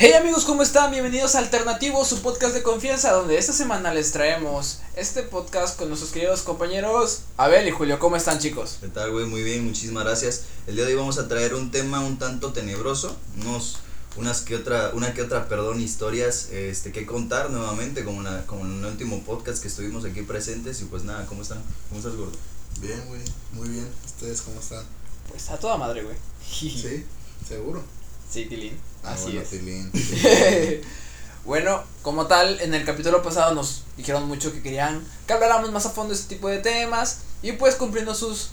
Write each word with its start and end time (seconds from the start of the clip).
Hey 0.00 0.12
amigos, 0.12 0.44
¿cómo 0.44 0.62
están? 0.62 0.92
Bienvenidos 0.92 1.34
a 1.34 1.40
Alternativo, 1.40 2.04
su 2.04 2.22
podcast 2.22 2.54
de 2.54 2.62
confianza, 2.62 3.10
donde 3.10 3.36
esta 3.36 3.52
semana 3.52 3.92
les 3.92 4.12
traemos 4.12 4.78
este 4.94 5.24
podcast 5.24 5.76
con 5.76 5.88
nuestros 5.88 6.12
queridos 6.12 6.42
compañeros 6.42 7.22
Abel 7.36 7.66
y 7.66 7.72
Julio. 7.72 7.98
¿Cómo 7.98 8.14
están 8.14 8.38
chicos? 8.38 8.78
¿Qué 8.80 8.86
tal, 8.86 9.10
güey? 9.10 9.26
Muy 9.26 9.42
bien, 9.42 9.64
muchísimas 9.64 10.04
gracias. 10.04 10.44
El 10.68 10.76
día 10.76 10.84
de 10.84 10.92
hoy 10.92 10.98
vamos 11.00 11.18
a 11.18 11.26
traer 11.26 11.52
un 11.52 11.72
tema 11.72 11.98
un 11.98 12.16
tanto 12.16 12.52
tenebroso, 12.52 13.16
unos, 13.40 13.78
unas 14.16 14.42
que 14.42 14.54
otra, 14.54 14.92
una 14.94 15.14
que 15.14 15.22
otra, 15.22 15.48
perdón, 15.48 15.80
historias 15.80 16.50
este, 16.52 16.92
que 16.92 17.04
contar 17.04 17.50
nuevamente, 17.50 18.04
como, 18.04 18.22
la, 18.22 18.46
como 18.46 18.66
en 18.66 18.78
el 18.78 18.84
último 18.84 19.24
podcast 19.24 19.60
que 19.60 19.66
estuvimos 19.66 20.04
aquí 20.04 20.22
presentes. 20.22 20.80
Y 20.80 20.84
pues 20.84 21.02
nada, 21.02 21.26
¿cómo 21.26 21.42
están? 21.42 21.60
¿Cómo 21.88 21.98
estás, 21.98 22.14
gordo? 22.14 22.38
Bien, 22.80 23.04
güey, 23.08 23.22
muy 23.50 23.68
bien. 23.68 23.88
¿Ustedes 24.06 24.42
cómo 24.42 24.60
están? 24.60 24.84
Pues 25.28 25.50
a 25.50 25.58
toda 25.58 25.76
madre, 25.76 26.04
güey. 26.04 26.14
Sí, 26.48 27.04
seguro. 27.48 27.97
Sí, 28.30 28.44
Tilín. 28.46 28.78
Ah, 29.04 29.12
Así 29.12 29.24
bueno, 29.24 29.40
es. 29.40 29.50
Tilín. 29.50 29.90
bueno, 31.44 31.82
como 32.02 32.26
tal, 32.26 32.60
en 32.60 32.74
el 32.74 32.84
capítulo 32.84 33.22
pasado 33.22 33.54
nos 33.54 33.84
dijeron 33.96 34.26
mucho 34.28 34.52
que 34.52 34.62
querían 34.62 35.02
que 35.26 35.32
habláramos 35.32 35.72
más 35.72 35.86
a 35.86 35.90
fondo 35.90 36.12
de 36.14 36.20
este 36.20 36.34
tipo 36.34 36.48
de 36.48 36.58
temas 36.58 37.18
y 37.42 37.52
pues 37.52 37.74
cumpliendo 37.76 38.14
sus 38.14 38.50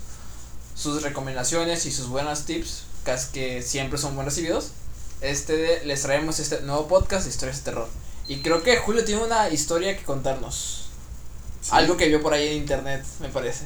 sus 0.76 1.02
recomendaciones 1.04 1.86
y 1.86 1.92
sus 1.92 2.08
buenos 2.08 2.44
tips, 2.46 2.84
que 3.32 3.62
siempre 3.62 3.98
son 3.98 4.14
bien 4.14 4.26
recibidos, 4.26 4.72
este 5.22 5.56
de- 5.56 5.86
les 5.86 6.02
traemos 6.02 6.40
este 6.40 6.62
nuevo 6.62 6.88
podcast 6.88 7.24
de 7.24 7.30
historias 7.32 7.60
de 7.60 7.64
terror. 7.64 7.88
Y 8.28 8.42
creo 8.42 8.62
que 8.62 8.76
Julio 8.78 9.06
tiene 9.06 9.24
una 9.24 9.50
historia 9.50 9.96
que 9.98 10.04
contarnos. 10.04 10.90
Sí, 11.62 11.70
Algo 11.72 11.96
que 11.96 12.08
vio 12.10 12.22
por 12.22 12.34
ahí 12.34 12.48
en 12.50 12.58
internet, 12.58 13.06
me 13.22 13.30
parece. 13.30 13.66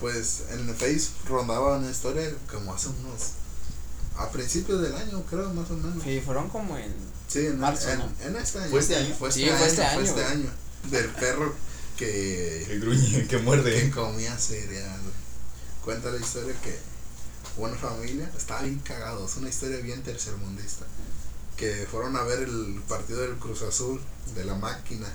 Pues 0.00 0.44
en 0.50 0.68
el 0.68 0.74
Face 0.74 1.08
rondaba 1.28 1.76
una 1.76 1.90
historia 1.90 2.32
como 2.50 2.72
hace 2.72 2.88
unos. 2.88 3.32
A 4.18 4.30
principios 4.30 4.80
del 4.82 4.94
año, 4.94 5.22
creo, 5.28 5.52
más 5.52 5.70
o 5.70 5.74
menos. 5.76 6.02
Sí, 6.02 6.20
fueron 6.24 6.48
como 6.48 6.76
en 6.78 6.94
Sí, 7.28 7.46
en, 7.46 7.58
Marzo, 7.58 7.90
en, 7.90 7.98
¿no? 7.98 8.08
en 8.24 8.36
este 8.36 8.58
año. 8.58 8.70
¿Fue 8.70 8.80
este 8.80 8.96
año? 8.96 9.14
Fue 9.18 9.32
Sí, 9.32 9.44
este, 9.44 9.56
fue 9.58 9.66
este 9.66 9.82
año, 9.84 9.94
Fue 9.94 10.04
este 10.04 10.24
año. 10.24 10.50
Del 10.90 11.06
perro 11.10 11.54
que, 11.96 12.64
Que 12.68 12.78
gruñe, 12.78 13.22
que 13.22 13.26
que 13.28 13.38
muerde. 13.38 13.90
comía 13.90 14.36
cereal. 14.38 15.00
Cuenta 15.84 16.10
la 16.10 16.18
historia 16.18 16.54
que 16.62 16.78
una 17.56 17.74
familia 17.76 18.30
estaba 18.36 18.62
bien 18.62 18.78
cagado. 18.80 19.26
Es 19.26 19.36
una 19.36 19.48
historia 19.48 19.78
bien 19.78 20.02
tercermundista. 20.02 20.86
Que 21.56 21.86
fueron 21.90 22.16
a 22.16 22.22
ver 22.22 22.40
el 22.40 22.80
partido 22.88 23.20
del 23.22 23.36
Cruz 23.36 23.62
Azul 23.62 24.00
de 24.34 24.44
la 24.44 24.54
máquina. 24.54 25.08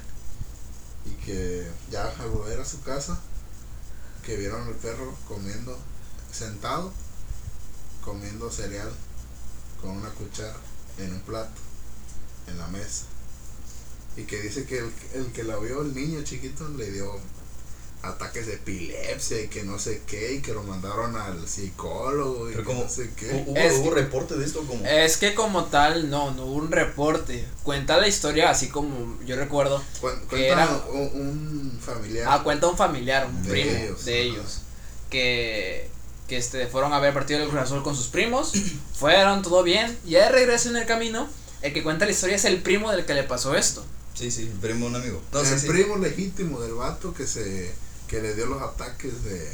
Y 1.05 1.11
que 1.25 1.67
ya 1.89 2.07
al 2.19 2.29
volver 2.29 2.59
a 2.59 2.65
su 2.65 2.81
casa, 2.81 3.19
que 4.25 4.35
vieron 4.37 4.67
al 4.67 4.75
perro 4.75 5.15
comiendo, 5.27 5.77
sentado, 6.31 6.93
comiendo 8.03 8.49
cereal 8.51 8.89
con 9.81 9.91
una 9.91 10.09
cuchara 10.09 10.55
en 10.99 11.13
un 11.13 11.19
plato, 11.21 11.51
en 12.47 12.57
la 12.57 12.67
mesa. 12.67 13.05
Y 14.17 14.23
que 14.23 14.41
dice 14.41 14.65
que 14.65 14.79
el, 14.79 14.91
el 15.13 15.25
que 15.31 15.43
la 15.43 15.57
vio, 15.57 15.81
el 15.81 15.93
niño 15.95 16.21
chiquito, 16.23 16.67
le 16.69 16.91
dio 16.91 17.17
ataques 18.03 18.47
de 18.47 18.55
epilepsia 18.55 19.41
y 19.41 19.47
que 19.47 19.63
no 19.63 19.77
sé 19.77 20.01
qué, 20.07 20.33
y 20.33 20.41
que 20.41 20.53
lo 20.53 20.63
mandaron 20.63 21.15
al 21.15 21.47
psicólogo 21.47 22.49
y 22.49 22.53
Pero 22.53 22.63
que 22.63 22.67
como- 22.73 22.83
no 22.83 22.89
sé 22.89 23.11
qué. 23.15 23.45
¿Hubo, 23.47 23.55
Es 23.55 23.73
hubo 23.79 23.89
que- 23.93 24.01
reporte 24.01 24.35
de 24.37 24.45
esto? 24.45 24.61
como 24.65 24.83
Es 24.85 25.17
que 25.17 25.33
como 25.35 25.65
tal, 25.65 26.09
no, 26.09 26.31
no 26.31 26.45
hubo 26.45 26.55
un 26.55 26.71
reporte. 26.71 27.47
Cuenta 27.63 27.97
la 27.97 28.07
historia 28.07 28.49
así 28.49 28.69
como 28.69 29.19
yo 29.23 29.35
recuerdo. 29.35 29.81
Que 29.93 29.99
cuenta 30.01 30.35
era- 30.37 30.83
un, 30.91 30.99
un 31.73 31.79
familiar. 31.79 32.27
Ah, 32.29 32.43
cuenta 32.43 32.67
un 32.67 32.75
familiar, 32.77 33.27
un 33.27 33.43
De 33.43 33.49
primo 33.51 33.71
ellos, 33.71 34.05
de 34.05 34.13
ajá. 34.13 34.21
ellos. 34.23 34.61
Que, 35.11 35.89
que 36.31 36.37
este, 36.37 36.65
fueron 36.67 36.93
a 36.93 36.99
ver 36.99 37.09
el 37.09 37.13
partido 37.13 37.41
del 37.41 37.49
Cruz 37.49 37.61
Azul 37.61 37.83
con 37.83 37.93
sus 37.93 38.07
primos. 38.07 38.53
fueron, 38.93 39.41
todo 39.41 39.63
bien. 39.63 39.97
Y 40.05 40.11
de 40.11 40.29
regreso 40.29 40.69
en 40.69 40.77
el 40.77 40.85
camino, 40.85 41.27
el 41.61 41.73
que 41.73 41.83
cuenta 41.83 42.05
la 42.05 42.11
historia 42.11 42.37
es 42.37 42.45
el 42.45 42.61
primo 42.61 42.89
del 42.89 43.05
que 43.05 43.13
le 43.13 43.23
pasó 43.23 43.53
esto. 43.53 43.83
Sí, 44.13 44.31
sí, 44.31 44.43
el 44.43 44.57
primo 44.59 44.85
de 44.85 44.91
un 44.91 44.95
amigo. 44.95 45.21
No, 45.33 45.41
el 45.41 45.45
sí, 45.45 45.59
sí. 45.59 45.67
primo 45.67 45.97
legítimo 45.97 46.61
del 46.61 46.75
vato 46.75 47.13
que 47.13 47.27
se 47.27 47.75
que 48.07 48.21
le 48.21 48.33
dio 48.33 48.45
los 48.45 48.61
ataques 48.61 49.25
de 49.25 49.51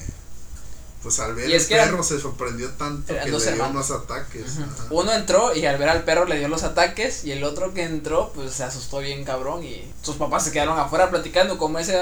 pues 1.01 1.19
al 1.19 1.33
ver 1.33 1.49
Y 1.49 1.55
es 1.55 1.63
el 1.63 1.69
que 1.69 1.75
perro 1.77 2.03
se 2.03 2.19
sorprendió 2.19 2.69
tanto 2.71 3.11
que 3.11 3.31
dos 3.31 3.45
le 3.45 3.53
dio 3.53 3.63
hermanos. 3.63 3.89
unos 3.89 4.03
ataques. 4.03 4.43
Uno 4.91 5.13
entró 5.13 5.55
y 5.55 5.65
al 5.65 5.79
ver 5.79 5.89
al 5.89 6.03
perro 6.03 6.25
le 6.25 6.37
dio 6.37 6.47
los 6.47 6.61
ataques. 6.61 7.23
Y 7.23 7.31
el 7.31 7.43
otro 7.43 7.73
que 7.73 7.83
entró, 7.85 8.31
pues 8.35 8.53
se 8.53 8.63
asustó 8.63 8.99
bien 8.99 9.25
cabrón. 9.25 9.63
Y 9.63 9.91
sus 10.03 10.17
papás 10.17 10.43
se 10.43 10.51
quedaron 10.51 10.77
afuera 10.77 11.09
platicando, 11.09 11.57
como 11.57 11.79
ese 11.79 11.99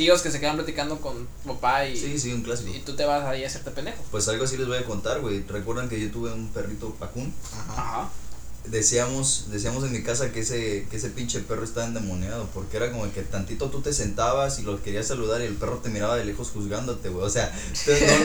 tíos 0.00 0.22
que 0.22 0.30
se 0.30 0.40
quedan 0.40 0.56
platicando 0.56 0.98
con 0.98 1.28
papá 1.46 1.84
y, 1.84 1.94
Sí, 1.94 2.18
sí, 2.18 2.32
un 2.32 2.40
clásico. 2.40 2.70
y 2.74 2.78
tú 2.78 2.96
te 2.96 3.04
vas 3.04 3.22
ahí 3.26 3.44
a 3.44 3.46
hacerte 3.48 3.70
pendejo. 3.70 4.02
Pues 4.10 4.26
algo 4.28 4.44
así 4.44 4.56
les 4.56 4.66
voy 4.66 4.78
a 4.78 4.84
contar, 4.86 5.20
güey. 5.20 5.44
Recuerdan 5.46 5.90
que 5.90 6.00
yo 6.00 6.10
tuve 6.10 6.32
un 6.32 6.48
perrito 6.48 6.94
pacún. 6.94 7.34
Ajá. 7.52 7.72
Ajá. 8.00 8.10
Decíamos, 8.64 9.46
decíamos 9.50 9.84
en 9.84 9.92
mi 9.92 10.02
casa 10.02 10.32
que 10.32 10.40
ese, 10.40 10.86
que 10.90 10.96
ese 10.96 11.10
pinche 11.10 11.40
perro 11.40 11.64
estaba 11.64 11.86
endemoniado, 11.86 12.46
porque 12.54 12.78
era 12.78 12.90
como 12.92 13.10
que 13.12 13.20
tantito 13.22 13.68
tú 13.70 13.80
te 13.82 13.92
sentabas 13.92 14.58
y 14.58 14.62
lo 14.62 14.82
querías 14.82 15.06
saludar 15.06 15.40
y 15.42 15.44
el 15.44 15.54
perro 15.54 15.78
te 15.78 15.90
miraba 15.90 16.16
de 16.16 16.24
lejos 16.24 16.48
juzgándote, 16.50 17.10
güey. 17.10 17.26
O 17.26 17.30
sea, 17.30 17.52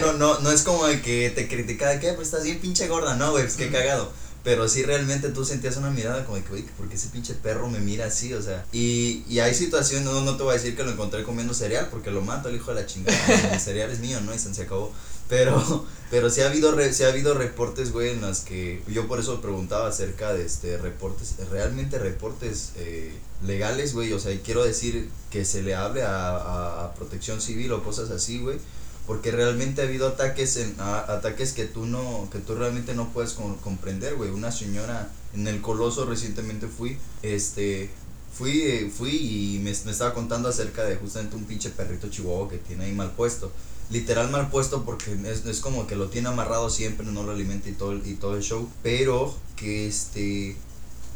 no, 0.00 0.12
no, 0.14 0.38
no 0.40 0.50
es 0.50 0.62
como 0.62 0.86
de 0.86 1.02
que 1.02 1.30
te 1.30 1.46
criticaba 1.46 1.92
de 1.92 2.00
que 2.00 2.12
pues 2.14 2.28
estás 2.28 2.44
bien 2.44 2.58
pinche 2.60 2.86
gorda, 2.88 3.16
no, 3.16 3.32
güey, 3.32 3.44
pues 3.44 3.56
qué 3.56 3.70
cagado. 3.70 4.10
Pero 4.46 4.68
sí 4.68 4.84
realmente 4.84 5.30
tú 5.30 5.44
sentías 5.44 5.76
una 5.76 5.90
mirada 5.90 6.24
como 6.24 6.36
de 6.36 6.44
que, 6.44 6.50
güey, 6.50 6.62
¿por 6.62 6.88
qué 6.88 6.94
ese 6.94 7.08
pinche 7.08 7.34
perro 7.34 7.68
me 7.68 7.80
mira 7.80 8.06
así? 8.06 8.32
O 8.32 8.40
sea, 8.40 8.64
y, 8.70 9.24
y 9.28 9.40
hay 9.40 9.52
situaciones, 9.52 10.04
no, 10.04 10.20
no 10.20 10.36
te 10.36 10.44
voy 10.44 10.52
a 10.52 10.56
decir 10.56 10.76
que 10.76 10.84
lo 10.84 10.92
encontré 10.92 11.24
comiendo 11.24 11.52
cereal, 11.52 11.88
porque 11.90 12.12
lo 12.12 12.20
mato 12.20 12.48
el 12.48 12.54
hijo 12.54 12.72
de 12.72 12.80
la 12.80 12.86
chingada. 12.86 13.18
el 13.52 13.58
cereal 13.58 13.90
es 13.90 13.98
mío, 13.98 14.20
¿no? 14.20 14.32
Y 14.32 14.38
se 14.38 14.62
acabó. 14.62 14.92
Pero, 15.28 15.84
pero 16.12 16.30
sí 16.30 16.42
ha 16.42 16.46
habido, 16.46 16.72
sí 16.92 17.02
ha 17.02 17.08
habido 17.08 17.34
reportes, 17.34 17.90
güey, 17.90 18.10
en 18.10 18.20
las 18.20 18.42
que 18.42 18.84
yo 18.86 19.08
por 19.08 19.18
eso 19.18 19.40
preguntaba 19.40 19.88
acerca 19.88 20.32
de 20.32 20.46
este 20.46 20.78
reportes, 20.78 21.34
realmente 21.50 21.98
reportes 21.98 22.70
eh, 22.76 23.18
legales, 23.44 23.94
güey, 23.94 24.12
o 24.12 24.20
sea, 24.20 24.32
quiero 24.44 24.64
decir 24.64 25.10
que 25.28 25.44
se 25.44 25.62
le 25.62 25.74
hable 25.74 26.04
a, 26.04 26.28
a, 26.28 26.84
a 26.84 26.94
protección 26.94 27.40
civil 27.40 27.72
o 27.72 27.82
cosas 27.82 28.12
así, 28.12 28.38
güey, 28.38 28.60
porque 29.06 29.30
realmente 29.30 29.82
ha 29.82 29.84
habido 29.84 30.08
ataques 30.08 30.56
en 30.56 30.74
a- 30.78 31.00
ataques 31.12 31.52
que 31.52 31.64
tú 31.64 31.86
no 31.86 32.28
que 32.32 32.38
tú 32.38 32.54
realmente 32.54 32.94
no 32.94 33.08
puedes 33.12 33.32
com- 33.32 33.56
comprender, 33.58 34.14
güey. 34.16 34.30
Una 34.30 34.50
señora 34.52 35.10
en 35.34 35.46
el 35.48 35.60
Coloso 35.60 36.04
recientemente 36.06 36.66
fui, 36.66 36.98
este 37.22 37.90
fui 38.36 38.62
eh, 38.62 38.92
fui 38.94 39.10
y 39.16 39.58
me, 39.60 39.72
me 39.84 39.90
estaba 39.92 40.12
contando 40.14 40.48
acerca 40.48 40.84
de 40.84 40.96
justamente 40.96 41.36
un 41.36 41.44
pinche 41.44 41.70
perrito 41.70 42.08
chihuahua 42.08 42.48
que 42.50 42.58
tiene 42.58 42.84
ahí 42.84 42.92
mal 42.92 43.12
puesto. 43.12 43.50
Literal 43.90 44.30
mal 44.30 44.50
puesto 44.50 44.84
porque 44.84 45.12
es, 45.30 45.46
es 45.46 45.60
como 45.60 45.86
que 45.86 45.94
lo 45.94 46.08
tiene 46.08 46.28
amarrado 46.28 46.68
siempre, 46.70 47.06
no 47.06 47.22
lo 47.22 47.30
alimenta 47.32 47.68
y 47.68 47.72
todo, 47.72 47.92
el- 47.92 48.06
y 48.06 48.14
todo 48.14 48.36
el 48.36 48.42
show, 48.42 48.68
pero 48.82 49.34
que 49.54 49.86
este 49.86 50.56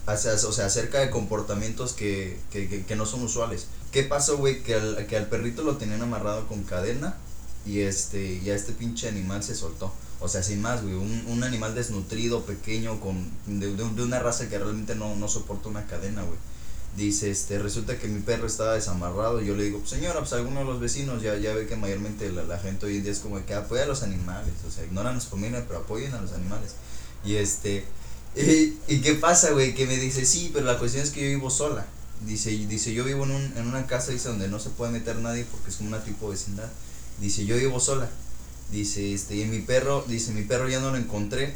hace- 0.07 0.31
o 0.31 0.53
sea, 0.53 0.67
acerca 0.67 1.01
de 1.01 1.11
comportamientos 1.11 1.93
que, 1.93 2.39
que, 2.53 2.69
que, 2.69 2.85
que 2.85 2.97
no 2.97 3.07
son 3.07 3.23
usuales. 3.25 3.67
¿Qué 3.93 4.05
pasó, 4.05 4.37
güey? 4.39 4.63
Que 4.63 4.75
al, 4.77 5.07
que 5.09 5.17
al 5.17 5.27
perrito 5.27 5.63
lo 5.63 5.77
tenían 5.77 6.01
amarrado 6.03 6.47
con 6.47 6.63
cadena 6.63 7.17
y 7.67 7.81
este 7.81 8.41
y 8.43 8.51
a 8.51 8.55
este 8.55 8.73
pinche 8.73 9.09
animal 9.09 9.43
se 9.43 9.55
soltó. 9.55 9.93
O 10.21 10.29
sea, 10.29 10.43
sin 10.43 10.61
más, 10.61 10.83
güey, 10.83 10.95
un, 10.95 11.25
un 11.29 11.45
animal 11.45 11.75
desnutrido, 11.75 12.45
pequeño, 12.45 13.01
con 13.01 13.31
de, 13.47 13.75
de, 13.75 13.89
de 13.89 14.03
una 14.03 14.19
raza 14.19 14.49
que 14.49 14.59
realmente 14.59 14.95
no, 14.95 15.17
no 15.17 15.29
soporta 15.29 15.69
una 15.69 15.87
cadena, 15.87 16.23
güey. 16.23 16.39
Dice, 16.97 17.31
este, 17.31 17.59
resulta 17.59 17.99
que 17.99 18.09
mi 18.09 18.21
perro 18.21 18.47
estaba 18.47 18.75
desamarrado 18.75 19.41
y 19.41 19.47
yo 19.47 19.55
le 19.55 19.65
digo, 19.65 19.79
pues, 19.79 19.91
señora, 19.91 20.19
pues 20.19 20.33
alguno 20.33 20.61
de 20.61 20.67
los 20.67 20.81
vecinos 20.81 21.23
ya, 21.23 21.39
ya 21.39 21.55
ve 21.55 21.67
que 21.67 21.77
mayormente 21.77 22.31
la, 22.33 22.43
la 22.43 22.59
gente 22.59 22.85
hoy 22.85 22.97
en 22.97 23.05
día 23.05 23.13
es 23.13 23.21
como 23.21 23.45
que 23.47 23.55
apoya 23.55 23.85
a 23.85 23.87
los 23.87 24.03
animales, 24.03 24.53
o 24.67 24.71
sea, 24.71 24.85
ignoran 24.85 25.15
los 25.15 25.27
familia, 25.27 25.65
pero 25.67 25.81
apoyen 25.81 26.13
a 26.13 26.21
los 26.21 26.33
animales. 26.33 26.75
Y 27.25 27.37
este, 27.37 27.85
y, 28.37 28.77
¿y 28.95 29.01
qué 29.01 29.15
pasa, 29.15 29.53
güey? 29.53 29.75
Que 29.75 29.87
me 29.87 29.97
dice, 29.97 30.27
sí, 30.27 30.51
pero 30.53 30.67
la 30.67 30.79
cuestión 30.79 31.05
es 31.05 31.11
que 31.11 31.23
yo 31.23 31.29
vivo 31.29 31.49
sola. 31.49 31.87
Dice, 32.27 32.51
dice, 32.51 32.93
yo 32.93 33.05
vivo 33.05 33.25
en, 33.25 33.31
un, 33.31 33.53
en 33.57 33.67
una 33.67 33.87
casa, 33.87 34.13
dice, 34.13 34.29
donde 34.29 34.49
no 34.49 34.59
se 34.59 34.71
puede 34.71 34.93
meter 34.93 35.17
nadie 35.17 35.47
porque 35.51 35.71
es 35.71 35.77
como 35.77 35.89
una 35.89 36.05
tipo 36.05 36.29
vecindad. 36.29 36.69
Dice, 37.21 37.45
yo 37.45 37.57
vivo 37.57 37.81
sola. 37.81 38.09
Dice, 38.73 39.13
este, 39.13 39.37
y 39.37 39.45
mi 39.47 39.61
perro, 39.61 40.05
dice, 40.09 40.33
mi 40.33 40.43
perro 40.43 40.69
ya 40.69 40.81
no 40.81 40.91
lo 40.91 40.97
encontré. 40.97 41.55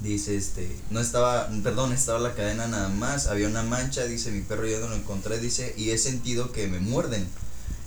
Dice, 0.00 0.36
este, 0.36 0.68
no 0.90 1.00
estaba, 1.00 1.48
perdón, 1.62 1.92
estaba 1.92 2.18
la 2.18 2.34
cadena 2.34 2.66
nada 2.66 2.88
más, 2.88 3.26
había 3.26 3.48
una 3.48 3.62
mancha, 3.62 4.04
dice, 4.04 4.30
mi 4.30 4.42
perro 4.42 4.66
ya 4.66 4.78
no 4.78 4.88
lo 4.88 4.96
encontré, 4.96 5.38
dice, 5.38 5.74
y 5.78 5.90
he 5.90 5.98
sentido 5.98 6.52
que 6.52 6.66
me 6.66 6.78
muerden. 6.78 7.26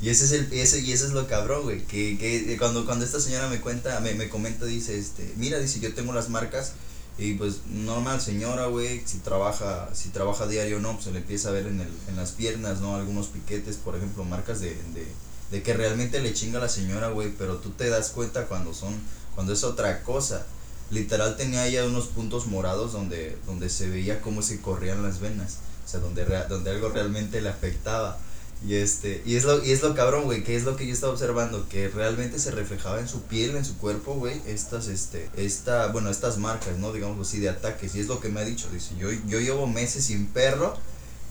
Y 0.01 0.09
ese 0.09 0.25
es 0.25 0.31
el, 0.31 0.53
ese, 0.53 0.79
y 0.79 0.91
eso 0.93 1.05
es 1.05 1.13
lo 1.13 1.27
cabrón, 1.27 1.63
güey, 1.63 1.83
que, 1.85 2.17
que 2.17 2.57
cuando, 2.57 2.85
cuando 2.85 3.05
esta 3.05 3.19
señora 3.19 3.49
me 3.49 3.61
cuenta, 3.61 3.99
me, 3.99 4.13
me 4.13 4.29
comenta, 4.29 4.65
dice, 4.65 4.97
este, 4.97 5.33
mira, 5.37 5.59
dice, 5.59 5.79
yo 5.79 5.93
tengo 5.93 6.13
las 6.13 6.29
marcas, 6.29 6.73
y 7.19 7.33
pues 7.33 7.61
normal 7.67 8.21
señora, 8.21 8.67
güey, 8.67 9.01
si 9.05 9.17
trabaja, 9.19 9.89
si 9.93 10.09
trabaja 10.09 10.47
diario 10.47 10.79
no, 10.79 10.93
pues 10.93 11.05
se 11.05 11.11
le 11.11 11.19
empieza 11.19 11.49
a 11.49 11.51
ver 11.51 11.65
en 11.65 11.81
el, 11.81 11.89
en 12.09 12.15
las 12.15 12.31
piernas, 12.31 12.79
¿no? 12.79 12.95
Algunos 12.95 13.27
piquetes, 13.27 13.77
por 13.77 13.95
ejemplo, 13.95 14.23
marcas 14.23 14.59
de, 14.59 14.69
de, 14.69 15.07
de 15.51 15.63
que 15.63 15.73
realmente 15.73 16.19
le 16.19 16.33
chinga 16.33 16.59
a 16.59 16.61
la 16.61 16.69
señora, 16.69 17.09
güey, 17.09 17.31
pero 17.37 17.57
tú 17.57 17.69
te 17.71 17.89
das 17.89 18.09
cuenta 18.09 18.47
cuando 18.47 18.73
son, 18.73 18.93
cuando 19.35 19.53
es 19.53 19.63
otra 19.63 20.03
cosa. 20.03 20.45
Literal 20.89 21.35
tenía 21.35 21.67
ya 21.67 21.85
unos 21.85 22.07
puntos 22.07 22.47
morados 22.47 22.93
donde, 22.93 23.37
donde 23.45 23.69
se 23.69 23.89
veía 23.89 24.21
cómo 24.21 24.41
se 24.41 24.61
corrían 24.61 25.03
las 25.03 25.19
venas, 25.19 25.57
o 25.85 25.89
sea, 25.89 25.99
donde, 25.99 26.25
donde 26.49 26.71
algo 26.71 26.89
realmente 26.89 27.41
le 27.41 27.49
afectaba. 27.49 28.17
Y 28.65 28.75
este, 28.75 29.21
y 29.25 29.35
es 29.35 29.43
lo, 29.43 29.63
y 29.63 29.71
es 29.71 29.83
lo 29.83 29.93
cabrón, 29.93 30.23
güey, 30.23 30.43
que 30.43 30.55
es 30.55 30.63
lo 30.63 30.75
que 30.75 30.87
yo 30.87 30.93
estaba 30.93 31.13
observando, 31.13 31.69
que 31.69 31.89
realmente 31.89 32.39
se 32.39 32.49
reflejaba 32.51 32.99
en 32.99 33.07
su 33.07 33.21
piel, 33.23 33.55
en 33.55 33.63
su 33.63 33.77
cuerpo, 33.77 34.15
güey, 34.15 34.41
estas, 34.47 34.87
este, 34.87 35.29
esta, 35.37 35.87
bueno, 35.87 36.09
estas 36.09 36.37
marcas, 36.37 36.77
¿no? 36.77 36.91
Digamos 36.91 37.27
así, 37.27 37.39
de 37.39 37.49
ataques, 37.49 37.93
y 37.93 37.99
es 37.99 38.07
lo 38.07 38.19
que 38.19 38.29
me 38.29 38.39
ha 38.39 38.45
dicho, 38.45 38.67
dice, 38.71 38.95
yo, 38.97 39.11
yo 39.27 39.39
llevo 39.39 39.67
meses 39.67 40.05
sin 40.05 40.25
perro, 40.25 40.75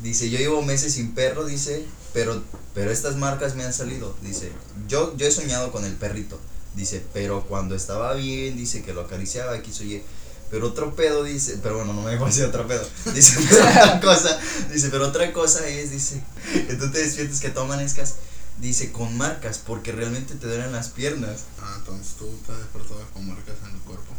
dice, 0.00 0.30
yo 0.30 0.38
llevo 0.38 0.62
meses 0.62 0.94
sin 0.94 1.14
perro, 1.14 1.44
dice, 1.44 1.84
pero, 2.12 2.42
pero 2.74 2.90
estas 2.90 3.16
marcas 3.16 3.54
me 3.54 3.64
han 3.64 3.72
salido, 3.72 4.16
dice, 4.22 4.52
yo, 4.88 5.16
yo 5.16 5.26
he 5.26 5.30
soñado 5.30 5.72
con 5.72 5.84
el 5.84 5.94
perrito, 5.94 6.38
dice, 6.74 7.02
pero 7.12 7.46
cuando 7.46 7.74
estaba 7.74 8.14
bien, 8.14 8.56
dice, 8.56 8.82
que 8.82 8.92
lo 8.92 9.02
acariciaba, 9.02 9.56
X 9.56 9.80
o 9.80 9.84
Y, 9.84 10.02
pero 10.50 10.68
otro 10.68 10.94
pedo 10.94 11.24
dice, 11.24 11.58
pero 11.62 11.76
bueno, 11.76 11.92
no 11.92 12.02
me 12.02 12.12
dejo 12.12 12.26
decir 12.26 12.44
otro 12.44 12.68
pedo. 12.68 12.86
Dice, 13.14 13.36
pero 13.48 13.64
otra 13.64 14.00
cosa, 14.04 14.40
dice, 14.72 14.88
pero 14.90 15.08
otra 15.08 15.32
cosa 15.32 15.66
es, 15.66 15.90
dice, 15.90 16.22
que 16.68 16.74
tú 16.74 16.90
te 16.92 17.00
despiertes 17.00 17.40
que 17.40 17.50
tú 17.50 17.60
amanezcas, 17.60 18.14
dice, 18.60 18.92
con 18.92 19.16
marcas, 19.16 19.58
porque 19.58 19.90
realmente 19.90 20.34
te 20.34 20.46
duelen 20.46 20.70
las 20.70 20.90
piernas. 20.90 21.40
Ah, 21.60 21.74
entonces 21.78 22.14
tú 22.16 22.32
te 22.46 22.52
has 22.52 22.58
despertado 22.58 23.04
con 23.12 23.26
marcas 23.26 23.56
en 23.68 23.74
el 23.74 23.82
cuerpo. 23.82 24.14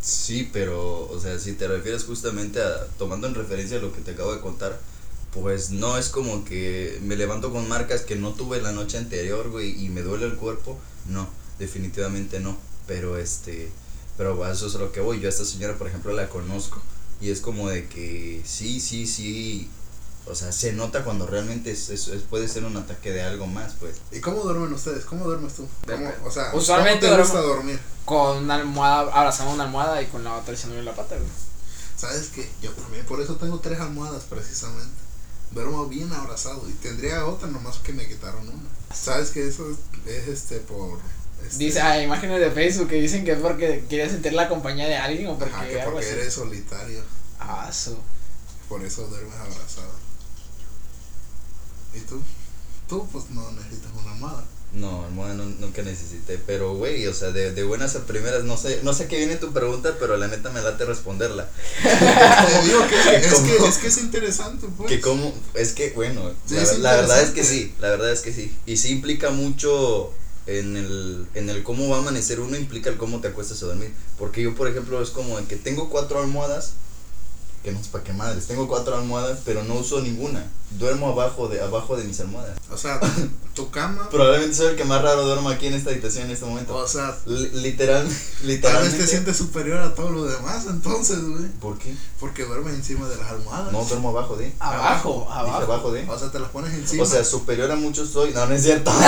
Sí, 0.00 0.48
pero, 0.52 1.08
o 1.10 1.20
sea, 1.20 1.38
si 1.38 1.52
te 1.52 1.68
refieres 1.68 2.04
justamente 2.04 2.62
a, 2.62 2.86
tomando 2.98 3.26
en 3.26 3.34
referencia 3.34 3.78
lo 3.78 3.92
que 3.92 4.00
te 4.00 4.12
acabo 4.12 4.34
de 4.34 4.40
contar, 4.40 4.78
pues 5.32 5.70
no 5.70 5.96
es 5.98 6.08
como 6.08 6.44
que 6.44 6.98
me 7.02 7.16
levanto 7.16 7.52
con 7.52 7.68
marcas 7.68 8.02
que 8.02 8.16
no 8.16 8.32
tuve 8.32 8.60
la 8.62 8.72
noche 8.72 8.98
anterior, 8.98 9.50
güey, 9.50 9.84
y 9.84 9.88
me 9.90 10.02
duele 10.02 10.26
el 10.26 10.36
cuerpo. 10.36 10.78
No, 11.08 11.28
definitivamente 11.58 12.40
no. 12.40 12.56
Pero 12.86 13.18
este, 13.18 13.70
pero 14.16 14.42
a 14.44 14.52
eso 14.52 14.66
es 14.66 14.74
a 14.74 14.78
lo 14.78 14.90
que 14.92 15.00
voy. 15.00 15.20
Yo 15.20 15.28
a 15.28 15.30
esta 15.30 15.44
señora, 15.44 15.78
por 15.78 15.86
ejemplo, 15.86 16.12
la 16.12 16.28
conozco. 16.28 16.80
Y 17.20 17.30
es 17.30 17.40
como 17.40 17.68
de 17.68 17.86
que 17.86 18.42
sí, 18.44 18.80
sí, 18.80 19.06
sí. 19.06 19.68
O 20.30 20.34
sea, 20.34 20.52
se 20.52 20.72
nota 20.72 21.02
cuando 21.04 21.26
realmente 21.26 21.70
es, 21.72 21.88
es- 21.90 22.08
es- 22.08 22.22
puede 22.22 22.46
ser 22.48 22.64
un 22.64 22.76
ataque 22.76 23.10
de 23.12 23.22
algo 23.22 23.46
más, 23.46 23.74
pues. 23.80 23.96
¿Y 24.12 24.20
cómo 24.20 24.42
duermen 24.42 24.72
ustedes? 24.72 25.04
¿Cómo 25.04 25.24
duermes 25.24 25.54
tú? 25.54 25.66
¿Cómo, 25.86 26.10
o 26.24 26.30
sea, 26.30 26.50
Usualmente 26.54 27.06
¿cómo 27.06 27.16
te 27.16 27.22
gusta 27.22 27.40
dormir? 27.40 27.80
Con 28.04 28.44
una 28.44 28.54
almohada, 28.56 29.12
abrazando 29.12 29.52
una 29.54 29.64
almohada 29.64 30.00
y 30.02 30.06
con 30.06 30.22
la 30.24 30.36
otra 30.36 30.54
echándole 30.54 30.82
la 30.82 30.94
pata, 30.94 31.16
güey. 31.16 31.28
¿Sabes 31.96 32.28
qué? 32.34 32.48
Yo 32.62 32.70
también, 32.72 33.04
por 33.06 33.20
eso 33.20 33.36
tengo 33.36 33.58
tres 33.60 33.78
almohadas 33.80 34.22
precisamente. 34.24 34.94
Duermo 35.50 35.86
bien 35.86 36.12
abrazado 36.12 36.62
y 36.68 36.72
tendría 36.74 37.26
otra 37.26 37.48
nomás 37.48 37.78
que 37.78 37.92
me 37.92 38.06
quitaron 38.06 38.48
una. 38.48 38.68
¿Sabes 38.94 39.30
que 39.30 39.46
eso 39.48 39.68
es, 39.70 39.76
es, 40.08 40.28
este 40.28 40.58
por... 40.60 40.98
Este, 41.44 41.58
Dice, 41.64 41.80
hay 41.80 42.04
imágenes 42.04 42.38
de 42.40 42.50
Facebook 42.52 42.88
que 42.88 42.96
dicen 43.00 43.24
que 43.24 43.32
es 43.32 43.38
porque 43.40 43.84
quieres 43.88 44.12
sentir 44.12 44.32
la 44.34 44.48
compañía 44.48 44.86
de 44.86 44.96
alguien 44.96 45.26
o 45.28 45.38
porque 45.38 45.54
ajá, 45.54 45.66
que 45.66 45.80
algo 45.80 45.92
porque 45.94 46.06
así. 46.06 46.14
eres 46.20 46.34
solitario. 46.34 47.02
Ah, 47.40 47.70
su. 47.72 47.96
Por 48.68 48.84
eso 48.84 49.06
duermes 49.06 49.34
abrazado. 49.34 49.90
¿Y 51.94 52.00
tú? 52.00 52.20
Tú 52.88 53.06
pues 53.12 53.30
no 53.30 53.50
necesitas 53.52 53.90
una 54.02 54.12
almohada. 54.12 54.44
No, 54.72 55.04
almohada 55.04 55.34
no- 55.34 55.44
nunca 55.44 55.82
necesité. 55.82 56.38
Pero, 56.46 56.74
güey, 56.74 57.04
o 57.08 57.14
sea, 57.14 57.32
de, 57.32 57.52
de 57.52 57.64
buenas 57.64 57.96
a 57.96 58.06
primeras, 58.06 58.44
no 58.44 58.56
sé, 58.56 58.80
no 58.84 58.92
sé 58.92 59.08
qué 59.08 59.18
viene 59.18 59.34
tu 59.36 59.52
pregunta, 59.52 59.96
pero 59.98 60.16
la 60.16 60.28
neta 60.28 60.50
me 60.50 60.62
late 60.62 60.84
responderla. 60.84 61.48
Te 61.82 62.62
digo 62.68 62.86
que 62.88 63.16
es, 63.16 63.34
que 63.40 63.56
es 63.68 63.78
que 63.78 63.86
es 63.88 63.98
interesante 63.98 64.66
pues. 64.76 64.88
Que 64.88 65.00
como, 65.00 65.32
es 65.54 65.72
que, 65.72 65.90
bueno, 65.90 66.32
Sí, 66.46 66.54
la, 66.78 66.94
verdad 66.94 67.20
es 67.22 67.30
que 67.30 67.42
sí, 67.42 67.74
la 67.80 67.88
verdad 67.90 68.12
es 68.12 68.20
que 68.20 68.32
sí. 68.32 68.54
Y 68.66 68.76
sí 68.76 68.90
implica 68.90 69.30
mucho 69.30 70.12
en 70.46 70.76
el, 70.76 71.26
en 71.34 71.50
el 71.50 71.64
cómo 71.64 71.88
va 71.88 71.96
a 71.96 72.00
amanecer 72.00 72.38
uno, 72.40 72.56
implica 72.56 72.90
el 72.90 72.96
cómo 72.96 73.20
te 73.20 73.28
acuestas 73.28 73.60
a 73.64 73.66
dormir. 73.66 73.92
Porque 74.18 74.40
yo, 74.42 74.54
por 74.54 74.68
ejemplo, 74.68 75.02
es 75.02 75.10
como 75.10 75.36
de 75.36 75.46
que 75.46 75.56
tengo 75.56 75.90
cuatro 75.90 76.20
almohadas, 76.20 76.74
que 77.62 77.72
no 77.72 77.82
sé 77.82 77.90
para 77.90 78.04
qué 78.04 78.12
madres, 78.14 78.46
tengo 78.46 78.66
cuatro 78.68 78.96
almohadas, 78.96 79.40
pero 79.44 79.62
no 79.64 79.74
uso 79.74 80.00
ninguna. 80.00 80.44
Duermo 80.78 81.08
abajo 81.08 81.48
de, 81.48 81.60
abajo 81.60 81.96
de 81.96 82.04
mis 82.04 82.20
almohadas. 82.20 82.56
O 82.70 82.78
sea, 82.78 83.00
tu 83.54 83.70
cama, 83.70 84.08
Probablemente 84.08 84.54
soy 84.56 84.68
el 84.68 84.76
que 84.76 84.84
más 84.84 85.02
raro 85.02 85.24
duermo 85.26 85.48
aquí 85.50 85.66
en 85.66 85.74
esta 85.74 85.90
habitación 85.90 86.26
en 86.26 86.30
este 86.30 86.46
momento. 86.46 86.76
o 86.76 86.86
sea, 86.88 87.18
Li- 87.26 87.50
literal, 87.60 88.04
tal 88.06 88.12
vez 88.12 88.42
literalmente. 88.44 88.98
te 88.98 89.06
sientes 89.06 89.36
superior 89.36 89.78
a 89.78 89.94
todo 89.94 90.10
lo 90.10 90.24
demás 90.24 90.64
entonces, 90.70 91.18
güey. 91.22 91.48
¿Por 91.60 91.76
qué? 91.78 91.94
Porque 92.20 92.44
duermes 92.44 92.74
encima 92.74 93.08
de 93.08 93.16
las 93.16 93.28
almohadas. 93.30 93.72
No, 93.72 93.84
duermo 93.84 94.10
abajo 94.10 94.36
de. 94.36 94.52
Abajo, 94.60 95.26
Dije 95.28 95.38
abajo. 95.40 95.62
abajo 95.64 95.92
de. 95.92 96.08
O 96.08 96.18
sea, 96.18 96.30
te 96.30 96.38
las 96.38 96.50
pones 96.50 96.72
encima. 96.72 97.02
O 97.02 97.06
sea, 97.06 97.24
superior 97.24 97.70
a 97.72 97.76
muchos 97.76 98.08
soy. 98.10 98.30
No, 98.32 98.46
no 98.46 98.54
es 98.54 98.62
cierto. 98.62 98.90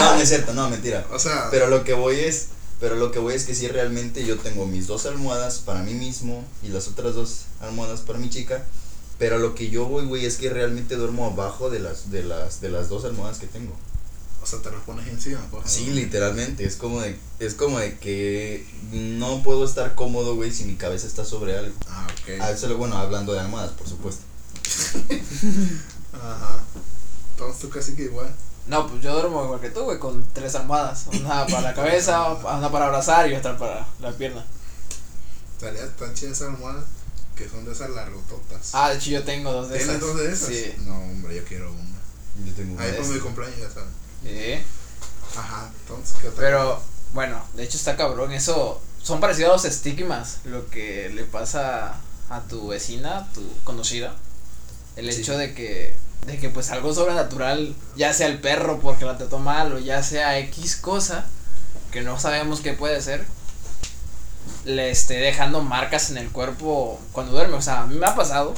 No, 0.00 0.14
no 0.16 0.20
es 0.22 0.28
cierto, 0.28 0.52
no, 0.54 0.68
mentira. 0.70 1.06
O 1.12 1.18
sea, 1.18 1.48
Pero 1.50 1.68
lo 1.68 1.84
que 1.84 1.92
voy 1.92 2.18
es, 2.18 2.46
pero 2.80 2.96
lo 2.96 3.12
que 3.12 3.18
voy 3.18 3.34
es 3.34 3.44
que 3.44 3.54
sí 3.54 3.68
realmente 3.68 4.24
yo 4.24 4.38
tengo 4.38 4.66
mis 4.66 4.86
dos 4.86 5.06
almohadas 5.06 5.58
para 5.58 5.82
mí 5.82 5.94
mismo 5.94 6.44
y 6.62 6.68
las 6.68 6.88
otras 6.88 7.14
dos 7.14 7.42
almohadas 7.60 8.00
para 8.00 8.18
mi 8.18 8.30
chica. 8.30 8.64
Pero 9.18 9.38
lo 9.38 9.54
que 9.54 9.68
yo 9.68 9.84
voy, 9.84 10.06
güey, 10.06 10.24
es 10.24 10.36
que 10.38 10.48
realmente 10.48 10.96
duermo 10.96 11.26
abajo 11.26 11.68
de 11.68 11.78
las, 11.78 12.10
de 12.10 12.22
las, 12.22 12.62
de 12.62 12.70
las 12.70 12.88
dos 12.88 13.04
almohadas 13.04 13.38
que 13.38 13.46
tengo. 13.46 13.74
o 14.42 14.46
sea, 14.46 14.60
te 14.62 14.70
las 14.70 14.80
pones 14.84 15.06
encima. 15.08 15.40
Por 15.50 15.68
Sí, 15.68 15.82
ejemplo. 15.82 16.00
literalmente. 16.02 16.64
Es 16.64 16.76
como 16.76 17.02
de, 17.02 17.18
es 17.38 17.52
como 17.52 17.78
de 17.78 17.98
que 17.98 18.66
no 18.92 19.42
puedo 19.42 19.66
estar 19.66 19.94
cómodo, 19.94 20.36
güey, 20.36 20.50
si 20.50 20.64
mi 20.64 20.76
cabeza 20.76 21.06
está 21.06 21.26
sobre 21.26 21.58
algo. 21.58 21.74
Ah, 21.86 22.06
ok. 22.10 22.40
Ah, 22.40 22.50
eso 22.50 22.74
bueno, 22.78 22.96
hablando 22.96 23.34
de 23.34 23.40
almohadas, 23.40 23.72
por 23.72 23.86
supuesto. 23.86 24.22
Ajá. 26.14 26.62
Entonces 27.32 27.60
tú 27.60 27.68
casi 27.68 27.94
que 27.94 28.04
igual. 28.04 28.34
No, 28.66 28.86
pues 28.86 29.02
yo 29.02 29.12
duermo 29.14 29.44
igual 29.44 29.60
que 29.60 29.70
tú, 29.70 29.82
güey, 29.84 29.98
con 29.98 30.24
tres 30.32 30.54
almohadas. 30.54 31.06
Una 31.12 31.46
para 31.46 31.60
la 31.62 31.74
cabeza, 31.74 32.32
una 32.34 32.70
para 32.70 32.86
abrazar 32.86 33.28
y 33.30 33.34
otra 33.34 33.56
para 33.58 33.86
la 34.00 34.12
pierna. 34.12 34.44
Estaría 35.56 35.88
tan 35.96 36.14
chidas 36.14 36.36
esas 36.38 36.48
almohadas 36.54 36.84
que 37.36 37.48
son 37.48 37.64
de 37.64 37.72
esas 37.72 37.90
largototas. 37.90 38.70
Ah, 38.74 38.90
de 38.90 38.96
hecho 38.96 39.10
yo 39.10 39.24
tengo 39.24 39.52
dos 39.52 39.68
de 39.70 39.78
¿Tienes 39.78 39.96
esas. 39.96 40.06
dos 40.08 40.18
de 40.18 40.32
esas? 40.32 40.48
Sí. 40.48 40.74
No, 40.86 40.96
hombre, 40.96 41.36
yo 41.36 41.44
quiero 41.44 41.70
una. 41.72 42.46
Yo 42.46 42.52
tengo 42.54 42.74
una 42.74 42.84
Ahí 42.84 42.92
por 42.92 43.06
mi 43.06 43.18
cumpleaños 43.18 43.58
ya 43.58 43.70
saben. 43.70 43.88
Sí. 44.22 44.62
Ajá, 45.38 45.70
entonces, 45.80 46.16
¿qué 46.20 46.28
otra 46.28 46.40
Pero, 46.40 46.80
bueno, 47.14 47.42
de 47.54 47.64
hecho 47.64 47.76
está 47.78 47.96
cabrón. 47.96 48.32
Eso 48.32 48.80
son 49.02 49.20
parecidos 49.20 49.50
a 49.50 49.52
los 49.54 49.64
estigmas. 49.64 50.38
Lo 50.44 50.68
que 50.68 51.08
le 51.10 51.24
pasa 51.24 52.00
a 52.28 52.40
tu 52.42 52.68
vecina, 52.68 53.28
tu 53.34 53.42
conocida. 53.64 54.14
El 54.96 55.10
Sí. 55.12 55.20
hecho 55.22 55.36
de 55.38 55.54
que, 55.54 55.94
de 56.26 56.38
que 56.38 56.48
pues 56.50 56.70
algo 56.70 56.92
sobrenatural, 56.94 57.74
ya 57.96 58.12
sea 58.12 58.26
el 58.26 58.40
perro 58.40 58.78
porque 58.80 59.04
la 59.04 59.16
trató 59.18 59.38
mal 59.38 59.72
o 59.72 59.78
ya 59.78 60.02
sea 60.02 60.38
X 60.38 60.76
cosa, 60.76 61.26
que 61.90 62.02
no 62.02 62.18
sabemos 62.20 62.60
qué 62.60 62.72
puede 62.74 63.00
ser, 63.02 63.24
le 64.64 64.90
esté 64.90 65.14
dejando 65.14 65.62
marcas 65.62 66.10
en 66.10 66.18
el 66.18 66.30
cuerpo 66.30 67.00
cuando 67.12 67.32
duerme. 67.32 67.56
O 67.56 67.62
sea, 67.62 67.82
a 67.82 67.86
mí 67.86 67.96
me 67.96 68.06
ha 68.06 68.14
pasado 68.14 68.54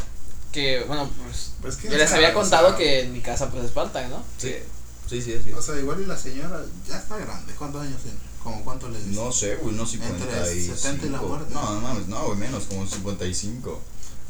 que, 0.50 0.85
bueno, 0.85 1.09
pues 1.25 1.53
Pues 1.62 1.76
que, 1.76 1.88
yo 1.88 1.97
les 1.97 2.09
sea, 2.09 2.17
había 2.19 2.31
o 2.31 2.35
contado 2.35 2.69
sea, 2.69 2.76
que 2.76 3.00
en 3.03 3.12
mi 3.12 3.20
casa 3.20 3.50
pues 3.50 3.64
espantan, 3.64 4.11
¿no? 4.11 4.23
Sí. 4.38 4.49
Que- 4.49 4.67
Sí, 5.09 5.20
sí, 5.20 5.32
es 5.32 5.55
O 5.55 5.61
sea, 5.61 5.79
igual 5.79 6.00
y 6.00 6.06
la 6.06 6.17
señora 6.17 6.62
ya 6.88 6.97
está 6.97 7.19
grande. 7.19 7.53
¿Cuántos 7.59 7.82
años 7.82 8.00
tiene? 8.03 8.17
¿Cómo 8.43 8.64
cuánto 8.64 8.88
le? 8.88 8.99
No 9.09 9.31
sé, 9.31 9.56
güey, 9.56 9.75
unos 9.75 9.93
Entre 9.93 10.09
55. 10.17 10.75
70 10.76 11.06
y 11.06 11.09
la 11.11 11.20
muerte. 11.20 11.53
No, 11.53 11.75
no 11.75 11.81
mames, 11.81 12.06
no, 12.06 12.25
güey, 12.25 12.38
menos, 12.38 12.64
como 12.64 12.87
55. 12.87 13.81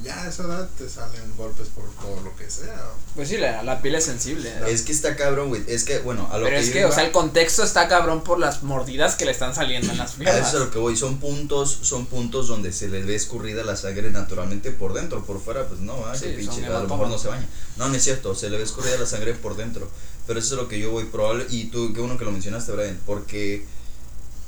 Ya 0.02 0.22
a 0.24 0.28
esa 0.28 0.42
edad 0.44 0.68
te 0.76 0.88
salen 0.88 1.36
golpes 1.36 1.68
por 1.68 1.84
todo 1.94 2.20
lo 2.24 2.34
que 2.36 2.50
sea. 2.50 2.90
Pues 3.14 3.28
sí, 3.28 3.36
la, 3.36 3.62
la 3.62 3.80
piel 3.80 3.94
es 3.94 4.04
sensible. 4.04 4.52
¿no? 4.60 4.66
Es 4.66 4.82
que 4.82 4.90
está 4.92 5.14
cabrón, 5.16 5.48
güey. 5.50 5.62
Es 5.68 5.84
que, 5.84 5.98
bueno, 6.00 6.28
a 6.32 6.38
lo 6.38 6.44
Pero 6.46 6.56
que 6.56 6.60
es 6.62 6.66
yo 6.68 6.72
que, 6.72 6.84
o 6.84 6.88
iba- 6.88 6.94
sea, 6.96 7.04
el 7.04 7.12
contexto 7.12 7.62
está 7.62 7.86
cabrón 7.88 8.24
por 8.24 8.38
las 8.40 8.62
mordidas 8.64 9.14
que 9.14 9.24
le 9.24 9.30
están 9.30 9.54
saliendo 9.54 9.92
en 9.92 9.98
las 9.98 10.14
a 10.14 10.16
piernas. 10.16 10.38
eso 10.48 10.56
es 10.56 10.62
a 10.62 10.64
lo 10.66 10.70
que 10.72 10.78
voy. 10.78 10.96
Son 10.96 11.18
puntos, 11.18 11.78
son 11.82 12.06
puntos 12.06 12.48
donde 12.48 12.72
se 12.72 12.88
les 12.88 13.06
ve 13.06 13.14
escurrida 13.14 13.62
la 13.64 13.76
sangre 13.76 14.10
naturalmente 14.10 14.72
por 14.72 14.92
dentro. 14.92 15.24
Por 15.24 15.40
fuera, 15.40 15.66
pues 15.68 15.80
no, 15.80 16.04
ah, 16.06 16.14
Sí, 16.16 16.34
pinche, 16.36 16.66
a 16.66 16.70
lo 16.70 16.88
mejor 16.88 17.08
no 17.08 17.18
se 17.18 17.28
baña. 17.28 17.46
No, 17.76 17.88
no 17.88 17.94
es 17.94 18.02
cierto, 18.02 18.34
se 18.34 18.50
le 18.50 18.56
ve 18.58 18.64
escurrida 18.64 18.96
la 18.98 19.06
sangre 19.06 19.34
por 19.34 19.56
dentro. 19.56 19.88
Pero 20.26 20.38
eso 20.38 20.54
es 20.54 20.58
a 20.60 20.62
lo 20.62 20.68
que 20.68 20.78
yo 20.80 20.90
voy. 20.90 21.04
Probable, 21.04 21.46
y 21.50 21.66
tú, 21.66 21.92
qué 21.92 22.00
bueno 22.00 22.18
que 22.18 22.24
lo 22.24 22.32
mencionaste, 22.32 22.72
Brian, 22.72 22.98
porque 23.06 23.64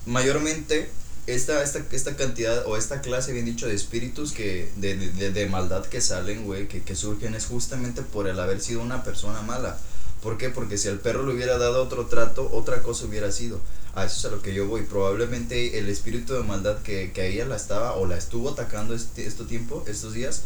mayormente 0.06 0.90
esta, 1.26 1.62
esta, 1.62 1.82
esta 1.92 2.16
cantidad 2.16 2.66
o 2.66 2.76
esta 2.76 3.00
clase, 3.00 3.32
bien 3.32 3.46
dicho, 3.46 3.66
de 3.66 3.74
espíritus 3.74 4.32
que 4.32 4.70
de, 4.76 4.96
de, 4.96 5.30
de- 5.30 5.46
maldad 5.46 5.84
que 5.86 6.00
salen, 6.00 6.44
güey, 6.44 6.68
que, 6.68 6.82
que 6.82 6.94
surgen 6.96 7.34
es 7.34 7.46
justamente 7.46 8.02
por 8.02 8.28
el 8.28 8.38
haber 8.40 8.60
sido 8.60 8.82
una 8.82 9.02
persona 9.04 9.40
mala. 9.42 9.78
¿Por 10.22 10.38
qué? 10.38 10.48
Porque 10.50 10.78
si 10.78 10.88
al 10.88 10.98
perro 11.00 11.26
le 11.26 11.34
hubiera 11.34 11.58
dado 11.58 11.82
otro 11.82 12.06
trato, 12.06 12.50
otra 12.52 12.82
cosa 12.82 13.04
hubiera 13.06 13.30
sido. 13.30 13.60
A 13.94 14.04
eso 14.06 14.18
es 14.18 14.24
a 14.24 14.36
lo 14.36 14.42
que 14.42 14.54
yo 14.54 14.66
voy. 14.66 14.82
Probablemente 14.82 15.78
el 15.78 15.88
espíritu 15.88 16.34
de 16.34 16.42
maldad 16.42 16.78
que, 16.82 17.12
que 17.12 17.20
a 17.20 17.24
ella 17.26 17.44
la 17.46 17.56
estaba 17.56 17.94
o 17.94 18.06
la 18.06 18.16
estuvo 18.16 18.50
atacando 18.50 18.94
este, 18.94 19.26
este 19.26 19.44
tiempo, 19.44 19.84
estos 19.86 20.14
días, 20.14 20.42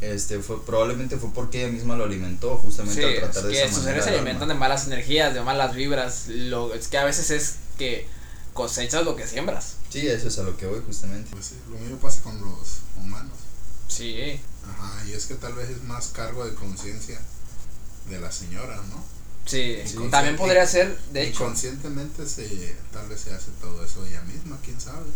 este 0.00 0.40
fue 0.40 0.64
probablemente 0.64 1.18
fue 1.18 1.30
porque 1.34 1.62
ella 1.62 1.72
misma 1.72 1.94
lo 1.96 2.04
alimentó 2.04 2.56
justamente 2.56 3.00
Sí, 3.00 3.06
al 3.06 3.12
es 3.14 3.20
tratar 3.20 3.42
de 3.44 3.52
que 3.52 3.62
esa 3.62 3.72
manera 3.72 3.90
seres 3.90 4.04
se 4.04 4.10
al 4.10 4.16
alimentan 4.16 4.48
de 4.48 4.54
malas 4.54 4.86
energías, 4.86 5.34
de 5.34 5.42
malas 5.42 5.74
vibras. 5.74 6.28
Lo, 6.28 6.72
es 6.74 6.88
que 6.88 6.96
a 6.98 7.04
veces 7.04 7.30
es 7.30 7.56
que 7.78 8.06
cosechas 8.68 9.04
lo 9.04 9.16
que 9.16 9.26
siembras. 9.26 9.74
Sí, 9.90 10.06
eso 10.06 10.28
es 10.28 10.38
a 10.38 10.42
lo 10.42 10.56
que 10.56 10.66
voy 10.66 10.80
justamente. 10.86 11.30
Pues 11.32 11.46
sí, 11.46 11.54
lo 11.70 11.78
mismo 11.78 11.96
pasa 11.98 12.22
con 12.22 12.40
los 12.40 12.80
humanos. 12.98 13.32
Sí. 13.88 14.38
Ajá, 14.70 15.04
y 15.06 15.12
es 15.12 15.26
que 15.26 15.34
tal 15.34 15.54
vez 15.54 15.70
es 15.70 15.82
más 15.84 16.08
cargo 16.08 16.44
de 16.44 16.54
conciencia 16.54 17.18
de 18.08 18.20
la 18.20 18.30
señora, 18.30 18.76
¿no? 18.90 19.02
Sí, 19.46 19.76
Sí. 19.86 19.96
también 20.10 20.36
podría 20.36 20.66
ser, 20.66 20.98
de 21.12 21.22
hecho, 21.22 21.42
Inconscientemente 21.44 22.26
se, 22.28 22.76
tal 22.92 23.08
vez 23.08 23.20
se 23.22 23.32
hace 23.32 23.50
todo 23.60 23.82
eso 23.84 24.04
ella 24.06 24.22
misma, 24.22 24.58
quién 24.62 24.78
sabe. 24.80 25.06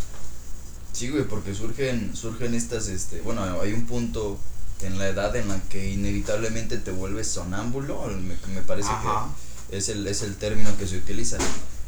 Sí, 0.92 1.10
güey, 1.10 1.24
porque 1.24 1.54
surgen, 1.54 2.16
surgen 2.16 2.54
estas, 2.54 2.88
este, 2.88 3.20
bueno, 3.20 3.42
hay 3.60 3.72
un 3.72 3.86
punto 3.86 4.38
en 4.80 4.98
la 4.98 5.08
edad 5.08 5.34
en 5.36 5.48
la 5.48 5.60
que 5.68 5.90
inevitablemente 5.90 6.78
te 6.78 6.90
vuelves 6.90 7.28
sonámbulo, 7.28 8.06
me, 8.08 8.36
me 8.54 8.62
parece 8.62 8.88
Ajá. 8.90 9.28
que 9.70 9.76
es 9.76 9.88
el, 9.88 10.06
es 10.06 10.22
el 10.22 10.36
término 10.36 10.76
que 10.78 10.86
se 10.86 10.96
utiliza. 10.96 11.36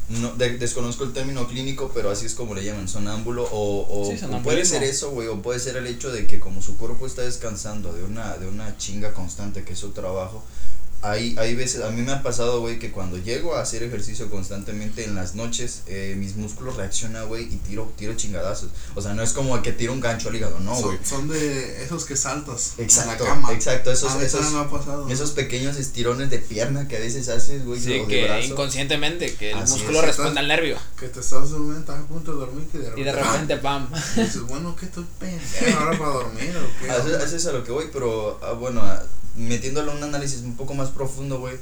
No, 0.08 0.32
de- 0.36 0.56
desconozco 0.56 1.02
el 1.04 1.12
término 1.12 1.48
clínico, 1.48 1.90
pero 1.92 2.10
así 2.10 2.26
es 2.26 2.34
como 2.34 2.54
le 2.54 2.62
llaman, 2.64 2.86
sonámbulo, 2.88 3.42
o, 3.50 3.86
o, 3.88 4.04
Sí, 4.16 4.24
o 4.24 4.42
puede 4.42 4.64
ser 4.64 4.84
eso, 4.84 5.10
güey, 5.10 5.26
o 5.28 5.42
puede 5.42 5.58
ser 5.58 5.76
el 5.76 5.86
hecho 5.88 6.12
de 6.12 6.26
que 6.28 6.38
como 6.38 6.62
su 6.62 6.76
cuerpo 6.76 7.06
está 7.06 7.22
descansando 7.22 7.92
de 7.92 8.04
una, 8.04 8.36
de 8.36 8.46
una 8.46 8.76
chinga 8.76 9.12
constante 9.12 9.64
que 9.64 9.72
es 9.72 9.78
su 9.80 9.90
trabajo, 9.90 10.44
hay, 11.02 11.36
hay 11.38 11.54
veces, 11.54 11.82
a 11.82 11.90
mí 11.90 12.02
me 12.02 12.12
ha 12.12 12.22
pasado, 12.22 12.60
güey, 12.60 12.78
que 12.78 12.90
cuando 12.90 13.18
llego 13.18 13.54
a 13.54 13.60
hacer 13.62 13.82
ejercicio 13.82 14.28
constantemente 14.30 15.04
en 15.04 15.14
las 15.14 15.34
noches, 15.34 15.82
eh, 15.86 16.14
mis 16.18 16.36
músculos 16.36 16.76
reaccionan, 16.76 17.26
güey, 17.28 17.44
y 17.44 17.56
tiro, 17.56 17.92
tiro 17.96 18.14
chingadazos. 18.14 18.70
O 18.94 19.02
sea, 19.02 19.14
no 19.14 19.22
es 19.22 19.32
como 19.32 19.60
que 19.62 19.72
tiro 19.72 19.92
un 19.92 20.00
gancho 20.00 20.28
al 20.30 20.36
hígado, 20.36 20.58
no, 20.60 20.74
güey. 20.74 20.96
son, 20.98 21.06
son 21.06 21.28
de 21.28 21.84
esos 21.84 22.04
que 22.04 22.16
saltas 22.16 22.74
Exacto, 22.78 23.24
en 23.24 23.28
la 23.30 23.34
cama. 23.34 23.52
exacto, 23.52 23.90
esos, 23.92 24.12
a 24.12 24.22
esos, 24.22 24.52
me 24.52 24.60
ha 24.60 24.68
pasado. 24.70 25.08
esos 25.08 25.30
pequeños 25.32 25.76
estirones 25.76 26.30
de 26.30 26.38
pierna 26.38 26.88
que 26.88 26.96
a 26.96 27.00
veces 27.00 27.28
haces, 27.28 27.64
güey, 27.64 27.80
Sí, 27.80 28.02
que 28.08 28.24
brazo. 28.24 28.46
inconscientemente, 28.48 29.34
que 29.34 29.52
el 29.52 29.58
Así 29.58 29.74
músculo 29.74 30.00
es, 30.00 30.06
responde 30.06 30.30
estás- 30.30 30.42
al 30.42 30.48
nervio. 30.48 30.76
Que 30.98 31.08
te 31.08 31.20
estás 31.20 31.50
durmiendo, 31.50 31.80
estás 31.80 32.00
a 32.00 32.06
punto 32.06 32.32
de 32.32 32.38
dormir 32.40 32.66
que 32.72 32.78
de 32.78 32.84
Y 32.86 32.88
repente. 32.90 33.04
de 33.04 33.12
repente, 33.22 33.56
pam. 33.58 33.88
Y 34.16 34.20
dices, 34.20 34.42
bueno, 34.42 34.74
que 34.76 34.86
estoy 34.86 35.04
pendejo 35.18 35.78
ahora 35.78 35.98
para 35.98 36.10
dormir 36.10 36.52
o 36.56 36.80
qué. 36.84 36.90
A 36.96 36.96
eso, 36.96 37.08
a 37.16 37.22
eso 37.24 37.36
es 37.36 37.46
a 37.46 37.52
lo 37.52 37.64
que 37.64 37.72
voy, 37.72 37.86
pero 37.92 38.38
ah, 38.42 38.52
bueno, 38.52 38.80
ah, 38.82 39.02
metiéndolo 39.36 39.92
en 39.92 39.98
un 39.98 40.04
análisis 40.04 40.40
un 40.40 40.56
poco 40.56 40.74
más 40.74 40.90
profundo, 40.90 41.38
güey, 41.38 41.56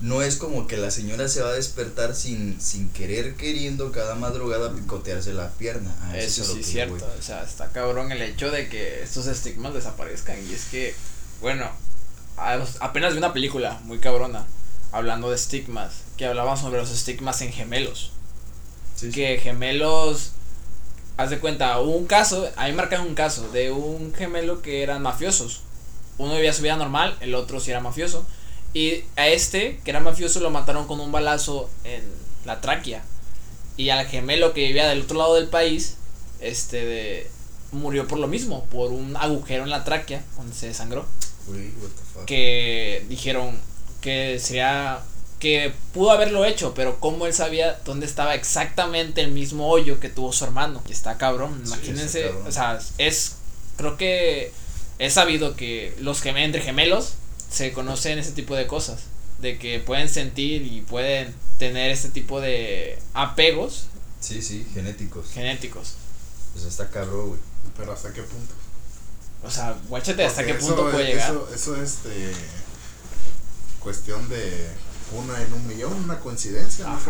no 0.00 0.20
es 0.20 0.36
como 0.36 0.66
que 0.66 0.76
la 0.76 0.90
señora 0.90 1.28
se 1.28 1.42
va 1.42 1.50
a 1.50 1.52
despertar 1.52 2.16
sin, 2.16 2.60
sin 2.60 2.88
querer, 2.90 3.36
queriendo 3.36 3.92
cada 3.92 4.16
madrugada 4.16 4.74
picotearse 4.74 5.32
la 5.32 5.50
pierna. 5.50 5.94
Eso 6.14 6.42
es 6.42 6.48
lo 6.48 6.54
que 6.56 6.62
cierto. 6.64 7.08
O 7.18 7.22
sea, 7.22 7.44
está 7.44 7.68
cabrón 7.70 8.10
el 8.10 8.20
hecho 8.20 8.50
de 8.50 8.68
que 8.68 9.02
estos 9.02 9.28
estigmas 9.28 9.74
desaparezcan. 9.74 10.36
Y 10.44 10.52
es 10.52 10.64
que, 10.64 10.94
bueno, 11.40 11.70
apenas 12.80 13.12
vi 13.12 13.18
una 13.18 13.32
película 13.32 13.80
muy 13.84 14.00
cabrona 14.00 14.44
hablando 14.90 15.30
de 15.30 15.36
estigmas. 15.36 16.02
Que 16.16 16.26
hablaba 16.26 16.56
sobre 16.56 16.80
los 16.80 16.90
estigmas 16.90 17.40
en 17.40 17.52
gemelos. 17.52 18.10
Sí, 18.96 19.06
sí. 19.06 19.12
que 19.12 19.38
gemelos 19.38 20.32
haz 21.16 21.30
de 21.30 21.38
cuenta 21.38 21.78
hubo 21.80 21.96
un 21.96 22.06
caso 22.06 22.48
ahí 22.56 22.72
marcan 22.72 23.02
un 23.02 23.14
caso 23.14 23.48
de 23.50 23.70
un 23.70 24.14
gemelo 24.14 24.62
que 24.62 24.82
eran 24.82 25.02
mafiosos 25.02 25.62
uno 26.18 26.34
vivía 26.34 26.52
su 26.52 26.62
vida 26.62 26.76
normal 26.76 27.16
el 27.20 27.34
otro 27.34 27.60
sí 27.60 27.70
era 27.70 27.80
mafioso 27.80 28.24
y 28.74 29.04
a 29.16 29.28
este 29.28 29.80
que 29.84 29.90
era 29.90 30.00
mafioso 30.00 30.40
lo 30.40 30.50
mataron 30.50 30.86
con 30.86 31.00
un 31.00 31.12
balazo 31.12 31.68
en 31.84 32.02
la 32.44 32.60
tráquea 32.60 33.02
y 33.76 33.90
al 33.90 34.06
gemelo 34.06 34.52
que 34.52 34.66
vivía 34.66 34.88
del 34.88 35.02
otro 35.02 35.18
lado 35.18 35.34
del 35.34 35.48
país 35.48 35.96
este 36.40 36.84
de, 36.84 37.30
murió 37.72 38.06
por 38.06 38.18
lo 38.18 38.28
mismo 38.28 38.64
por 38.66 38.92
un 38.92 39.16
agujero 39.16 39.64
en 39.64 39.70
la 39.70 39.84
tráquea 39.84 40.22
donde 40.36 40.54
se 40.54 40.68
desangró 40.68 41.06
what 41.48 41.56
the 41.56 42.02
fuck. 42.14 42.24
que 42.24 43.04
dijeron 43.08 43.58
que 44.00 44.38
sería 44.38 45.00
que 45.38 45.72
pudo 45.92 46.12
haberlo 46.12 46.44
hecho, 46.44 46.72
pero 46.72 47.00
como 47.00 47.26
él 47.26 47.34
sabía 47.34 47.80
dónde 47.84 48.06
estaba 48.06 48.36
exactamente 48.36 49.22
el 49.22 49.32
mismo 49.32 49.68
hoyo 49.68 49.98
que 49.98 50.08
tuvo 50.08 50.32
su 50.32 50.44
hermano. 50.44 50.80
Está 50.88 51.18
cabrón, 51.18 51.60
Sí, 51.64 51.72
imagínense, 51.72 52.20
está 52.20 52.28
cabrón. 52.28 52.46
o 52.46 52.52
sea, 52.52 52.78
es 52.98 53.36
creo 53.76 53.96
que 53.96 54.52
es 55.02 55.14
sabido 55.14 55.56
que 55.56 55.92
los 55.98 56.22
gem 56.22 56.36
entre 56.36 56.62
gemelos 56.62 57.14
se 57.50 57.72
conocen 57.72 58.20
ese 58.20 58.30
tipo 58.30 58.54
de 58.54 58.68
cosas, 58.68 59.00
de 59.40 59.58
que 59.58 59.80
pueden 59.80 60.08
sentir 60.08 60.62
y 60.62 60.82
pueden 60.82 61.34
tener 61.58 61.90
este 61.90 62.08
tipo 62.08 62.40
de 62.40 63.00
apegos 63.12 63.86
Sí, 64.20 64.40
sí, 64.40 64.64
genéticos. 64.72 65.26
genéticos. 65.32 65.94
Pues 66.52 66.64
está 66.66 66.88
cabrón, 66.88 67.30
güey. 67.30 67.40
Pero 67.76 67.92
hasta 67.92 68.12
qué 68.12 68.22
punto. 68.22 68.54
O 69.42 69.50
sea, 69.50 69.74
guáchate 69.88 70.24
hasta 70.24 70.46
qué 70.46 70.54
punto 70.54 70.88
puede 70.88 71.06
llegar. 71.06 71.30
Eso, 71.32 71.48
eso 71.52 71.76
es 71.82 71.94
este. 71.94 72.32
Cuestión 73.80 74.28
de 74.28 74.68
una 75.12 75.42
en 75.42 75.52
un 75.52 75.66
millón, 75.66 75.92
una 76.04 76.20
coincidencia, 76.20 76.86
¿no? 76.86 77.00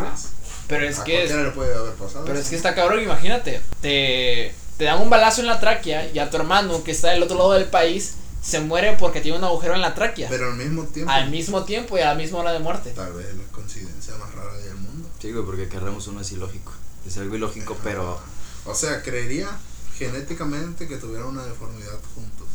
Pero 0.66 0.88
es 0.88 0.98
a 0.98 1.04
que 1.04 1.24
es, 1.24 1.30
le 1.30 1.50
puede 1.50 1.74
haber 1.74 1.92
pasado. 1.96 2.24
Pero 2.24 2.38
es 2.38 2.48
que 2.48 2.56
está 2.56 2.74
cabrón, 2.74 3.02
imagínate. 3.02 3.60
Te, 3.82 4.54
te 4.82 4.86
dan 4.86 5.00
un 5.00 5.10
balazo 5.10 5.42
en 5.42 5.46
la 5.46 5.60
tráquea 5.60 6.10
y 6.12 6.18
a 6.18 6.28
tu 6.28 6.38
hermano 6.38 6.82
que 6.82 6.90
está 6.90 7.10
del 7.10 7.22
otro 7.22 7.38
lado 7.38 7.52
del 7.52 7.66
país 7.66 8.14
se 8.42 8.58
muere 8.58 8.96
porque 8.98 9.20
tiene 9.20 9.38
un 9.38 9.44
agujero 9.44 9.76
en 9.76 9.80
la 9.80 9.94
tráquea. 9.94 10.28
Pero 10.28 10.50
al 10.50 10.56
mismo 10.56 10.82
tiempo. 10.86 11.12
al 11.12 11.30
mismo 11.30 11.62
tiempo 11.62 11.96
y 11.96 12.00
a 12.00 12.06
la 12.06 12.14
misma 12.16 12.40
hora 12.40 12.50
de 12.50 12.58
muerte. 12.58 12.90
Tal 12.90 13.12
vez 13.12 13.32
la 13.32 13.44
coincidencia 13.52 14.16
más 14.16 14.34
rara 14.34 14.56
del 14.56 14.74
mundo. 14.74 15.08
Sí, 15.20 15.30
güey, 15.30 15.44
porque 15.44 15.68
querramos 15.68 16.08
uno 16.08 16.20
es 16.20 16.32
ilógico. 16.32 16.72
Es 17.06 17.16
algo 17.16 17.36
ilógico, 17.36 17.76
pero 17.84 18.18
O 18.64 18.74
sea, 18.74 19.04
creería 19.04 19.48
genéticamente 19.96 20.88
que 20.88 20.96
tuvieran 20.96 21.28
una 21.28 21.44
deformidad 21.44 22.00
juntos. 22.16 22.48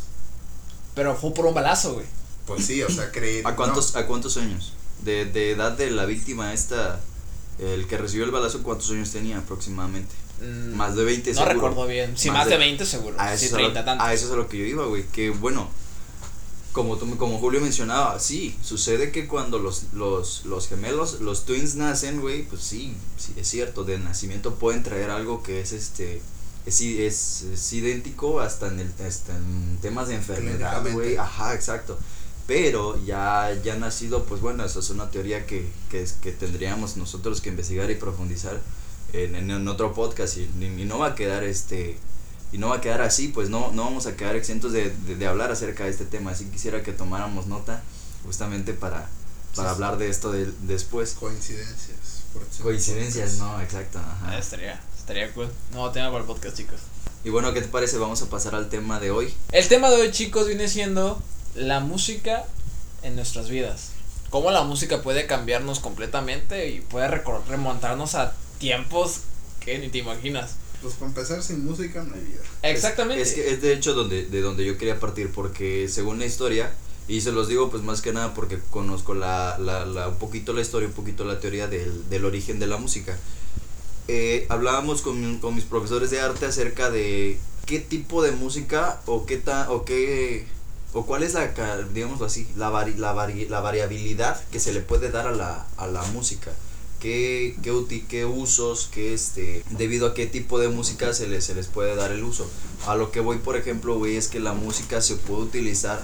Pero 0.96 1.16
fue 1.16 1.34
por 1.34 1.46
un 1.46 1.54
balazo, 1.54 1.94
güey. 1.94 2.08
Pues 2.46 2.66
sí, 2.66 2.84
o 2.84 2.90
sea, 2.90 3.10
creería. 3.14 3.48
¿a 3.48 3.56
cuántos, 3.56 3.96
¿a 3.96 4.06
cuántos 4.06 4.36
años? 4.36 4.74
De, 5.02 5.24
de 5.24 5.52
edad 5.52 5.72
de 5.72 5.92
la 5.92 6.04
víctima 6.04 6.54
esta, 6.54 7.00
el 7.58 7.88
que 7.88 7.98
recibió 7.98 8.26
el 8.26 8.32
balazo, 8.32 8.64
¿cuántos 8.64 8.92
años 8.92 9.12
tenía 9.12 9.38
aproximadamente? 9.38 10.27
Mm, 10.42 10.76
Más 10.76 10.96
de 10.96 11.04
20 11.04 11.32
No 11.32 11.36
seguro. 11.36 11.54
recuerdo 11.54 11.88
bien. 11.88 12.18
Sí, 12.18 12.30
Más 12.30 12.40
más, 12.40 12.46
de, 12.48 12.52
de- 12.52 12.58
20 12.60 12.86
seguro. 12.86 13.16
A 13.20 13.34
eso, 13.34 13.40
sí, 13.40 13.46
es 13.48 13.54
a 13.54 13.58
lo- 13.58 13.64
30 13.64 13.86
tantos. 13.86 14.08
a 14.08 14.14
eso 14.14 14.26
es 14.28 14.32
a 14.34 14.36
lo 14.36 14.48
que 14.48 14.58
yo 14.60 14.66
iba, 14.66 14.86
güey. 14.86 15.04
Que 15.08 15.30
bueno, 15.32 15.70
como, 16.74 16.98
tú, 16.98 17.18
como 17.18 17.40
Julio 17.40 17.60
mencionaba, 17.60 18.20
sí, 18.20 18.56
sucede 18.62 19.12
que 19.12 19.26
cuando 19.28 19.58
los, 19.58 19.86
los, 19.94 20.46
los 20.46 20.68
gemelos, 20.68 21.22
los 21.22 21.46
twins 21.46 21.74
nacen, 21.76 22.22
güey, 22.22 22.44
pues 22.44 22.62
sí, 22.62 22.96
sí, 23.18 23.34
es 23.36 23.48
cierto, 23.48 23.84
de 23.84 23.98
nacimiento 23.98 24.56
pueden 24.56 24.84
traer 24.84 25.10
algo 25.10 25.42
que 25.42 25.60
es 25.62 25.72
este. 25.72 26.22
Es, 26.68 26.82
es, 26.82 27.44
es 27.54 27.74
idéntico 27.74 28.42
hasta 28.42 28.68
en, 28.68 28.82
el, 28.82 28.92
hasta 29.08 29.36
en 29.36 29.78
temas 29.82 30.10
de 30.10 30.16
enfermedad, 30.16 30.84
güey. 30.92 31.16
Ajá, 31.16 31.56
exacto. 31.56 31.98
Pero 32.46 33.02
ya, 33.06 33.58
ya 33.64 33.76
nacido, 33.78 34.24
pues 34.26 34.42
bueno, 34.42 34.64
eso 34.66 34.82
es 34.82 34.90
una 34.90 35.10
teoría 35.10 35.46
que, 35.46 35.66
que, 35.90 36.06
que 36.22 36.32
tendríamos 36.32 36.96
nosotros 36.98 37.42
que 37.42 37.50
investigar 37.50 37.90
y 37.90 37.96
profundizar 37.96 38.60
en, 39.14 39.36
en, 39.36 39.50
en 39.52 39.68
otro 39.68 39.94
podcast 39.94 40.38
y, 40.38 40.44
y 40.62 40.86
no 40.86 41.00
va 41.00 41.08
a 41.08 41.16
quedar 41.16 41.44
este 41.44 41.98
y 42.52 42.58
no 42.58 42.70
va 42.70 42.78
a 42.78 42.82
quedar 42.82 43.02
así, 43.02 43.28
pues 43.28 43.50
no, 43.50 43.72
no 43.74 43.84
vamos 43.84 44.06
a 44.08 44.16
quedar 44.16 44.36
exentos 44.38 44.72
de, 44.72 44.90
de, 44.90 45.16
de 45.16 45.28
hablar 45.28 45.52
acerca 45.52 45.84
de 45.84 45.90
este 45.90 46.06
tema. 46.06 46.32
Así 46.32 46.46
quisiera 46.46 46.82
que 46.82 46.94
tomáramos 46.94 47.48
nota 47.48 47.84
justamente 48.24 48.74
para, 48.74 49.10
para 49.56 49.70
Sí, 49.70 49.76
hablar 49.76 49.98
de 49.98 50.10
esto 50.10 50.32
de, 50.32 50.50
después. 50.62 51.14
Coincidencias. 51.14 52.24
por 52.32 52.42
ejemplo. 52.44 52.64
Coincidencias, 52.66 53.34
no, 53.38 53.62
exacto. 53.62 54.00
ajá. 54.00 54.32
Ah, 54.32 54.38
estaría, 54.38 54.80
estaría 54.98 55.34
cool. 55.34 55.50
No, 55.74 55.92
tema 55.92 56.08
para 56.08 56.22
el 56.22 56.26
podcast, 56.26 56.56
chicos. 56.56 56.80
Y 57.26 57.30
bueno, 57.30 57.54
¿qué 57.54 57.62
te 57.62 57.68
parece? 57.68 57.98
Vamos 57.98 58.22
a 58.22 58.30
pasar 58.30 58.56
al 58.56 58.70
tema 58.70 59.02
de 59.02 59.12
hoy. 59.12 59.34
El 59.52 59.68
tema 59.68 59.90
de 59.90 59.98
hoy, 59.98 60.12
chicos, 60.12 60.48
viene 60.48 60.70
siendo 60.70 61.22
la 61.56 61.82
música 61.82 62.46
en 63.04 63.16
nuestras 63.18 63.50
vidas. 63.50 63.90
Cómo 64.30 64.52
la 64.52 64.64
música 64.64 65.02
puede 65.02 65.26
cambiarnos 65.28 65.82
completamente 65.82 66.70
y 66.70 66.80
puede 66.80 67.10
remontarnos 67.50 68.16
a 68.16 68.34
tiempos 68.60 69.22
que 69.60 69.80
ni 69.80 69.90
te 69.90 69.98
imaginas. 70.00 70.56
Pues 70.82 70.94
para 70.96 71.08
empezar, 71.08 71.42
sin 71.42 71.66
música 71.66 72.04
no 72.04 72.14
hay 72.14 72.22
vida. 72.22 72.42
Exactamente. 72.64 73.22
Es, 73.24 73.34
que 73.34 73.50
es 73.52 73.62
de 73.62 73.74
hecho 73.74 73.94
donde, 73.94 74.26
de 74.26 74.42
donde 74.42 74.64
yo 74.66 74.78
quería 74.78 75.00
partir, 75.00 75.32
porque 75.32 75.88
según 75.90 76.20
la 76.20 76.26
historia, 76.26 76.72
y 77.08 77.22
se 77.22 77.32
los 77.32 77.48
digo 77.48 77.70
pues 77.72 77.84
más 77.84 78.02
que 78.02 78.14
nada 78.14 78.34
porque 78.34 78.60
conozco 78.70 79.14
la, 79.14 79.58
la, 79.60 79.86
la, 79.86 80.10
un 80.10 80.18
poquito 80.18 80.54
la 80.54 80.62
historia, 80.62 80.88
un 80.88 80.94
poquito 80.94 81.24
la 81.26 81.40
teoría 81.40 81.68
del, 81.68 82.08
del 82.10 82.26
origen 82.26 82.60
de 82.60 82.68
la 82.68 82.78
música. 82.78 83.18
Eh, 84.08 84.46
hablábamos 84.50 85.02
con, 85.02 85.40
con 85.40 85.56
mis 85.56 85.64
profesores 85.66 86.12
de 86.12 86.20
arte 86.22 86.46
acerca 86.46 86.90
de 86.92 87.38
qué 87.66 87.80
tipo 87.80 88.22
de 88.22 88.32
música 88.32 89.02
o 89.06 89.26
qué 89.26 89.38
ta, 89.38 89.70
o 89.72 89.84
qué 89.84 90.46
o 90.94 91.06
cuál 91.06 91.24
es 91.24 91.34
la 91.34 91.54
ca- 91.54 91.82
digámoslo 91.94 92.26
así 92.26 92.48
la, 92.56 92.70
vari, 92.70 92.94
la, 92.94 93.14
vari- 93.14 93.50
la 93.50 93.60
variabilidad 93.60 94.42
que 94.52 94.60
se 94.62 94.72
le 94.72 94.80
puede 94.80 95.12
dar 95.12 95.28
a 95.28 95.32
la, 95.32 95.66
a 95.76 95.88
la 95.88 96.02
música 96.04 96.52
qué, 97.00 97.56
qué, 97.62 98.06
qué 98.08 98.26
usos 98.26 98.90
qué 98.92 99.14
este 99.14 99.64
debido 99.72 100.08
a 100.08 100.14
qué 100.14 100.26
tipo 100.26 100.60
de 100.60 100.70
música 100.70 101.14
se 101.14 101.28
les, 101.28 101.46
se 101.46 101.56
les 101.56 101.68
puede 101.68 101.96
dar 101.96 102.12
el 102.12 102.24
uso. 102.24 102.50
A 102.86 102.96
lo 102.96 103.12
que 103.12 103.20
voy 103.20 103.38
por 103.38 103.58
ejemplo 103.58 103.98
güey 103.98 104.16
es 104.16 104.28
que 104.28 104.40
la 104.40 104.54
música 104.54 105.02
se 105.02 105.16
puede 105.16 105.44
utilizar 105.44 106.04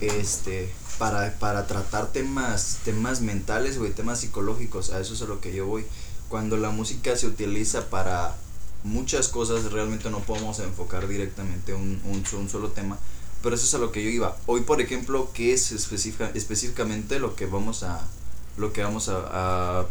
este 0.00 0.70
para, 0.98 1.32
para 1.38 1.66
tratar 1.66 2.12
temas 2.12 2.78
temas 2.84 3.20
mentales 3.20 3.78
güey 3.78 3.92
temas 3.92 4.20
psicológicos 4.20 4.90
a 4.90 5.00
eso 5.00 5.14
es 5.14 5.22
a 5.22 5.26
lo 5.26 5.40
que 5.40 5.54
yo 5.54 5.66
voy. 5.66 5.84
Cuando 6.28 6.56
la 6.56 6.70
música 6.70 7.16
se 7.16 7.26
utiliza 7.26 7.90
para 7.90 8.36
muchas 8.82 9.28
cosas 9.28 9.72
realmente 9.72 10.10
no 10.10 10.20
podemos 10.20 10.58
enfocar 10.58 11.08
directamente 11.08 11.74
un, 11.74 12.00
un, 12.04 12.24
un 12.38 12.48
solo 12.48 12.68
tema 12.70 12.98
pero 13.44 13.56
eso 13.56 13.66
es 13.66 13.74
a 13.74 13.78
lo 13.78 13.92
que 13.92 14.02
yo 14.02 14.08
iba. 14.08 14.36
Hoy 14.46 14.62
por 14.62 14.80
ejemplo 14.80 15.28
qué 15.34 15.52
es 15.52 15.70
específica, 15.70 16.30
específicamente 16.34 17.18
lo 17.18 17.36
que 17.36 17.44
vamos 17.44 17.82
a 17.82 18.00
lo 18.56 18.72
que 18.72 18.82
vamos 18.82 19.10
a, 19.10 19.80
a 19.80 19.86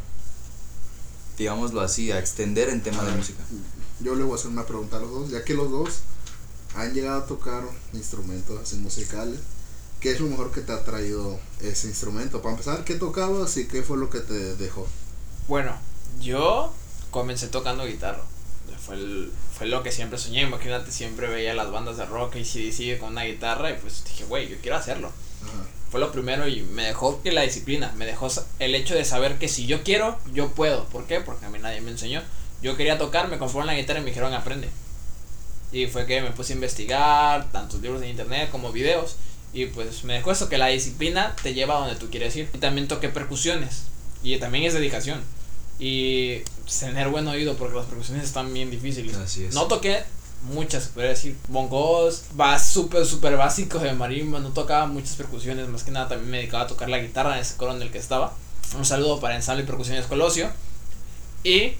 digámoslo 1.37 1.81
así 1.81 2.11
a 2.11 2.19
extender 2.19 2.69
en 2.69 2.81
tema 2.83 3.03
de 3.03 3.11
música 3.11 3.43
Yo 3.99 4.15
le 4.15 4.23
voy 4.23 4.33
a 4.33 4.35
hacer 4.35 4.51
una 4.51 4.65
pregunta 4.65 4.97
a 4.97 4.99
los 4.99 5.11
dos, 5.11 5.29
ya 5.29 5.43
que 5.43 5.53
los 5.53 5.69
dos 5.71 5.99
han 6.75 6.93
llegado 6.93 7.21
a 7.21 7.25
tocar 7.25 7.63
instrumentos 7.93 8.59
así 8.61 8.75
musicales. 8.77 9.39
¿Qué 9.99 10.11
es 10.11 10.19
lo 10.19 10.27
mejor 10.27 10.51
que 10.51 10.61
te 10.61 10.73
ha 10.73 10.83
traído 10.83 11.39
ese 11.61 11.87
instrumento? 11.87 12.41
Para 12.41 12.53
empezar, 12.53 12.83
¿qué 12.83 12.95
tocabas 12.95 13.55
y 13.57 13.67
qué 13.67 13.83
fue 13.83 13.97
lo 13.97 14.09
que 14.09 14.19
te 14.19 14.55
dejó? 14.57 14.85
Bueno, 15.47 15.71
yo 16.19 16.73
comencé 17.11 17.47
tocando 17.47 17.85
guitarra. 17.85 18.23
fue, 18.85 18.95
el- 18.95 19.31
fue 19.57 19.67
lo 19.67 19.81
que 19.83 19.91
siempre 19.93 20.17
soñé. 20.19 20.41
Imagínate, 20.41 20.91
siempre 20.91 21.27
veía 21.29 21.53
las 21.53 21.71
bandas 21.71 21.95
de 21.95 22.05
rock 22.05 22.35
y 22.35 22.43
sigue 22.43 22.97
con 22.99 23.11
una 23.11 23.23
guitarra 23.23 23.71
y 23.71 23.77
pues 23.79 24.03
dije, 24.03 24.25
güey, 24.25 24.49
yo 24.49 24.57
quiero 24.61 24.75
hacerlo. 24.75 25.09
Ajá. 25.43 25.65
Fue 25.93 25.99
lo 25.99 26.11
primero 26.11 26.47
y 26.47 26.63
me 26.63 26.85
dejó 26.85 27.21
que 27.21 27.31
la 27.31 27.43
disciplina, 27.43 27.93
me 27.95 28.07
dejó 28.07 28.27
el 28.57 28.73
hecho 28.73 28.95
de 28.95 29.05
saber 29.05 29.37
que 29.37 29.47
si 29.47 29.67
yo 29.67 29.83
quiero, 29.83 30.17
yo 30.33 30.49
puedo. 30.49 30.85
¿Por 30.85 31.05
qué? 31.05 31.19
Porque 31.19 31.45
a 31.45 31.51
mí 31.51 31.59
nadie 31.59 31.81
me 31.81 31.91
enseñó. 31.91 32.23
Yo 32.63 32.75
quería 32.75 32.97
tocar, 32.97 33.27
me 33.27 33.37
compraron 33.37 33.67
la 33.67 33.75
guitarra 33.75 33.99
y 33.99 34.01
me 34.01 34.09
dijeron 34.09 34.33
aprende. 34.33 34.69
Y 35.71 35.85
fue 35.85 36.07
que 36.07 36.23
me 36.23 36.31
puse 36.31 36.53
a 36.53 36.55
investigar, 36.55 37.51
tantos 37.51 37.79
libros 37.79 38.01
en 38.01 38.09
internet 38.09 38.49
como 38.49 38.71
videos. 38.71 39.17
Y 39.53 39.67
pues 39.67 40.03
me 40.03 40.13
dejó 40.13 40.31
eso, 40.31 40.49
que 40.49 40.57
la 40.57 40.65
disciplina 40.65 41.35
te 41.43 41.53
lleva 41.53 41.75
a 41.75 41.81
donde 41.81 41.95
tú 41.97 42.09
quieres 42.09 42.35
ir. 42.37 42.49
Y 42.55 42.57
también 42.57 42.87
toqué 42.87 43.09
percusiones. 43.09 43.83
Y 44.23 44.35
también 44.37 44.63
es 44.63 44.73
dedicación. 44.73 45.21
Y 45.77 46.39
tener 46.79 47.09
buen 47.09 47.27
oído 47.27 47.55
porque 47.55 47.77
las 47.77 47.85
percusiones 47.85 48.23
están 48.23 48.51
bien 48.51 48.71
difíciles. 48.71 49.15
Así 49.17 49.43
es. 49.43 49.53
No 49.53 49.67
toqué 49.67 50.03
muchas, 50.43 50.87
podría 50.87 51.11
decir, 51.11 51.37
bongos, 51.47 52.23
va 52.39 52.59
súper, 52.59 53.05
súper 53.05 53.37
básicos 53.37 53.81
de 53.81 53.93
marimba, 53.93 54.39
no 54.39 54.49
tocaba 54.49 54.85
muchas 54.85 55.15
percusiones, 55.15 55.67
más 55.69 55.83
que 55.83 55.91
nada 55.91 56.09
también 56.09 56.29
me 56.29 56.37
dedicaba 56.37 56.63
a 56.63 56.67
tocar 56.67 56.89
la 56.89 56.99
guitarra 56.99 57.35
en 57.35 57.41
ese 57.41 57.55
coro 57.55 57.75
en 57.75 57.81
el 57.81 57.91
que 57.91 57.97
estaba. 57.97 58.33
Un 58.77 58.85
saludo 58.85 59.19
para 59.19 59.35
Ensamble 59.35 59.63
y 59.63 59.67
Percusiones 59.67 60.05
Colosio. 60.05 60.49
Y 61.43 61.73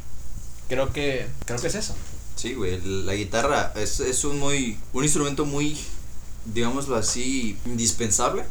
creo 0.70 0.92
que, 0.94 1.28
creo 1.46 1.60
que 1.60 1.68
es 1.68 1.76
eso. 1.76 1.96
Sí, 2.36 2.54
güey, 2.54 2.80
la 2.82 3.14
guitarra 3.14 3.74
es, 3.76 4.00
es 4.00 4.24
un 4.26 4.40
muy 4.40 4.78
un 4.92 5.04
instrumento 5.04 5.46
muy 5.46 5.78
digámoslo 6.46 6.96
así 6.96 7.58
indispensable. 7.66 8.46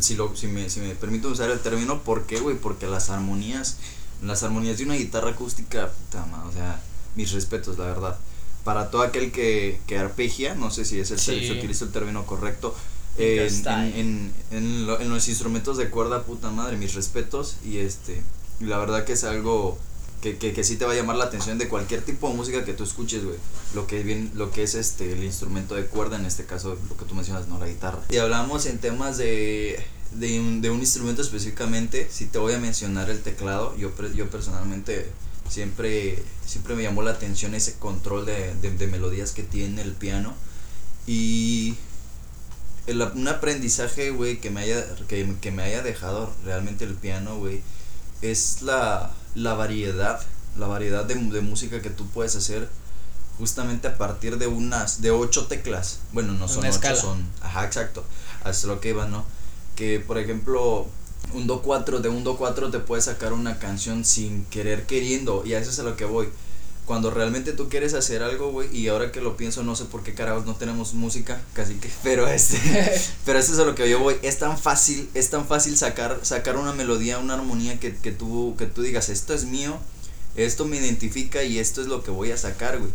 Si 0.00 0.14
lo 0.14 0.34
si 0.36 0.46
me 0.46 0.68
si 0.70 0.80
me 0.80 0.94
permito 0.94 1.28
usar 1.28 1.50
el 1.50 1.60
término, 1.60 2.02
¿por 2.02 2.26
qué, 2.26 2.40
güey? 2.40 2.56
Porque 2.56 2.86
las 2.86 3.10
armonías 3.10 3.78
las 4.22 4.42
armonías 4.42 4.78
de 4.78 4.84
una 4.84 4.94
guitarra 4.94 5.30
acústica, 5.30 5.88
puta 5.90 6.26
madre, 6.26 6.48
o 6.48 6.52
sea, 6.52 6.80
mis 7.14 7.32
respetos, 7.32 7.78
la 7.78 7.86
verdad. 7.86 8.18
Para 8.68 8.90
todo 8.90 9.00
aquel 9.00 9.32
que, 9.32 9.80
que 9.86 9.96
arpegia, 9.96 10.54
no 10.54 10.70
sé 10.70 10.84
si 10.84 11.00
es 11.00 11.10
el 11.10 11.18
Sí. 11.18 11.40
si 11.46 11.52
utilizo 11.52 11.86
el 11.86 11.90
término 11.90 12.26
correcto, 12.26 12.74
en, 13.16 13.48
Fingerstyle. 13.48 13.94
en, 13.98 14.32
en, 14.50 14.58
en 14.58 14.86
lo- 14.86 15.00
en 15.00 15.08
los 15.08 15.26
instrumentos 15.28 15.78
de 15.78 15.88
cuerda, 15.88 16.22
puta 16.24 16.50
madre, 16.50 16.76
mis 16.76 16.92
respetos. 16.94 17.56
Y 17.64 17.78
este, 17.78 18.20
y 18.60 18.64
la 18.64 18.76
verdad 18.76 19.04
que 19.06 19.14
es 19.14 19.24
algo 19.24 19.78
que, 20.20 20.36
que, 20.36 20.52
que 20.52 20.64
sí 20.64 20.76
te 20.76 20.84
va 20.84 20.92
a 20.92 20.96
llamar 20.96 21.16
la 21.16 21.24
atención 21.24 21.56
de 21.56 21.66
cualquier 21.68 22.02
tipo 22.02 22.28
de 22.28 22.34
música 22.34 22.64
que 22.66 22.74
tú 22.74 22.84
escuches, 22.84 23.24
güey. 23.24 23.38
Lo 23.74 23.86
que 23.86 24.02
bien, 24.02 24.32
lo 24.34 24.50
que 24.50 24.62
es 24.64 24.74
este 24.74 25.12
el 25.12 25.24
instrumento 25.24 25.74
de 25.74 25.86
cuerda, 25.86 26.16
en 26.16 26.26
este 26.26 26.44
caso 26.44 26.76
lo 26.90 26.96
que 26.98 27.04
tú 27.06 27.14
mencionas, 27.14 27.48
no 27.48 27.58
la 27.58 27.68
guitarra. 27.68 28.00
Si 28.10 28.18
hablamos 28.18 28.66
en 28.66 28.78
temas 28.78 29.16
de 29.16 29.82
de 30.12 30.40
un, 30.40 30.60
de 30.60 30.68
un 30.70 30.80
instrumento 30.80 31.22
específicamente, 31.22 32.08
si 32.10 32.26
te 32.26 32.38
voy 32.38 32.52
a 32.54 32.58
mencionar 32.58 33.08
el 33.10 33.20
teclado, 33.22 33.74
yo 33.78 33.90
yo 34.14 34.28
personalmente 34.30 35.06
siempre 35.48 36.22
siempre 36.46 36.74
me 36.74 36.82
llamó 36.82 37.02
la 37.02 37.12
atención 37.12 37.54
ese 37.54 37.74
control 37.74 38.26
de, 38.26 38.54
de, 38.56 38.70
de 38.70 38.86
melodías 38.86 39.32
que 39.32 39.42
tiene 39.42 39.82
el 39.82 39.92
piano 39.92 40.34
y 41.06 41.76
el, 42.86 43.02
un 43.02 43.28
aprendizaje, 43.28 44.10
güey, 44.10 44.40
que 44.40 44.50
me 44.50 44.62
haya 44.62 44.84
que, 45.08 45.34
que 45.40 45.50
me 45.50 45.62
haya 45.62 45.82
dejado 45.82 46.32
realmente 46.44 46.84
el 46.84 46.94
piano, 46.94 47.36
güey, 47.36 47.62
es 48.22 48.62
la, 48.62 49.12
la 49.34 49.54
variedad, 49.54 50.20
la 50.56 50.66
variedad 50.66 51.04
de, 51.04 51.14
de 51.14 51.40
música 51.40 51.82
que 51.82 51.90
tú 51.90 52.06
puedes 52.08 52.34
hacer 52.36 52.68
justamente 53.38 53.88
a 53.88 53.96
partir 53.96 54.38
de 54.38 54.48
unas, 54.48 55.00
de 55.00 55.10
ocho 55.10 55.46
teclas. 55.46 56.00
Bueno, 56.12 56.32
no 56.32 56.48
son 56.48 56.66
ocho, 56.66 56.96
son, 56.96 57.24
ajá, 57.40 57.64
exacto, 57.64 58.04
hasta 58.42 58.66
lo 58.66 58.80
que 58.80 58.88
iba, 58.88 59.06
¿no? 59.06 59.24
Que, 59.76 60.00
por 60.00 60.18
ejemplo, 60.18 60.88
un 61.34 61.46
do 61.46 61.62
4, 61.62 62.00
de 62.00 62.08
un 62.08 62.24
do 62.24 62.36
4 62.36 62.70
te 62.70 62.78
puedes 62.78 63.04
sacar 63.06 63.32
una 63.32 63.58
canción 63.58 64.04
sin 64.04 64.44
querer 64.46 64.86
queriendo, 64.86 65.42
y 65.46 65.54
a 65.54 65.58
eso 65.60 65.70
es 65.70 65.78
a 65.78 65.82
lo 65.82 65.96
que 65.96 66.04
voy. 66.04 66.28
Cuando 66.86 67.10
realmente 67.10 67.52
tú 67.52 67.68
quieres 67.68 67.92
hacer 67.92 68.22
algo, 68.22 68.50
güey, 68.50 68.74
y 68.74 68.88
ahora 68.88 69.12
que 69.12 69.20
lo 69.20 69.36
pienso, 69.36 69.62
no 69.62 69.76
sé 69.76 69.84
por 69.84 70.02
qué 70.02 70.14
carajos 70.14 70.46
no 70.46 70.54
tenemos 70.56 70.94
música, 70.94 71.38
casi 71.52 71.74
que, 71.74 71.90
pero 72.02 72.26
este, 72.26 72.58
pero 73.26 73.38
eso 73.38 73.52
es 73.52 73.58
a 73.58 73.64
lo 73.64 73.74
que 73.74 73.90
yo 73.90 73.98
voy. 73.98 74.16
Es 74.22 74.38
tan 74.38 74.56
fácil, 74.58 75.08
es 75.14 75.28
tan 75.28 75.46
fácil 75.46 75.76
sacar, 75.76 76.20
sacar 76.22 76.56
una 76.56 76.72
melodía, 76.72 77.18
una 77.18 77.34
armonía 77.34 77.78
que, 77.78 77.94
que 77.94 78.10
tú, 78.12 78.54
que 78.56 78.64
tú 78.66 78.80
digas, 78.82 79.10
esto 79.10 79.34
es 79.34 79.44
mío, 79.44 79.76
esto 80.34 80.64
me 80.64 80.78
identifica 80.78 81.42
y 81.42 81.58
esto 81.58 81.82
es 81.82 81.88
lo 81.88 82.02
que 82.02 82.10
voy 82.10 82.30
a 82.30 82.38
sacar, 82.38 82.78
güey. 82.78 82.90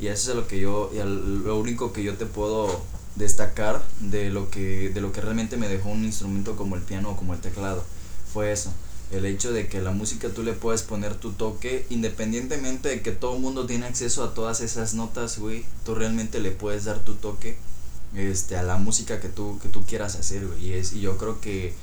Y 0.00 0.06
eso 0.06 0.30
es 0.30 0.36
a 0.36 0.40
lo 0.40 0.48
que 0.48 0.58
yo, 0.58 0.90
y 0.94 1.00
al- 1.00 1.44
lo 1.44 1.58
único 1.58 1.92
que 1.92 2.02
yo 2.02 2.14
te 2.14 2.24
puedo 2.26 2.82
destacar 3.16 3.82
de 4.00 4.30
lo 4.30 4.50
que, 4.50 4.90
de 4.90 5.00
lo 5.00 5.12
que 5.12 5.20
realmente 5.20 5.56
me 5.56 5.68
dejó 5.68 5.90
un 5.90 6.04
instrumento 6.04 6.56
como 6.56 6.76
el 6.76 6.82
piano 6.82 7.10
o 7.10 7.16
como 7.16 7.34
el 7.34 7.40
teclado. 7.40 7.84
Fue 8.32 8.52
eso. 8.52 8.72
El 9.10 9.26
hecho 9.26 9.52
de 9.52 9.68
que 9.68 9.80
la 9.80 9.92
música 9.92 10.28
tú 10.30 10.42
le 10.42 10.54
puedes 10.54 10.82
poner 10.82 11.14
tu 11.14 11.32
toque, 11.32 11.86
independientemente 11.90 12.88
de 12.88 13.02
que 13.02 13.12
todo 13.12 13.36
el 13.36 13.42
mundo 13.42 13.66
tiene 13.66 13.86
acceso 13.86 14.24
a 14.24 14.34
todas 14.34 14.60
esas 14.60 14.94
notas, 14.94 15.38
güey, 15.38 15.64
tú 15.84 15.94
realmente 15.94 16.40
le 16.40 16.50
puedes 16.50 16.84
dar 16.84 16.98
tu 16.98 17.14
toque 17.14 17.56
este, 18.14 18.56
a 18.56 18.62
la 18.62 18.76
música 18.76 19.20
que 19.20 19.28
tú, 19.28 19.58
que 19.62 19.68
tú 19.68 19.84
quieras 19.84 20.16
hacer, 20.16 20.46
güey. 20.46 20.66
Y, 20.66 20.72
es, 20.72 20.92
y 20.92 21.00
yo 21.00 21.16
creo 21.16 21.40
que 21.40 21.74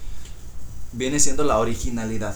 viene 0.92 1.20
siendo 1.20 1.44
la 1.44 1.58
originalidad. 1.58 2.36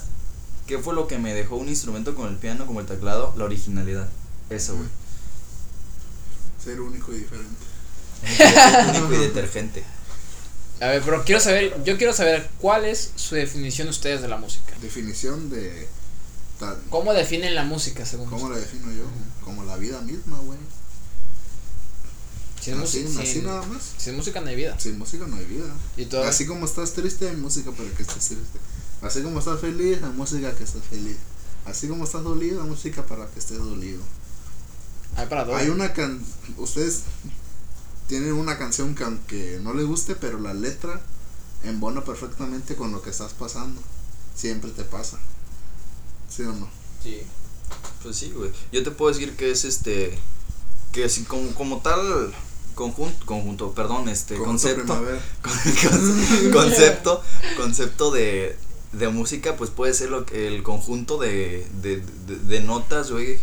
¿Qué 0.67 0.79
fue 0.79 0.95
lo 0.95 1.07
que 1.07 1.19
me 1.19 1.33
dejó 1.33 1.57
un 1.57 1.69
instrumento 1.69 2.15
como 2.15 2.27
el 2.27 2.37
piano, 2.37 2.65
como 2.65 2.79
el 2.79 2.85
teclado? 2.85 3.33
La 3.37 3.43
originalidad. 3.43 4.09
Eso, 4.49 4.75
güey. 4.75 4.87
Ser 6.63 6.79
único 6.79 7.13
y 7.13 7.17
diferente. 7.17 7.74
único 8.89 9.13
y 9.13 9.17
detergente. 9.17 9.83
A 10.81 10.87
ver, 10.87 11.01
pero 11.03 11.23
quiero 11.23 11.39
saber, 11.39 11.83
yo 11.83 11.97
quiero 11.97 12.13
saber 12.13 12.49
cuál 12.59 12.85
es 12.85 13.11
su 13.15 13.35
definición 13.35 13.87
ustedes 13.87 14.21
de 14.21 14.27
la 14.27 14.37
música. 14.37 14.73
Definición 14.81 15.49
de. 15.49 15.87
tal- 16.59 16.81
¿Cómo 16.89 17.13
definen 17.13 17.55
la 17.55 17.63
música 17.63 18.05
según 18.05 18.29
¿Cómo 18.29 18.49
la 18.49 18.57
defino 18.57 18.91
yo? 18.91 19.03
Como 19.43 19.63
la 19.63 19.77
vida 19.77 20.01
misma, 20.01 20.37
güey. 20.39 20.59
Si 22.61 22.71
es, 22.71 22.77
Así, 22.77 22.99
música, 23.03 23.21
así 23.21 23.31
sin, 23.33 23.45
nada 23.45 23.61
más. 23.67 23.91
si 23.97 24.09
es 24.09 24.15
música 24.15 24.41
no 24.41 24.47
hay 24.47 24.55
vida. 24.55 24.79
Sin 24.79 24.97
música 24.97 25.25
no 25.27 25.35
hay 25.37 25.45
vida. 25.45 25.65
Y 25.97 26.05
todo. 26.05 26.23
Así 26.23 26.45
como 26.47 26.65
estás 26.65 26.93
triste, 26.93 27.29
hay 27.29 27.35
música 27.35 27.71
para 27.71 27.89
que 27.91 28.01
estés 28.01 28.25
triste. 28.27 28.59
Así 29.01 29.21
como 29.21 29.39
estás 29.39 29.61
feliz, 29.61 29.99
hay 30.01 30.09
música 30.09 30.51
que 30.55 30.63
estés 30.63 30.81
feliz. 30.89 31.17
Así 31.65 31.87
como 31.87 32.03
estás 32.05 32.23
dolido, 32.23 32.63
hay 32.63 32.69
música 32.69 33.05
para 33.05 33.27
que 33.27 33.39
estés 33.39 33.59
dolido. 33.59 34.01
hay 35.15 35.27
para 35.27 35.45
todo. 35.45 35.55
Hay 35.55 35.69
una 35.69 35.93
can... 35.93 36.19
Ustedes 36.57 37.01
tienen 38.07 38.33
una 38.33 38.57
canción 38.57 38.95
que 38.95 39.03
aunque 39.03 39.59
no 39.63 39.73
les 39.73 39.85
guste, 39.85 40.15
pero 40.15 40.39
la 40.39 40.53
letra 40.53 41.01
embona 41.63 42.03
perfectamente 42.03 42.75
con 42.75 42.91
lo 42.91 43.01
que 43.01 43.09
estás 43.09 43.33
pasando. 43.33 43.81
Siempre 44.35 44.69
te 44.71 44.83
pasa. 44.83 45.17
¿Sí 46.29 46.43
o 46.43 46.53
no? 46.53 46.67
Sí. 47.03 47.21
Pues 48.03 48.17
sí, 48.17 48.31
güey. 48.35 48.51
Yo 48.71 48.83
te 48.83 48.91
puedo 48.91 49.11
decir 49.13 49.35
que 49.35 49.51
es 49.51 49.63
este. 49.65 50.17
Que 50.91 51.05
así 51.05 51.23
como, 51.23 51.53
como 51.55 51.81
tal. 51.81 52.33
Conjunto, 52.75 53.25
conjunto, 53.25 53.71
perdón, 53.73 54.09
este 54.09 54.35
concepto. 54.37 54.93
con- 55.41 56.51
concepto. 56.51 57.21
Concepto 57.55 58.11
de, 58.11 58.57
de 58.91 59.07
música, 59.07 59.55
pues 59.55 59.69
puede 59.69 59.93
ser 59.93 60.09
lo 60.09 60.25
que, 60.25 60.47
el 60.47 60.61
conjunto 60.61 61.17
de, 61.17 61.65
de, 61.81 62.03
de, 62.27 62.35
de 62.35 62.59
notas, 62.61 63.11
güey. 63.11 63.39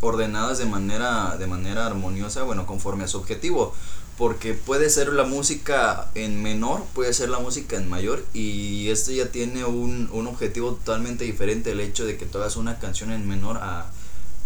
Ordenadas 0.00 0.58
de 0.58 0.64
manera, 0.66 1.36
de 1.38 1.46
manera 1.46 1.86
armoniosa, 1.86 2.42
bueno, 2.42 2.66
conforme 2.66 3.04
a 3.04 3.08
su 3.08 3.18
objetivo. 3.18 3.74
Porque 4.16 4.52
puede 4.54 4.90
ser 4.90 5.12
la 5.14 5.24
música 5.24 6.10
en 6.14 6.42
menor, 6.42 6.84
puede 6.94 7.14
ser 7.14 7.30
la 7.30 7.38
música 7.38 7.76
en 7.76 7.88
mayor. 7.88 8.22
Y 8.34 8.88
esto 8.90 9.12
ya 9.12 9.26
tiene 9.30 9.64
un, 9.64 10.10
un 10.12 10.26
objetivo 10.26 10.72
totalmente 10.74 11.24
diferente. 11.24 11.70
El 11.72 11.80
hecho 11.80 12.04
de 12.04 12.16
que 12.18 12.26
hagas 12.34 12.56
una 12.56 12.78
canción 12.78 13.12
en 13.12 13.26
menor 13.26 13.56
a, 13.58 13.86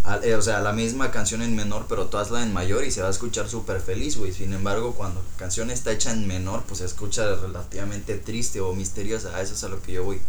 a- 0.05 0.19
eh, 0.23 0.37
o 0.37 0.43
sea, 0.43 0.61
la 0.61 0.73
misma 0.73 1.11
canción 1.11 1.43
en 1.43 1.57
menor, 1.57 1.87
pero 1.89 2.07
tú 2.07 2.19
hazla 2.19 2.43
en 2.45 2.53
mayor 2.53 2.85
y 2.85 2.93
se 2.93 3.01
va 3.03 3.09
a 3.09 3.11
escuchar 3.11 3.49
súper 3.49 3.81
feliz, 3.81 4.17
güey. 4.17 4.33
Sin 4.33 4.53
embargo, 4.53 4.95
cuando 4.95 5.21
la 5.23 5.39
canción 5.39 5.71
está 5.71 5.91
hecha 5.93 6.13
en 6.13 6.27
menor, 6.29 6.63
pues 6.69 6.79
se 6.79 6.85
escucha 6.85 7.35
relativamente 7.35 8.17
triste 8.17 8.61
o 8.61 8.75
misteriosa. 8.75 9.41
Eso 9.43 9.55
es 9.55 9.65
a 9.65 9.69
lo 9.69 9.83
que 9.83 9.93
yo 9.93 10.05
voy. 10.05 10.21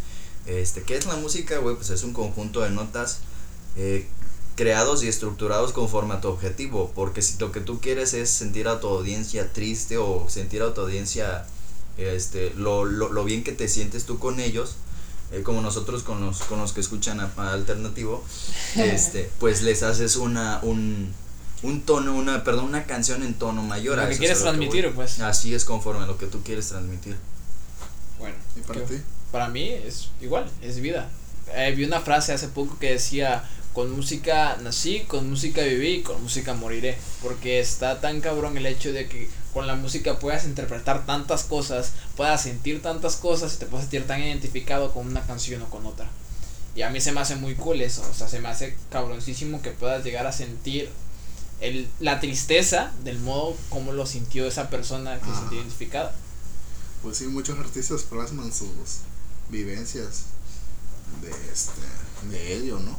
Este, 0.48 0.82
¿qué 0.84 0.96
es 0.98 1.06
la 1.06 1.18
música, 1.18 1.60
güey? 1.60 1.76
Pues 1.76 1.90
es 1.92 2.04
un 2.04 2.14
conjunto 2.14 2.62
de 2.62 2.72
notas 2.72 3.20
eh, 3.78 4.08
creados 4.56 5.04
y 5.04 5.08
estructurados 5.08 5.74
conforme 5.74 6.16
a 6.16 6.22
tu 6.22 6.30
objetivo. 6.30 6.92
Porque 6.96 7.22
si 7.22 7.38
lo 7.38 7.52
que 7.52 7.62
tú 7.62 7.80
quieres 7.80 8.14
es 8.14 8.30
sentir 8.30 8.68
a 8.68 8.80
tu 8.80 8.88
audiencia 8.88 9.52
triste 9.52 9.98
o 9.98 10.26
sentir 10.30 10.62
a 10.62 10.74
tu 10.74 10.82
audiencia 10.82 11.46
este, 11.98 12.54
lo, 12.56 12.86
lo, 12.86 13.12
lo 13.12 13.24
bien 13.24 13.44
que 13.44 13.52
te 13.52 13.68
sientes 13.68 14.06
tú 14.06 14.20
con 14.20 14.40
ellos, 14.40 14.76
eh, 15.32 15.42
como 15.44 15.62
nosotros 15.62 16.04
con 16.04 16.22
los, 16.22 16.40
con 16.40 16.60
los 16.60 16.74
que 16.74 16.82
escuchan 16.82 17.20
a, 17.20 17.32
a 17.38 17.54
alternativo, 17.54 18.24
este, 18.76 19.30
pues 19.40 19.62
les 19.62 19.84
haces 19.84 20.16
una, 20.16 20.60
un, 20.62 21.14
un 21.64 21.82
tono, 21.82 22.16
una, 22.16 22.44
perdón, 22.44 22.66
una 22.66 22.86
canción 22.86 23.24
en 23.24 23.34
tono 23.34 23.64
mayor. 23.64 23.98
Lo 23.98 24.04
a 24.04 24.06
que 24.08 24.12
eso 24.14 24.20
quieres 24.20 24.38
que 24.38 24.44
transmitir, 24.44 24.94
pues. 24.94 25.20
Así 25.22 25.54
es 25.54 25.66
conforme 25.66 26.04
a 26.04 26.08
lo 26.08 26.18
que 26.18 26.28
tú 26.28 26.44
quieres 26.44 26.70
transmitir. 26.70 27.16
Bueno. 28.20 28.36
¿Y 28.56 28.62
para 28.62 28.82
ti? 28.86 28.96
Para 29.32 29.50
mí 29.50 29.70
es 29.70 30.10
igual, 30.22 30.50
es 30.62 30.80
vida. 30.80 31.10
Eh, 31.54 31.74
vi 31.76 31.84
una 31.84 32.02
frase 32.02 32.34
hace 32.34 32.48
poco 32.48 32.78
que 32.80 32.92
decía, 32.92 33.44
con 33.76 33.92
música 33.92 34.58
nací, 34.64 35.02
con 35.02 35.30
música 35.30 35.62
viví, 35.62 36.02
con 36.02 36.24
música 36.24 36.54
moriré. 36.54 36.98
Porque 37.22 37.60
está 37.60 38.00
tan 38.00 38.22
cabrón 38.22 38.58
el 38.58 38.66
hecho 38.66 38.94
de 38.94 39.08
que 39.08 39.30
con 39.54 39.68
la 39.68 39.76
música 39.76 40.18
puedas 40.18 40.46
interpretar 40.46 41.06
tantas 41.06 41.44
cosas, 41.44 41.92
puedas 42.16 42.42
sentir 42.42 42.82
tantas 42.82 43.18
cosas 43.18 43.54
y 43.54 43.58
te 43.58 43.66
puedas 43.66 43.86
sentir 43.86 44.08
tan 44.08 44.22
identificado 44.22 44.94
con 44.94 45.06
una 45.06 45.28
canción 45.28 45.62
o 45.62 45.70
con 45.70 45.86
otra. 45.86 46.10
Y 46.74 46.82
a 46.82 46.90
mí 46.90 47.00
se 47.00 47.12
me 47.12 47.22
hace 47.22 47.36
muy 47.36 47.56
cool 47.56 47.82
eso, 47.82 48.02
o 48.10 48.14
sea, 48.14 48.28
se 48.28 48.40
me 48.40 48.50
hace 48.50 48.76
cabroncísimo 48.90 49.62
que 49.62 49.72
puedas 49.72 50.04
llegar 50.04 50.28
a 50.28 50.32
sentir 50.32 50.90
el, 51.62 51.88
la 52.00 52.20
tristeza 52.20 52.92
del 53.04 53.20
modo 53.20 53.56
como 53.70 53.94
lo 53.94 54.06
sintió 54.06 54.46
esa 54.46 54.70
persona 54.70 55.20
que 55.20 55.30
se 55.30 55.36
sintió 55.38 55.58
identificada. 55.58 56.14
Pues 57.02 57.18
sí, 57.18 57.28
muchos 57.28 57.60
artistas 57.60 58.04
plasman 58.04 58.54
sus 58.54 58.70
vivencias 59.50 60.26
de 61.22 61.30
este 61.52 61.82
de 62.30 62.58
ello, 62.58 62.80
¿no? 62.80 62.98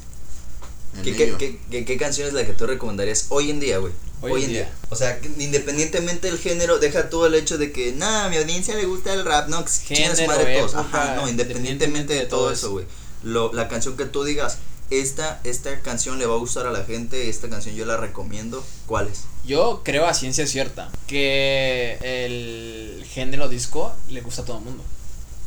¿Qué, 1.02 1.14
qué, 1.16 1.34
qué, 1.38 1.58
qué- 1.70 1.84
qué 1.84 1.96
canción 1.96 2.26
es 2.28 2.34
la 2.34 2.44
que 2.46 2.52
tú 2.52 2.66
recomendarías 2.66 3.26
hoy 3.30 3.50
en 3.50 3.60
día, 3.60 3.78
güey? 3.78 3.92
Hoy 4.22 4.44
en 4.44 4.50
día. 4.50 4.72
O 4.90 4.96
sea, 4.96 5.18
independientemente 5.38 6.28
del 6.28 6.38
género, 6.38 6.78
deja 6.78 7.10
todo 7.10 7.26
el 7.26 7.34
hecho 7.34 7.58
de 7.58 7.70
que, 7.72 7.92
nah, 7.92 8.24
a 8.24 8.28
mi 8.28 8.36
audiencia 8.36 8.74
le 8.74 8.84
gusta 8.86 9.12
el 9.12 9.24
rap, 9.24 9.48
no, 9.48 9.64
Género, 9.66 10.26
madre 10.26 10.56
todos. 10.58 10.74
Ajá, 10.74 11.16
no, 11.16 11.28
independientemente 11.28 12.14
de 12.14 12.26
todo 12.26 12.50
eso, 12.50 12.70
güey. 12.72 12.86
La 13.22 13.68
canción 13.68 13.96
que 13.96 14.04
tú 14.06 14.24
digas, 14.24 14.58
esta, 14.90 15.40
esta 15.44 15.80
canción 15.80 16.18
le 16.18 16.26
va 16.26 16.34
a 16.34 16.38
gustar 16.38 16.66
a 16.66 16.70
la 16.70 16.84
gente, 16.84 17.28
esta 17.28 17.48
canción 17.48 17.74
yo 17.74 17.84
la 17.86 17.96
recomiendo, 17.96 18.64
¿cuál 18.86 19.08
es? 19.08 19.24
Yo 19.44 19.82
creo 19.84 20.06
a 20.06 20.14
ciencia 20.14 20.46
cierta 20.46 20.90
que 21.06 21.98
el 22.02 23.04
género 23.04 23.48
disco 23.48 23.92
le 24.08 24.20
gusta 24.20 24.42
a 24.42 24.44
todo 24.44 24.58
el 24.58 24.64
mundo. 24.64 24.84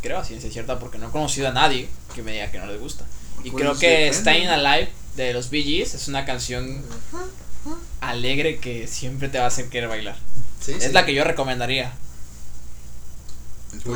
Creo 0.02 0.18
a 0.20 0.24
ciencia 0.26 0.52
cierta 0.52 0.80
porque 0.80 0.98
no 0.98 1.08
he 1.10 1.12
conocido 1.12 1.48
a 1.48 1.52
nadie 1.52 1.90
que 2.16 2.22
me 2.24 2.34
diga 2.34 2.52
que 2.52 2.60
no 2.60 2.68
le 2.68 2.78
gusta. 2.78 3.06
Y 3.44 3.52
Pues 3.52 3.62
creo 3.64 3.78
que. 3.78 4.14
Staying 4.14 4.48
Alive 4.50 4.90
de 5.16 5.34
los 5.34 5.50
Bee 5.50 5.64
Gees 5.64 5.94
es 5.94 6.08
una 6.08 6.26
canción 6.26 6.82
alegre 8.02 8.60
que 8.60 8.88
siempre 8.88 9.30
te 9.30 9.38
va 9.38 9.46
a 9.46 9.48
hacer 9.48 9.70
querer 9.70 9.90
bailar. 9.90 10.18
Sí, 10.64 10.74
Es 10.74 10.94
la 10.94 11.06
que 11.06 11.14
yo 11.14 11.24
recomendaría. 11.24 11.94
¿Y 13.74 13.78
tú? 13.78 13.94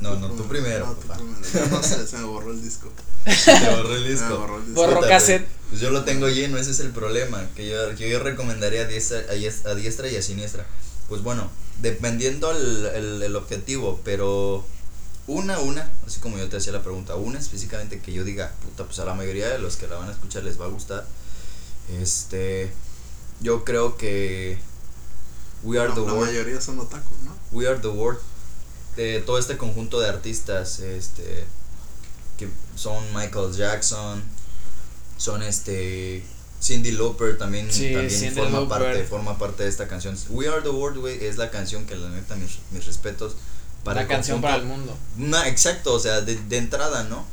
No, 0.00 0.14
no, 0.16 0.30
tú 0.30 0.44
primero, 0.48 0.86
No, 0.86 0.92
tú 0.94 1.06
papá. 1.08 1.16
primero. 1.20 1.66
No 1.70 1.82
sé, 1.82 2.06
se 2.06 2.16
me 2.18 2.24
borró 2.24 2.52
el 2.52 2.62
disco. 2.62 2.90
Te 3.24 3.30
borré 3.76 3.96
el 3.96 4.02
Se 4.02 4.04
me 4.04 4.08
disco. 4.10 4.38
borró 4.38 4.56
el 4.58 4.64
disco. 4.66 4.80
Borró 4.80 4.96
Puta, 4.96 5.08
cassette. 5.08 5.46
Pues 5.68 5.80
yo 5.80 5.90
lo 5.90 6.04
tengo 6.04 6.28
lleno, 6.28 6.56
ese 6.58 6.70
es 6.70 6.80
el 6.80 6.90
problema. 6.90 7.44
Que 7.54 7.68
yo, 7.68 7.94
que 7.96 8.08
yo 8.08 8.18
recomendaría 8.20 8.82
a 8.82 8.86
diestra, 8.86 9.18
a, 9.18 9.34
dies- 9.34 9.66
a 9.66 9.74
diestra 9.74 10.08
y 10.08 10.16
a 10.16 10.22
siniestra. 10.22 10.66
Pues 11.08 11.22
bueno, 11.22 11.50
dependiendo 11.82 12.50
el, 12.50 12.86
el, 12.94 13.22
el 13.22 13.36
objetivo, 13.36 14.00
pero 14.04 14.66
una, 15.26 15.58
una, 15.58 15.90
así 16.06 16.20
como 16.20 16.36
yo 16.38 16.48
te 16.48 16.56
hacía 16.58 16.72
la 16.72 16.82
pregunta, 16.82 17.14
una 17.16 17.38
específicamente 17.38 18.00
que 18.00 18.12
yo 18.12 18.24
diga, 18.24 18.52
puta, 18.62 18.84
pues 18.84 18.98
a 18.98 19.04
la 19.04 19.14
mayoría 19.14 19.48
de 19.48 19.58
los 19.58 19.76
que 19.76 19.86
la 19.86 19.96
van 19.96 20.08
a 20.08 20.12
escuchar 20.12 20.44
les 20.44 20.60
va 20.60 20.66
a 20.66 20.68
gustar. 20.68 21.06
Este, 22.00 22.70
yo 23.40 23.64
creo 23.64 23.96
que 23.96 24.58
We 25.62 25.78
Are 25.78 25.88
No, 25.88 25.94
the 25.94 26.00
la 26.02 26.12
World. 26.12 26.26
mayoría 26.30 26.60
son 26.60 26.78
otakus, 26.78 27.18
¿no? 27.24 27.34
We 27.52 27.66
Are 27.66 27.78
the 27.78 27.88
World, 27.88 28.20
de 28.96 29.20
todo 29.20 29.38
este 29.38 29.56
conjunto 29.56 29.98
de 30.00 30.08
artistas, 30.08 30.80
este, 30.80 31.44
que 32.36 32.48
son 32.76 33.02
Michael 33.14 33.52
Jackson, 33.54 34.22
son 35.16 35.42
este, 35.42 36.22
Cindy 36.62 36.92
Lauper 36.92 37.38
también, 37.38 37.72
Sí, 37.72 37.92
también 37.94 38.34
forma 38.34 38.68
parte, 38.68 39.04
forma 39.04 39.38
parte 39.38 39.62
de 39.62 39.68
esta 39.70 39.88
canción. 39.88 40.18
We 40.28 40.48
Are 40.48 40.60
the 40.60 40.68
World, 40.68 40.98
güey, 40.98 41.24
es 41.24 41.38
la 41.38 41.50
canción 41.50 41.86
que 41.86 41.96
la 41.96 42.10
neta 42.10 42.36
mis, 42.36 42.58
mis 42.72 42.84
respetos 42.84 43.36
para 43.84 44.02
el 44.02 44.08
canción 44.08 44.40
conjunto. 44.40 44.64
para 44.64 44.74
el 44.74 44.78
mundo. 44.78 44.98
Una, 45.18 45.48
exacto, 45.48 45.94
o 45.94 46.00
sea, 46.00 46.20
de, 46.20 46.36
de 46.36 46.56
entrada, 46.56 47.04
¿no? 47.04 47.24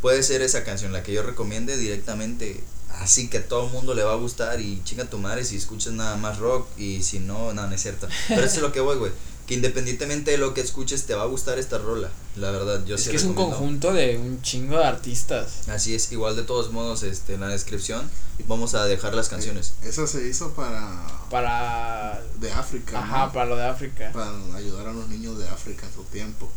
Puede 0.00 0.22
ser 0.22 0.42
esa 0.42 0.64
canción 0.64 0.92
la 0.92 1.02
que 1.02 1.12
yo 1.12 1.22
recomiende 1.22 1.76
directamente, 1.76 2.62
así 3.00 3.28
que 3.28 3.38
a 3.38 3.48
todo 3.48 3.66
el 3.66 3.72
mundo 3.72 3.94
le 3.94 4.04
va 4.04 4.12
a 4.12 4.16
gustar 4.16 4.60
y 4.60 4.82
chinga 4.84 5.04
tu 5.04 5.18
madre 5.18 5.44
si 5.44 5.56
escuchas 5.56 5.92
nada 5.92 6.16
más 6.16 6.38
rock 6.38 6.68
y 6.78 7.02
si 7.02 7.18
no, 7.18 7.52
no, 7.52 7.66
no 7.66 7.74
es 7.74 7.82
cierto. 7.82 8.08
Pero 8.28 8.42
eso 8.42 8.56
es 8.56 8.62
lo 8.62 8.72
que 8.72 8.80
voy, 8.80 8.96
güey. 8.96 9.12
Que 9.46 9.54
independientemente 9.54 10.32
de 10.32 10.38
lo 10.38 10.54
que 10.54 10.60
escuches, 10.60 11.06
te 11.06 11.14
va 11.14 11.22
a 11.22 11.26
gustar 11.26 11.58
esta 11.58 11.78
rola. 11.78 12.10
La 12.34 12.50
verdad, 12.50 12.84
yo 12.84 12.96
es 12.96 13.04
sí 13.04 13.10
que 13.10 13.16
es 13.16 13.24
un 13.24 13.34
conjunto 13.34 13.92
de 13.92 14.18
un 14.18 14.42
chingo 14.42 14.78
de 14.78 14.84
artistas. 14.84 15.68
Así 15.68 15.94
es, 15.94 16.10
igual 16.12 16.36
de 16.36 16.42
todos 16.42 16.72
modos, 16.72 17.02
este, 17.02 17.34
en 17.34 17.40
la 17.40 17.48
descripción 17.48 18.10
vamos 18.44 18.74
a 18.74 18.84
dejar 18.84 19.14
las 19.14 19.28
canciones. 19.28 19.74
Eso 19.82 20.06
se 20.06 20.26
hizo 20.28 20.52
para. 20.52 21.06
Para. 21.30 22.22
de 22.38 22.52
África. 22.52 22.98
Ajá, 22.98 23.26
¿no? 23.26 23.32
para 23.32 23.46
lo 23.46 23.56
de 23.56 23.66
África. 23.66 24.10
Para 24.12 24.30
ayudar 24.56 24.88
a 24.88 24.92
los 24.92 25.08
niños 25.08 25.38
de 25.38 25.48
África 25.48 25.86
en 25.86 25.92
su 25.92 26.02
tiempo. 26.04 26.50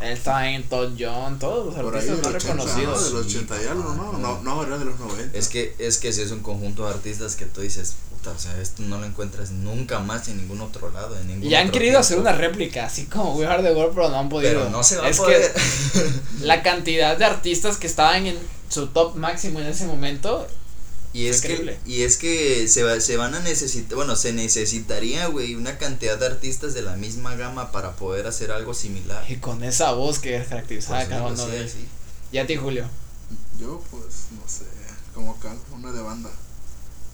Él 0.00 0.12
estaba 0.12 0.48
en 0.48 0.62
Todd 0.68 0.92
John, 0.98 1.38
todos 1.38 1.66
los 1.66 1.74
Por 1.74 1.94
artistas 1.94 2.22
del 2.22 2.32
más 2.32 2.42
80, 2.44 2.54
¿no? 2.54 2.64
reconocidos. 2.64 3.04
De 3.04 3.10
los 3.18 3.26
Sí, 3.26 3.36
80 3.38 3.62
y 3.62 3.66
algo, 3.66 3.94
¿no? 3.94 4.12
No, 4.12 4.18
no. 4.18 4.42
no, 4.42 4.62
era 4.64 4.78
de 4.78 4.84
los 4.86 4.98
90. 4.98 5.36
Es 5.38 5.48
que, 5.48 5.74
es 5.78 5.98
que 5.98 6.12
si 6.12 6.22
es 6.22 6.30
un 6.30 6.40
conjunto 6.40 6.86
de 6.86 6.94
artistas 6.94 7.36
que 7.36 7.44
tú 7.44 7.60
dices, 7.60 7.96
puta, 8.10 8.30
o 8.30 8.38
sea, 8.38 8.58
esto 8.60 8.82
no 8.82 8.98
lo 8.98 9.04
encuentras 9.04 9.50
nunca 9.50 9.98
más 9.98 10.28
en 10.28 10.38
ningún 10.38 10.60
otro 10.62 10.90
lado, 10.90 11.18
en 11.18 11.26
ningún 11.28 11.44
Y 11.50 11.54
han 11.54 11.66
querido 11.70 11.90
tiempo. 11.92 11.98
hacer 12.00 12.18
una 12.18 12.32
réplica, 12.32 12.86
así 12.86 13.04
como 13.06 13.34
We 13.36 13.46
Are 13.46 13.62
the 13.62 13.72
World, 13.72 13.94
pero 13.94 14.08
no 14.08 14.18
han 14.18 14.28
podido. 14.30 14.52
Pero 14.52 14.70
no 14.70 14.82
se 14.82 14.96
va 14.96 15.08
es 15.08 15.18
a 15.18 15.22
poder. 15.22 15.52
que 15.52 16.40
la 16.46 16.62
cantidad 16.62 17.16
de 17.18 17.24
artistas 17.26 17.76
que 17.76 17.86
estaban 17.86 18.26
en 18.26 18.38
su 18.70 18.86
top 18.86 19.16
máximo 19.16 19.60
en 19.60 19.66
ese 19.66 19.84
momento, 19.86 20.46
Y 21.12 21.26
es, 21.26 21.38
Increíble. 21.38 21.78
que, 21.84 21.90
y 21.90 22.02
es 22.02 22.16
que 22.16 22.68
se, 22.68 22.84
va- 22.84 23.00
se 23.00 23.16
van 23.16 23.34
a 23.34 23.40
necesitar, 23.40 23.96
bueno, 23.96 24.14
se 24.14 24.32
necesitaría, 24.32 25.26
güey, 25.26 25.56
una 25.56 25.76
cantidad 25.76 26.16
de 26.18 26.26
artistas 26.26 26.72
de 26.72 26.82
la 26.82 26.96
misma 26.96 27.34
gama 27.34 27.72
para 27.72 27.96
poder 27.96 28.28
hacer 28.28 28.52
algo 28.52 28.74
similar. 28.74 29.24
y 29.28 29.36
con 29.38 29.64
esa 29.64 29.90
voz 29.92 30.20
que 30.20 30.44
caracterizaba 30.48 30.98
Pues, 30.98 31.06
a 31.06 31.10
cada 31.10 31.26
uno 31.26 31.46
de 31.48 31.68
sí. 31.68 31.84
Y 32.30 32.38
a 32.38 32.46
ti, 32.46 32.54
Julio. 32.56 32.86
Yo, 33.58 33.82
pues, 33.90 34.04
no 34.40 34.48
sé. 34.48 34.64
Como 35.14 35.38
cal, 35.40 35.58
una 35.72 35.90
de 35.90 36.00
banda. 36.00 36.30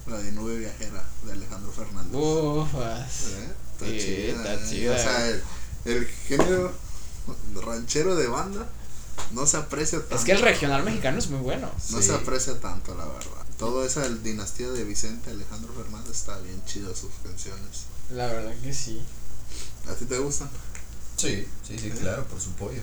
La 0.07 0.19
de 0.19 0.31
Nube 0.33 0.57
Viajera, 0.59 1.03
de 1.25 1.33
Alejandro 1.33 1.73
Fernández. 1.73 2.13
Ufas. 2.15 3.23
¿Eh? 3.31 3.49
Está 3.73 3.87
Sí, 3.87 3.99
chida, 3.99 4.37
está 4.37 4.55
¿eh? 4.55 4.67
chida. 4.71 4.95
O 4.95 4.99
sea, 4.99 5.29
el, 5.29 5.43
el 5.87 6.07
género 6.07 6.73
ranchero 7.65 8.15
de 8.15 8.27
banda 8.29 8.69
no 9.33 9.47
se 9.47 9.57
aprecia 9.57 9.99
tanto. 10.01 10.17
Es 10.17 10.25
que 10.25 10.33
el 10.33 10.43
regional 10.43 10.85
mexicano 10.85 11.19
es 11.19 11.29
muy 11.29 11.41
bueno. 11.41 11.71
No 11.91 11.99
Sí. 12.01 12.09
se 12.09 12.15
aprecia 12.15 12.61
tanto, 12.61 12.95
la 12.95 13.07
verdad. 13.07 13.46
Toda 13.59 13.87
esa 13.87 14.07
dinastía 14.09 14.69
de 14.69 14.85
Vicente 14.85 15.31
Alejandro 15.31 15.73
Fernández 15.75 16.11
está 16.17 16.37
bien 16.41 16.63
chido 16.67 16.95
sus 16.95 17.11
canciones. 17.25 17.85
La 18.11 18.27
verdad 18.27 18.53
que 18.63 18.73
sí. 18.75 19.01
¿A 19.89 19.95
ti 19.95 20.05
te 20.05 20.19
gustan? 20.19 20.51
Sí, 21.17 21.47
sí, 21.67 21.79
sí, 21.79 21.91
claro, 21.91 22.25
por 22.27 22.41
su 22.41 22.51
pollo. 22.53 22.83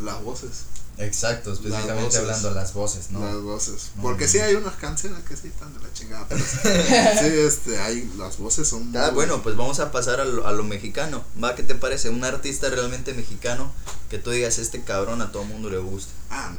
Las 0.00 0.22
voces. 0.22 0.62
Exacto, 0.98 1.52
específicamente 1.52 2.02
voces. 2.04 2.20
hablando 2.20 2.50
las 2.52 2.74
voces, 2.74 3.10
¿no? 3.10 3.20
Las 3.24 3.40
voces. 3.42 3.90
No, 3.96 4.02
Porque 4.02 4.26
no, 4.26 4.30
sí 4.30 4.38
no. 4.38 4.44
hay 4.44 4.54
unas 4.54 4.76
canciones 4.76 5.24
que 5.24 5.36
sí 5.36 5.48
están 5.48 5.72
de 5.74 5.80
la 5.80 5.92
chingada. 5.92 6.26
Pero 6.28 6.44
sí, 6.44 6.58
este, 7.46 7.78
hay, 7.78 8.12
las 8.18 8.38
voces 8.38 8.68
son. 8.68 8.94
Ah, 8.96 9.06
muy- 9.06 9.14
bueno, 9.14 9.42
pues 9.42 9.56
vamos 9.56 9.80
a 9.80 9.90
pasar 9.90 10.20
a 10.20 10.24
lo, 10.24 10.46
a 10.46 10.52
lo 10.52 10.62
mexicano. 10.62 11.24
¿Va? 11.42 11.54
¿Qué 11.54 11.62
te 11.62 11.74
parece? 11.74 12.10
Un 12.10 12.22
artista 12.22 12.68
realmente 12.68 13.14
mexicano 13.14 13.72
que 14.10 14.18
tú 14.18 14.30
digas, 14.30 14.58
este 14.58 14.82
cabrón 14.84 15.22
a 15.22 15.32
todo 15.32 15.44
mundo 15.44 15.70
le 15.70 15.78
gusta. 15.78 16.12
Ah, 16.30 16.52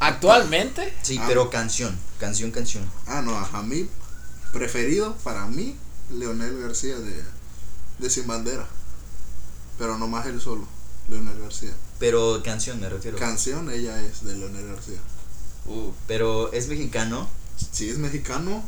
Actualmente, 0.00 0.94
Sí, 1.02 1.18
Ah. 1.18 1.24
pero 1.26 1.50
canción, 1.50 1.96
canción, 2.20 2.50
canción. 2.50 2.84
ah, 3.06 3.20
no, 3.22 3.36
a 3.36 3.62
mí, 3.62 3.88
preferido 4.52 5.16
para 5.24 5.46
mí, 5.46 5.76
Leonel 6.10 6.60
García 6.60 6.96
de, 6.98 7.24
de 7.98 8.10
Sin 8.10 8.26
Bandera. 8.26 8.66
Pero 9.78 9.98
no 9.98 10.06
más 10.08 10.26
él 10.26 10.40
solo, 10.40 10.66
Leonel 11.08 11.40
García. 11.40 11.72
Pero 11.98 12.42
canción 12.44 12.80
me 12.80 12.88
refiero. 12.88 13.18
Canción, 13.18 13.70
ella 13.70 14.00
es 14.02 14.24
de 14.24 14.34
Leonel 14.36 14.68
García. 14.68 14.98
Uh, 15.66 15.90
pero 16.06 16.52
es 16.52 16.68
mexicano. 16.68 17.28
Si 17.72 17.88
es 17.90 17.98
mexicano, 17.98 18.62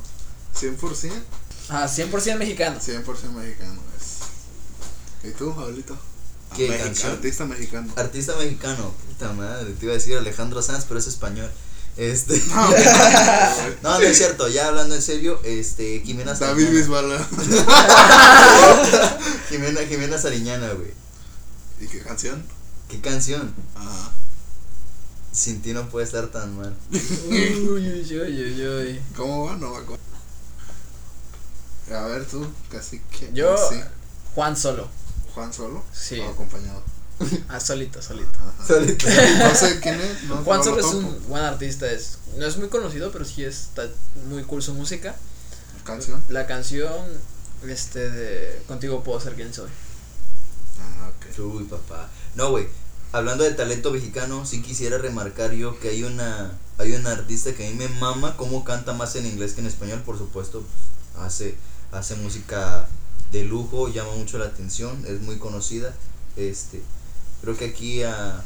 100%, 0.54 1.12
ah, 1.68 1.86
100% 1.88 2.36
mexicano. 2.38 2.78
100% 2.80 3.30
mexicano 3.32 3.80
es. 3.98 5.28
¿Y 5.28 5.32
tú, 5.32 5.54
Pablito? 5.54 5.96
¿Qué 6.56 6.68
canción? 6.76 7.12
Artista 7.12 7.44
mexicano. 7.46 7.92
Artista 7.96 8.36
mexicano. 8.36 8.92
Puta 9.08 9.32
madre, 9.32 9.72
te 9.72 9.84
iba 9.84 9.92
a 9.92 9.96
decir 9.96 10.16
Alejandro 10.16 10.62
Sanz, 10.62 10.84
pero 10.86 10.98
es 10.98 11.06
español. 11.06 11.50
Este. 11.96 12.40
No, 12.50 12.70
No, 13.82 13.98
no 13.98 14.00
es 14.00 14.16
cierto, 14.16 14.48
ya 14.48 14.68
hablando 14.68 14.94
en 14.94 15.02
serio, 15.02 15.40
este, 15.44 16.00
Jimena 16.00 16.34
David 16.34 16.68
Sariñana. 16.68 17.28
Jimena, 19.48 19.80
Jimena 19.82 20.18
Sariñana, 20.18 20.72
güey. 20.72 20.92
¿Y 21.80 21.86
qué 21.86 22.00
canción? 22.00 22.42
¿Qué 22.88 23.00
canción? 23.00 23.54
Ajá. 23.74 24.10
Sin 25.32 25.62
ti 25.62 25.72
no 25.72 25.88
puede 25.88 26.06
estar 26.06 26.26
tan 26.28 26.56
mal. 26.56 26.74
Uy, 26.92 27.54
uy, 27.54 27.88
uy, 27.88 28.18
uy, 28.18 28.66
uy. 28.66 29.00
¿Cómo 29.16 29.46
va? 29.46 29.56
No 29.56 29.70
me 29.70 29.76
acuerdo. 29.76 30.02
A 31.94 32.02
ver 32.06 32.24
tú, 32.24 32.46
casi 32.70 33.00
que. 33.10 33.30
Yo. 33.32 33.56
Juan 34.34 34.56
Solo. 34.56 34.88
Juan 35.34 35.52
solo. 35.52 35.82
Sí. 35.92 36.20
O 36.20 36.30
acompañado. 36.30 36.82
Ah, 37.48 37.60
solito, 37.60 38.00
solito. 38.00 38.38
Ajá. 38.38 38.66
Solito. 38.66 39.06
No 39.06 39.54
sé 39.54 39.80
quién 39.80 40.00
es. 40.00 40.22
No, 40.24 40.36
Juan 40.38 40.58
no 40.58 40.64
Solo 40.64 40.76
lo 40.80 40.88
es 40.88 40.94
un 40.94 41.28
buen 41.28 41.42
artista. 41.42 41.90
Es, 41.90 42.18
no 42.36 42.46
es 42.46 42.56
muy 42.56 42.68
conocido, 42.68 43.12
pero 43.12 43.24
sí 43.24 43.44
está 43.44 43.86
muy 44.28 44.42
cool 44.44 44.62
su 44.62 44.74
música. 44.74 45.14
Canción. 45.84 46.22
La 46.28 46.46
canción 46.46 47.04
este 47.68 48.10
de 48.10 48.62
Contigo 48.66 49.02
puedo 49.04 49.20
ser 49.20 49.34
quien 49.34 49.52
soy. 49.52 49.68
Ah, 50.78 51.10
ok. 51.10 51.38
Uy, 51.38 51.64
papá. 51.64 52.08
No, 52.34 52.50
güey. 52.50 52.68
Hablando 53.12 53.44
de 53.44 53.50
talento 53.50 53.90
mexicano, 53.90 54.46
sí 54.46 54.62
quisiera 54.62 54.96
remarcar 54.96 55.52
yo 55.52 55.78
que 55.80 55.88
hay 55.88 56.04
una 56.04 56.52
hay 56.78 56.92
una 56.92 57.10
artista 57.10 57.52
que 57.52 57.66
a 57.66 57.70
mí 57.70 57.76
me 57.76 57.88
mama 57.88 58.36
cómo 58.36 58.64
canta 58.64 58.92
más 58.92 59.16
en 59.16 59.26
inglés 59.26 59.52
que 59.52 59.60
en 59.60 59.66
español, 59.66 60.02
por 60.06 60.16
supuesto. 60.16 60.62
Hace 61.18 61.56
hace 61.92 62.14
música 62.16 62.88
de 63.32 63.44
lujo, 63.44 63.88
llama 63.88 64.14
mucho 64.16 64.38
la 64.38 64.46
atención, 64.46 65.04
es 65.06 65.20
muy 65.20 65.38
conocida. 65.38 65.94
Este, 66.36 66.80
creo 67.42 67.56
que 67.56 67.66
aquí 67.66 68.02
a 68.02 68.44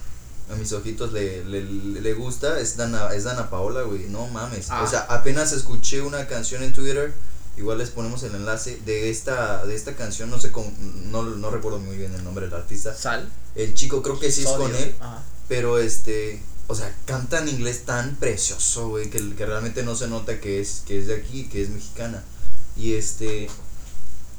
a 0.51 0.57
mis 0.57 0.73
ojitos 0.73 1.13
le, 1.13 1.45
le, 1.45 1.63
le 1.65 2.15
gusta 2.15 2.61
es 2.61 2.77
Dana, 2.77 3.15
es 3.15 3.25
Dana 3.25 3.49
Paola, 3.49 3.83
güey. 3.83 4.09
No 4.09 4.27
mames. 4.29 4.71
Ah. 4.71 4.83
O 4.83 4.87
sea, 4.87 5.01
apenas 5.01 5.53
escuché 5.53 6.03
una 6.03 6.27
canción 6.27 6.63
en 6.63 6.73
Twitter. 6.73 7.15
Igual 7.57 7.79
les 7.79 7.91
ponemos 7.91 8.23
el 8.25 8.35
enlace 8.35 8.81
de 8.85 9.11
esta, 9.11 9.65
de 9.65 9.77
esta 9.77 9.95
canción, 9.95 10.29
no 10.29 10.41
sé 10.41 10.51
cómo, 10.51 10.73
no, 11.05 11.23
no 11.23 11.51
recuerdo 11.51 11.79
muy 11.79 11.97
bien 11.97 12.13
el 12.13 12.25
nombre 12.25 12.47
del 12.47 12.55
artista. 12.55 12.93
Sal. 12.95 13.31
El 13.55 13.75
chico 13.75 14.03
creo 14.03 14.19
que 14.19 14.33
sí 14.33 14.41
es 14.41 14.49
Sodio. 14.49 14.67
con 14.67 14.75
él, 14.75 14.95
Ajá. 14.99 15.23
pero 15.47 15.79
este, 15.79 16.43
o 16.67 16.75
sea, 16.75 16.93
canta 17.05 17.39
en 17.39 17.49
inglés 17.49 17.85
tan 17.85 18.17
precioso, 18.17 18.89
güey, 18.89 19.09
que, 19.09 19.37
que 19.37 19.47
realmente 19.47 19.85
no 19.85 19.95
se 19.95 20.09
nota 20.09 20.41
que 20.41 20.61
es, 20.61 20.83
que 20.85 20.99
es 20.99 21.07
de 21.07 21.15
aquí, 21.15 21.45
que 21.45 21.63
es 21.63 21.71
mexicana. 21.71 22.25
Y 22.77 22.95
este, 22.95 23.49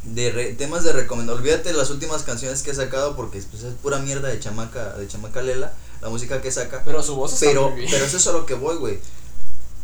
de 0.06 0.32
re- 0.32 0.54
temas 0.54 0.84
de 0.84 0.94
recomendar, 0.94 1.36
olvídate 1.36 1.70
de 1.70 1.78
las 1.78 1.90
últimas 1.90 2.24
canciones 2.24 2.62
que 2.64 2.72
ha 2.72 2.76
sacado 2.76 3.16
porque 3.16 3.42
pues, 3.42 3.64
es 3.64 3.74
pura 3.76 4.00
mierda 4.00 4.28
de 4.30 4.40
chamaca, 4.40 4.94
de 4.94 5.08
chamaca 5.08 5.42
Lela, 5.42 5.74
la 6.02 6.10
música 6.10 6.42
que 6.42 6.52
saca. 6.52 6.84
Pero 6.86 7.02
su 7.04 7.16
voz 7.16 7.34
está 7.34 7.48
Pero, 7.48 7.70
muy 7.70 7.80
bien. 7.82 7.92
pero 7.92 8.06
eso 8.06 8.18
es 8.18 8.28
a 8.28 8.32
lo 8.32 8.46
que 8.46 8.54
voy, 8.54 8.76
güey. 8.78 9.00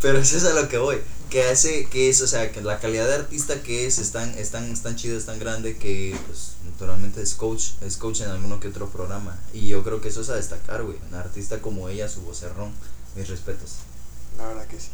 Pero 0.02 0.20
eso 0.20 0.38
es 0.38 0.44
a 0.46 0.54
lo 0.54 0.68
que 0.68 0.78
voy. 0.78 1.00
Que 1.30 1.44
hace, 1.46 1.88
que 1.88 2.10
es, 2.10 2.22
o 2.22 2.28
sea, 2.28 2.52
que 2.52 2.62
la 2.62 2.80
calidad 2.80 3.08
de 3.08 3.16
artista 3.16 3.62
que 3.62 3.86
es, 3.86 4.00
es 4.00 4.12
tan, 4.12 4.30
es 4.38 4.50
tan, 4.52 4.70
es 4.72 4.82
tan 4.82 4.96
chida, 4.96 5.18
es 5.18 5.26
tan 5.26 5.40
grande 5.40 5.78
que, 5.78 6.16
pues, 6.28 6.54
naturalmente 6.66 7.22
es 7.22 7.36
coach, 7.36 7.72
es 7.82 7.98
coach 7.98 8.22
en 8.22 8.30
alguno 8.30 8.60
que 8.60 8.68
otro 8.68 8.90
programa. 8.90 9.40
Y 9.54 9.68
yo 9.68 9.84
creo 9.84 10.02
que 10.02 10.10
eso 10.10 10.22
es 10.22 10.30
a 10.30 10.36
destacar, 10.36 10.84
güey. 10.84 10.98
Un 11.10 11.16
artista 11.16 11.62
como 11.62 11.88
ella, 11.88 12.10
su 12.10 12.22
vocerrón, 12.22 12.74
mis 13.16 13.30
respetos. 13.30 13.76
La 14.38 14.48
verdad 14.48 14.66
que 14.68 14.80
sí. 14.80 14.90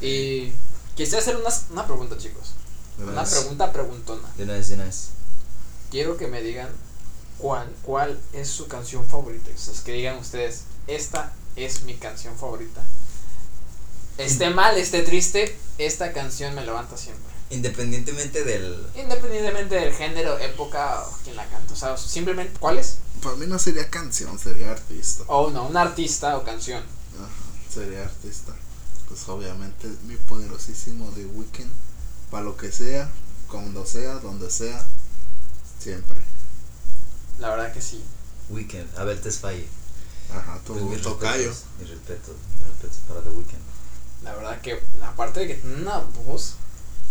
Y 0.00 0.52
quisiera 0.96 1.18
hacer 1.20 1.36
unas, 1.36 1.66
una 1.70 1.86
pregunta, 1.86 2.16
chicos. 2.18 2.52
Una 3.02 3.24
pregunta 3.24 3.72
preguntona. 3.72 4.28
De 4.36 4.44
una 4.44 4.54
vez, 4.54 4.68
de 4.68 4.74
una 4.74 4.84
vez. 4.84 5.08
Quiero 5.90 6.16
que 6.16 6.28
me 6.28 6.42
digan 6.42 6.68
cuál, 7.38 7.72
cuál 7.82 8.18
es 8.32 8.48
su 8.48 8.68
canción 8.68 9.06
favorita. 9.06 9.50
O 9.54 9.58
sea, 9.58 9.74
que 9.84 9.92
digan 9.92 10.18
ustedes, 10.18 10.62
esta 10.86 11.32
es 11.56 11.82
mi 11.82 11.94
canción 11.94 12.36
favorita. 12.36 12.82
Esté 14.18 14.50
mal, 14.50 14.76
esté 14.76 15.02
triste, 15.02 15.58
esta 15.78 16.12
canción 16.12 16.54
me 16.54 16.64
levanta 16.64 16.96
siempre. 16.96 17.32
Independientemente 17.50 18.44
del. 18.44 18.86
Independientemente 18.94 19.74
del 19.74 19.94
género, 19.94 20.38
época 20.38 21.02
o 21.02 21.16
quien 21.24 21.36
la 21.36 21.46
canta. 21.48 21.72
O 21.72 21.76
sea, 21.76 21.96
simplemente, 21.96 22.58
¿cuál 22.60 22.78
es? 22.78 22.98
Para 23.22 23.36
mí 23.36 23.46
no 23.46 23.58
sería 23.58 23.88
canción, 23.88 24.38
sería 24.38 24.70
artista. 24.70 25.24
O 25.26 25.50
no, 25.50 25.66
un 25.66 25.76
artista 25.76 26.36
o 26.36 26.44
canción. 26.44 26.82
Ajá, 27.18 27.28
sería 27.72 28.04
artista. 28.04 28.54
Pues 29.08 29.28
obviamente 29.28 29.88
mi 30.06 30.16
poderosísimo 30.16 31.10
The 31.14 31.24
Weeknd. 31.24 31.70
Para 32.30 32.44
lo 32.44 32.56
que 32.56 32.70
sea, 32.70 33.08
cuando 33.48 33.84
sea, 33.86 34.14
donde 34.14 34.50
sea, 34.50 34.84
siempre. 35.78 36.18
La 37.38 37.50
verdad 37.50 37.72
que 37.72 37.80
sí. 37.82 38.02
Weekend, 38.50 38.88
a 38.98 39.04
ver, 39.04 39.20
te 39.20 39.30
falle. 39.30 39.66
Ajá, 40.32 40.60
tu 40.64 40.74
Pues, 40.74 40.84
mis 40.84 41.02
tocayo. 41.02 41.48
respetos, 41.48 41.64
mis 41.80 41.88
respetos, 41.90 42.34
mis 42.58 42.66
respetos 42.68 42.96
para 43.08 43.20
The 43.22 43.30
Weeknd. 43.30 43.62
La 44.22 44.34
verdad 44.34 44.60
que, 44.60 44.80
aparte 45.02 45.40
de 45.40 45.46
que 45.48 45.54
tiene 45.54 45.76
una 45.82 45.98
voz 45.98 46.54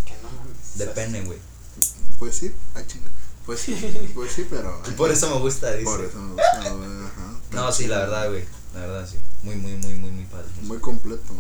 que 0.06 0.14
no 0.22 0.30
mames. 0.32 0.56
Depende, 0.76 1.22
güey. 1.24 1.40
Pues 2.20 2.36
sí, 2.36 2.54
ah, 2.76 2.82
chinga. 2.86 3.10
Pues 3.46 3.62
sí, 3.62 4.12
pues 4.16 4.32
sí, 4.32 4.46
pero. 4.50 4.82
Y 4.88 4.92
por 4.92 5.10
eso 5.12 5.30
me 5.34 5.40
gusta, 5.42 5.72
dice. 5.74 5.84
Por 5.86 6.02
eso 6.02 6.18
me 6.20 6.34
gusta, 6.34 6.70
güey, 6.70 6.90
ajá. 6.90 7.34
No, 7.52 7.72
sí, 7.72 7.88
la 7.88 8.00
verdad, 8.00 8.30
güey. 8.30 8.46
La 8.76 8.82
verdad, 8.82 9.10
sí. 9.10 9.18
Muy, 9.44 9.56
muy, 9.56 9.76
muy, 9.78 9.96
muy, 9.96 10.12
muy 10.12 10.26
padre. 10.26 10.48
Muy 10.62 10.80
completo. 10.80 11.34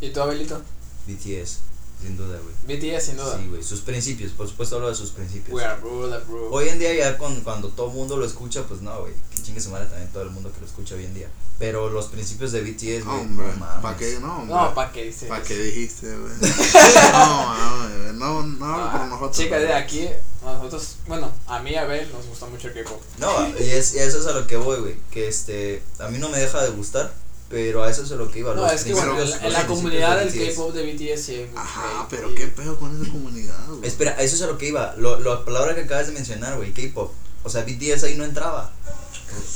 ¿Y 0.00 0.10
tú, 0.12 0.20
Abelito? 0.20 0.60
BTS, 1.06 1.58
sin 2.04 2.16
duda, 2.18 2.38
güey. 2.38 2.78
BTS, 2.78 3.04
sin 3.04 3.16
duda. 3.16 3.38
Sí, 3.38 3.48
güey. 3.48 3.62
Sus 3.62 3.80
principios, 3.80 4.32
por 4.32 4.46
supuesto 4.46 4.76
hablo 4.76 4.88
de 4.88 4.94
sus 4.94 5.10
principios. 5.10 5.54
We 5.54 5.64
are 5.64 5.80
brother, 5.80 6.22
bro. 6.28 6.50
Hoy 6.50 6.68
en 6.68 6.78
día 6.78 6.92
ya 6.94 7.16
con, 7.16 7.40
cuando 7.40 7.68
todo 7.70 7.88
el 7.88 7.94
mundo 7.94 8.16
lo 8.16 8.26
escucha, 8.26 8.62
pues 8.64 8.82
no, 8.82 9.00
güey. 9.00 9.14
Que 9.34 9.42
chingue 9.42 9.60
su 9.60 9.70
madre 9.70 9.86
también 9.86 10.10
todo 10.12 10.22
el 10.22 10.30
mundo 10.30 10.52
que 10.52 10.60
lo 10.60 10.66
escucha 10.66 10.94
hoy 10.96 11.04
en 11.04 11.14
día. 11.14 11.28
Pero 11.58 11.88
los 11.88 12.06
principios 12.06 12.52
de 12.52 12.60
BTS, 12.60 13.06
güey. 13.06 13.20
Hombre, 13.20 13.46
no. 13.58 13.82
¿para 13.82 13.96
qué? 13.96 14.18
No, 14.20 14.38
hombre. 14.38 14.54
No, 14.54 14.74
¿para 14.74 14.92
qué 14.92 15.04
dices? 15.04 15.28
¿Para 15.28 15.42
qué 15.42 15.56
dijiste, 15.56 16.14
güey? 16.16 16.32
no, 17.12 17.46
mames, 17.46 18.14
no, 18.14 18.42
no, 18.42 18.66
Ah, 18.66 18.98
por 18.98 19.08
nosotros. 19.08 19.36
Chicas, 19.36 19.62
de 19.62 19.72
aquí, 19.72 20.08
nosotros, 20.44 20.96
bueno, 21.06 21.32
a 21.46 21.60
mí, 21.60 21.74
a 21.74 21.84
ver, 21.84 22.08
nos 22.12 22.26
gusta 22.26 22.46
mucho 22.46 22.68
el 22.68 22.74
K-pop. 22.74 23.00
No, 23.18 23.48
y, 23.58 23.70
es, 23.70 23.94
y 23.94 23.98
eso 23.98 24.18
es 24.18 24.26
a 24.26 24.32
lo 24.32 24.46
que 24.46 24.56
voy, 24.56 24.80
güey. 24.80 24.96
Que 25.10 25.28
este, 25.28 25.82
a 25.98 26.08
mí 26.08 26.18
no 26.18 26.28
me 26.28 26.38
deja 26.38 26.62
de 26.62 26.70
gustar, 26.70 27.12
pero 27.50 27.84
a 27.84 27.90
eso 27.90 28.02
es 28.02 28.10
a 28.12 28.16
lo 28.16 28.30
que 28.30 28.40
iba. 28.40 28.54
No, 28.54 28.62
los 28.62 28.72
es 28.72 28.84
que 28.84 28.92
bueno, 28.94 29.14
principios- 29.16 29.38
en, 29.38 29.44
los 29.44 29.52
la 29.52 29.66
comunidad 29.66 30.18
de 30.18 30.30
del. 30.30 30.48
K-pop 30.54 30.72
de 30.74 30.92
BTS 30.92 31.20
sí 31.24 31.46
Ajá, 31.54 32.06
pero 32.10 32.30
y- 32.30 32.34
qué 32.34 32.46
pedo 32.48 32.76
con 32.78 33.00
esa 33.00 33.10
comunidad, 33.12 33.66
güey. 33.68 33.86
Espera, 33.86 34.12
eso 34.20 34.36
es 34.36 34.42
a 34.42 34.46
lo 34.46 34.58
que 34.58 34.68
iba. 34.68 34.94
Lo, 34.96 35.20
la 35.20 35.44
palabra 35.44 35.74
que 35.74 35.82
acabas 35.82 36.06
de 36.06 36.12
mencionar, 36.12 36.56
güey, 36.56 36.72
K-pop. 36.72 37.12
O 37.44 37.50
sea, 37.50 37.62
BTS 37.64 38.04
ahí 38.04 38.16
no 38.16 38.24
entraba. 38.24 38.72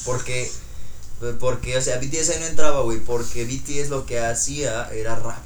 Porque, 0.05 0.51
porque, 1.41 1.77
o 1.77 1.81
sea, 1.83 1.99
BTS 1.99 2.31
ahí 2.31 2.41
no 2.41 2.47
entraba, 2.47 2.83
güey, 2.83 2.99
porque 3.01 3.45
BTS 3.45 3.89
lo 3.89 4.07
que 4.07 4.21
hacía 4.21 4.89
era 4.93 5.17
rap. 5.17 5.43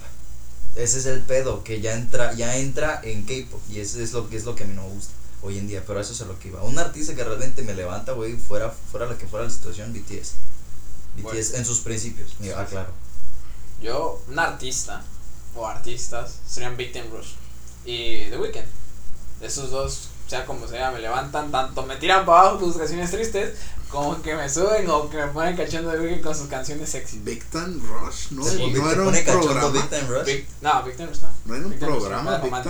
Ese 0.74 0.98
es 0.98 1.06
el 1.06 1.20
pedo, 1.20 1.62
que 1.64 1.80
ya 1.80 1.94
entra, 1.94 2.32
ya 2.34 2.56
entra 2.56 3.00
en 3.04 3.24
K-pop. 3.24 3.60
Y 3.70 3.80
ese 3.80 4.02
es 4.02 4.12
lo 4.12 4.28
que 4.28 4.36
es 4.36 4.44
lo 4.44 4.54
que 4.54 4.64
a 4.64 4.66
mí 4.66 4.74
no 4.74 4.82
me 4.82 4.88
gusta 4.94 5.12
hoy 5.42 5.58
en 5.58 5.68
día. 5.68 5.82
Pero 5.86 6.00
eso 6.00 6.12
es 6.12 6.20
a 6.20 6.24
lo 6.24 6.38
que 6.38 6.48
iba. 6.48 6.62
Un 6.62 6.78
artista 6.78 7.14
que 7.14 7.22
realmente 7.24 7.62
me 7.62 7.74
levanta, 7.74 8.12
güey, 8.12 8.36
fuera, 8.36 8.70
fuera 8.70 9.06
la 9.06 9.16
que 9.18 9.26
fuera 9.26 9.44
la 9.44 9.50
situación, 9.50 9.92
BTS. 9.92 10.32
BTS 11.16 11.22
Bueno. 11.22 11.38
en 11.58 11.64
sus 11.64 11.80
principios, 11.80 12.34
mira, 12.38 12.60
ah, 12.60 12.66
claro. 12.66 12.90
Yo, 13.82 14.20
un 14.28 14.38
artista, 14.38 15.02
o 15.54 15.66
artistas, 15.66 16.38
serían 16.46 16.76
Big 16.76 16.92
Time 16.92 17.08
Rush 17.10 17.32
y 17.84 18.30
The 18.30 18.38
Weeknd. 18.38 18.64
Esos 19.40 19.70
dos, 19.70 20.08
sea 20.28 20.46
como 20.46 20.66
sea, 20.68 20.90
me 20.92 21.00
levantan 21.00 21.50
tanto, 21.50 21.82
me 21.82 21.96
tiran 21.96 22.24
para 22.24 22.40
abajo 22.40 22.60
con 22.60 22.68
sus 22.68 22.78
canciones 22.78 23.10
tristes, 23.10 23.58
como 23.88 24.22
que 24.22 24.34
me 24.34 24.48
suben 24.48 24.88
o 24.88 25.10
que 25.10 25.16
me 25.18 25.26
ponen 25.26 25.56
cachando 25.56 25.90
de 25.90 26.00
Weeknd 26.00 26.22
con 26.22 26.34
sus 26.34 26.46
canciones 26.46 26.88
sexy. 26.88 27.18
Big 27.18 27.44
Time 27.50 27.80
Rush, 27.86 28.30
¿no? 28.30 28.44
Sí, 28.44 28.72
no 28.72 28.84
¿Te 28.88 28.92
era 28.92 29.02
un 29.02 29.12
cachondo 29.12 29.40
programa. 29.48 29.68
Big 29.70 29.88
Time 29.90 30.08
Rush? 30.08 30.24
Big, 30.26 30.46
no, 30.62 30.82
Big 30.84 30.96
Time 30.96 31.08
Rush 31.08 31.20
no. 31.20 31.28
No 31.44 31.54
era 31.56 31.64
un 31.64 31.70
Big 31.70 31.78
programa, 31.80 32.30
What 32.30 32.64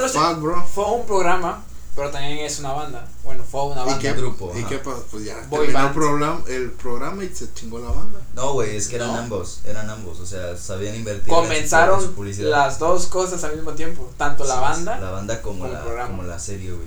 Rush. 0.00 0.14
What 0.14 0.38
Rush 0.38 0.66
fue 0.72 0.84
un 0.84 1.06
programa, 1.06 1.64
pero 1.98 2.10
también 2.12 2.38
es 2.38 2.60
una 2.60 2.72
banda. 2.72 3.08
Bueno, 3.24 3.42
fue 3.42 3.64
una 3.66 3.82
¿Y 3.82 3.86
banda. 3.86 3.98
qué, 3.98 4.12
grupo, 4.12 4.52
¿Y 4.54 4.60
ajá. 4.60 4.68
qué 4.68 4.78
pasó? 4.78 5.04
Pues 5.10 5.24
ya 5.24 5.34
Boy 5.48 5.66
terminó 5.66 5.78
el 5.78 5.84
band. 5.84 5.94
programa, 5.94 6.40
el 6.46 6.70
programa 6.70 7.24
y 7.24 7.34
se 7.34 7.52
chingó 7.54 7.80
la 7.80 7.90
banda. 7.90 8.20
No, 8.34 8.52
güey, 8.52 8.76
es 8.76 8.86
que 8.86 8.96
eran 8.96 9.08
No. 9.08 9.18
ambos, 9.18 9.60
eran 9.64 9.90
ambos, 9.90 10.20
o 10.20 10.26
sea, 10.26 10.56
sabían 10.56 10.94
invertir 10.94 11.28
en 11.28 11.34
Comenzaron 11.34 12.00
su 12.00 12.12
publicidad. 12.12 12.50
las 12.50 12.78
dos 12.78 13.06
cosas 13.06 13.42
al 13.42 13.56
mismo 13.56 13.72
tiempo, 13.72 14.10
tanto 14.16 14.44
la 14.44 14.60
banda 14.60 14.98
la 15.00 15.10
banda 15.10 15.42
como, 15.42 15.66
la, 15.66 15.82
programa. 15.82 16.08
como 16.10 16.22
la 16.22 16.38
serie, 16.38 16.70
güey. 16.72 16.86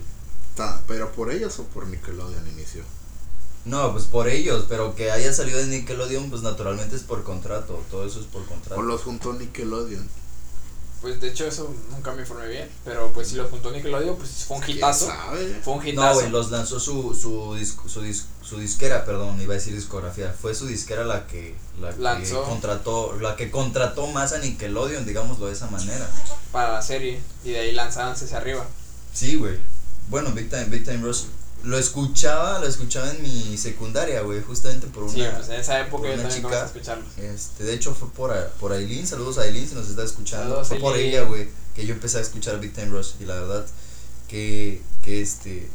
¿Pero 0.87 1.11
por 1.11 1.31
ellos 1.31 1.59
o 1.59 1.63
por 1.65 1.87
Nickelodeon 1.87 2.47
inició? 2.47 2.83
No, 3.65 3.91
pues 3.91 4.05
por 4.05 4.27
ellos, 4.27 4.65
pero 4.69 4.95
que 4.95 5.11
haya 5.11 5.33
salido 5.33 5.59
de 5.59 5.67
Nickelodeon, 5.67 6.29
pues 6.29 6.41
naturalmente 6.41 6.95
es 6.95 7.03
por 7.03 7.23
contrato, 7.23 7.79
todo 7.91 8.05
eso 8.05 8.19
es 8.19 8.25
por 8.27 8.43
contrato. 8.45 8.79
¿O 8.79 8.83
los 8.83 9.01
juntó 9.01 9.33
Nickelodeon? 9.33 10.07
Pues 11.01 11.19
de 11.19 11.29
hecho 11.29 11.47
eso 11.47 11.73
nunca 11.89 12.11
me 12.11 12.21
informé 12.21 12.47
bien, 12.47 12.69
pero 12.85 13.11
pues 13.11 13.29
si 13.29 13.35
lo 13.35 13.47
juntó 13.47 13.71
Nickelodeon, 13.71 14.15
pues 14.17 14.45
fue 14.47 14.57
un 14.57 14.63
¿Quién 14.63 14.77
hitazo. 14.77 15.07
sabe? 15.07 15.59
Fue 15.63 15.73
un 15.73 15.79
No, 15.83 15.89
hitazo. 15.89 16.13
güey, 16.19 16.29
los 16.29 16.51
lanzó 16.51 16.79
su, 16.79 17.15
su, 17.15 17.55
disc- 17.55 17.87
su, 17.89 18.03
dis- 18.03 18.25
su 18.43 18.59
disquera, 18.59 19.03
perdón, 19.03 19.41
iba 19.41 19.53
a 19.53 19.57
decir 19.57 19.73
discografía. 19.73 20.31
Fue 20.39 20.53
su 20.53 20.67
disquera 20.67 21.03
la 21.03 21.25
que, 21.25 21.55
la 21.97 22.17
que 22.21 22.29
contrató, 22.31 23.17
la 23.19 23.35
que 23.35 23.49
contrató 23.49 24.05
más 24.07 24.33
a 24.33 24.37
Nickelodeon, 24.37 25.05
digámoslo 25.07 25.47
de 25.47 25.53
esa 25.53 25.67
manera. 25.71 26.07
para 26.51 26.73
la 26.73 26.81
serie 26.83 27.19
y 27.43 27.49
de 27.51 27.59
ahí 27.61 27.71
lanzaron 27.71 28.13
hacia 28.13 28.37
arriba. 28.37 28.67
Sí, 29.11 29.37
güey. 29.37 29.57
Bueno, 30.09 30.31
Big 30.33 30.49
Time, 30.51 30.65
Big 30.65 30.83
Time 30.83 30.99
Rush. 31.01 31.23
Lo 31.63 31.77
escuchaba, 31.77 32.59
lo 32.59 32.65
escuchaba 32.67 33.11
en 33.11 33.21
mi 33.21 33.57
secundaria, 33.57 34.21
güey, 34.21 34.41
justamente 34.41 34.87
por 34.87 35.03
una. 35.03 35.13
Sí, 35.13 35.23
pues 35.35 35.49
en 35.49 35.55
esa 35.59 35.79
época 35.81 36.01
por 36.01 36.07
yo 36.07 36.13
una 36.15 36.23
también 36.23 36.43
chica. 36.43 36.61
a 36.63 36.65
escucharlos. 36.65 37.17
Este, 37.17 37.63
de 37.63 37.73
hecho 37.73 37.93
fue 37.93 38.09
por, 38.09 38.35
por 38.59 38.71
Aileen, 38.73 39.05
saludos 39.05 39.37
a 39.37 39.41
Aileen 39.41 39.67
si 39.69 39.75
nos 39.75 39.87
está 39.89 40.03
escuchando. 40.03 40.45
Saludos, 40.45 40.67
fue 40.69 40.79
por 40.79 40.95
Aileen. 40.95 41.09
ella, 41.13 41.23
güey, 41.23 41.49
que 41.75 41.85
yo 41.85 41.93
empecé 41.93 42.17
a 42.17 42.21
escuchar 42.21 42.59
Big 42.59 42.73
Time 42.73 42.87
Rush 42.87 43.11
y 43.19 43.25
la 43.25 43.35
verdad 43.35 43.65
que, 44.27 44.81
que 45.03 45.21
este, 45.21 45.69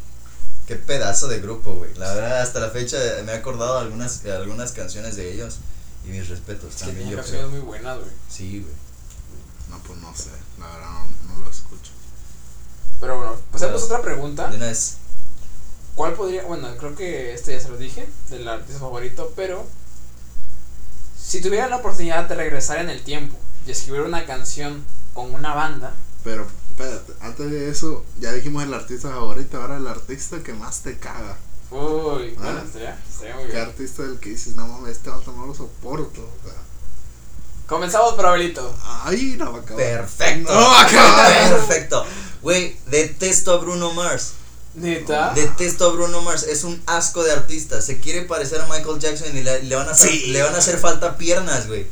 qué 0.66 0.74
pedazo 0.76 1.28
de 1.28 1.40
grupo, 1.40 1.74
güey. 1.74 1.94
La 1.94 2.12
verdad 2.14 2.40
hasta 2.40 2.58
la 2.60 2.70
fecha 2.70 2.98
me 3.24 3.32
he 3.32 3.36
acordado 3.36 3.74
de 3.76 3.80
algunas, 3.82 4.22
de 4.24 4.32
algunas 4.34 4.72
canciones 4.72 5.14
de 5.16 5.32
ellos 5.32 5.58
y 6.04 6.08
mis 6.08 6.28
respetos 6.28 6.70
Es 6.74 6.80
que 6.80 6.86
también 6.86 7.10
yo 7.10 7.16
canciones 7.16 7.46
creo. 7.46 7.50
muy 7.56 7.60
buenas, 7.66 7.98
güey. 7.98 8.10
Sí, 8.28 8.60
güey. 8.60 8.74
No, 9.70 9.78
pues 9.84 9.98
no 10.00 10.14
sé. 10.16 10.30
La 10.58 10.66
verdad 10.66 10.90
no, 10.90 11.34
no 11.34 11.44
lo 11.44 11.50
escucho. 11.50 11.92
Pero 13.00 13.18
bueno, 13.18 13.36
pasemos 13.52 13.82
a 13.82 13.84
otra 13.84 14.02
pregunta. 14.02 14.48
De 14.48 14.56
una 14.56 14.66
vez, 14.66 14.96
¿Cuál 15.96 16.12
podría, 16.14 16.44
bueno, 16.44 16.68
creo 16.78 16.94
que 16.94 17.32
este 17.34 17.52
ya 17.52 17.60
se 17.60 17.68
lo 17.70 17.76
dije, 17.78 18.06
del 18.30 18.46
artista 18.46 18.78
favorito, 18.80 19.32
pero 19.34 19.66
si 21.20 21.40
tuvieran 21.40 21.70
la 21.70 21.76
oportunidad 21.78 22.28
de 22.28 22.34
regresar 22.34 22.78
en 22.78 22.90
el 22.90 23.02
tiempo 23.02 23.36
y 23.66 23.70
escribir 23.72 24.02
una 24.02 24.24
canción 24.26 24.84
con 25.14 25.34
una 25.34 25.54
banda, 25.54 25.94
Pero, 26.22 26.46
espérate, 26.70 27.12
antes 27.20 27.50
de 27.50 27.70
eso, 27.70 28.04
ya 28.20 28.32
dijimos 28.32 28.62
el 28.64 28.74
artista 28.74 29.08
favorito, 29.10 29.60
ahora 29.60 29.76
el 29.78 29.86
artista 29.86 30.42
que 30.42 30.52
más 30.52 30.80
te 30.82 30.98
caga. 30.98 31.36
uy, 31.70 32.34
bueno, 32.38 32.60
Ah. 32.60 32.62
estaría, 32.64 32.98
estaría 33.10 33.34
muy 33.36 33.46
¿Qué 33.46 33.52
bien. 33.52 33.62
artista 33.64 34.02
del 34.02 34.18
que 34.20 34.28
dices, 34.30 34.54
no 34.54 34.66
mames, 34.68 34.92
este 34.98 35.08
vato 35.10 35.32
no 35.32 35.46
lo 35.46 35.54
soporto? 35.54 36.20
O 36.20 36.44
sea, 36.48 36.54
Comenzamos 37.66 38.14
por 38.14 38.26
Abelito. 38.26 38.72
ay, 39.04 39.34
no 39.38 39.50
va 39.52 39.58
a 39.58 39.62
acabar. 39.62 39.76
perfecto. 39.84 40.54
No 40.54 40.60
va 40.60 40.80
a 40.82 40.86
acabar. 40.86 41.50
Perfecto. 41.50 42.04
Güey, 42.42 42.76
detesto 42.86 43.52
a 43.54 43.56
Bruno 43.56 43.92
Mars. 43.92 44.34
Neta. 44.76 45.32
Detesto 45.34 45.86
a 45.86 45.92
Bruno 45.92 46.20
Mars, 46.22 46.44
es 46.44 46.62
un 46.64 46.80
asco 46.86 47.24
de 47.24 47.32
artista. 47.32 47.80
Se 47.82 47.98
quiere 47.98 48.22
parecer 48.22 48.60
a 48.60 48.66
Michael 48.66 48.98
Jackson 49.00 49.36
y 49.36 49.42
le, 49.42 49.62
le 49.62 49.74
van, 49.76 49.88
a 49.88 49.92
hacer, 49.92 50.10
Sí. 50.10 50.26
le 50.28 50.42
van 50.42 50.54
a 50.54 50.58
hacer 50.58 50.78
falta 50.78 51.16
piernas, 51.18 51.66
güey. 51.66 51.86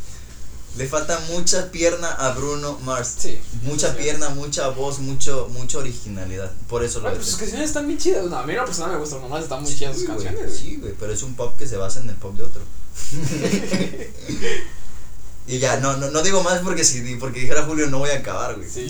Le 0.76 0.88
falta 0.88 1.18
mucha 1.30 1.70
pierna 1.70 2.08
a 2.10 2.32
Bruno 2.32 2.78
Mars. 2.80 3.14
Sí. 3.18 3.38
Mucha 3.62 3.92
Sí. 3.92 3.98
pierna, 4.02 4.30
mucha 4.30 4.68
voz, 4.68 4.98
mucho, 4.98 5.48
mucha 5.52 5.78
originalidad. 5.78 6.50
Por 6.68 6.82
eso 6.84 6.98
lo 6.98 7.02
Bueno, 7.04 7.16
pues 7.18 7.28
sus 7.28 7.38
canciones 7.38 7.68
están 7.68 7.86
bien 7.86 7.98
chidas. 7.98 8.24
No, 8.26 8.36
a 8.36 8.44
mí 8.44 8.52
en 8.52 8.58
lo 8.58 8.64
personal 8.64 8.92
me 8.92 8.98
gustan, 8.98 9.20
nomás 9.22 9.44
están 9.44 9.62
muy 9.62 9.72
chidas 9.74 9.92
sus 9.96 10.00
Sí, 10.02 10.06
güey, 10.08 10.24
canciones. 10.24 10.50
güey. 10.50 10.60
Sí, 10.62 10.76
güey, 10.76 10.94
pero 10.98 11.12
es 11.12 11.22
un 11.22 11.34
pop 11.36 11.56
que 11.56 11.66
se 11.68 11.76
basa 11.76 12.00
en 12.00 12.08
el 12.10 12.16
pop 12.16 12.36
de 12.36 12.42
otro. 12.42 12.62
y 15.46 15.58
ya, 15.58 15.78
no, 15.78 15.96
no, 15.96 16.10
no 16.10 16.22
digo 16.22 16.42
más 16.42 16.60
porque 16.60 16.84
si 16.84 17.16
porque 17.16 17.40
dijera 17.40 17.62
Julio 17.64 17.86
no 17.88 17.98
voy 17.98 18.10
a 18.10 18.16
acabar, 18.18 18.56
güey. 18.56 18.68
Sí. 18.68 18.86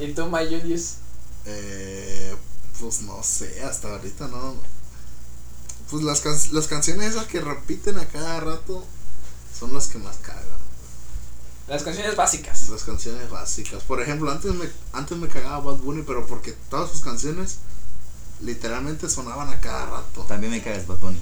¿Y 0.00 0.12
tú, 0.12 0.26
My 0.26 0.44
Julius? 0.44 0.94
Eh, 1.46 2.34
pues 2.80 3.02
no 3.02 3.22
sé, 3.22 3.62
hasta 3.64 3.88
ahorita 3.92 4.28
no. 4.28 4.54
Pues 5.90 6.02
las, 6.02 6.20
can- 6.20 6.38
las 6.52 6.66
canciones 6.66 7.10
esas 7.10 7.26
que 7.26 7.40
repiten 7.40 7.98
a 7.98 8.06
cada 8.06 8.40
rato 8.40 8.84
son 9.58 9.74
las 9.74 9.88
que 9.88 9.98
más 9.98 10.16
cagan. 10.18 10.42
Las 11.68 11.82
canciones 11.82 12.16
básicas. 12.16 12.68
Las 12.68 12.82
canciones 12.82 13.30
básicas. 13.30 13.82
Por 13.84 14.00
ejemplo, 14.02 14.30
antes 14.30 14.52
me, 14.54 14.68
antes 14.92 15.16
me 15.16 15.28
cagaba 15.28 15.60
Bad 15.60 15.76
Bunny, 15.76 16.02
pero 16.02 16.26
porque 16.26 16.52
todas 16.68 16.90
sus 16.90 17.00
canciones 17.00 17.56
literalmente 18.40 19.08
sonaban 19.08 19.48
a 19.48 19.60
cada 19.60 19.86
rato. 19.86 20.22
También 20.22 20.52
me 20.52 20.62
cagas, 20.62 20.86
Bad 20.86 20.98
Bunny. 20.98 21.20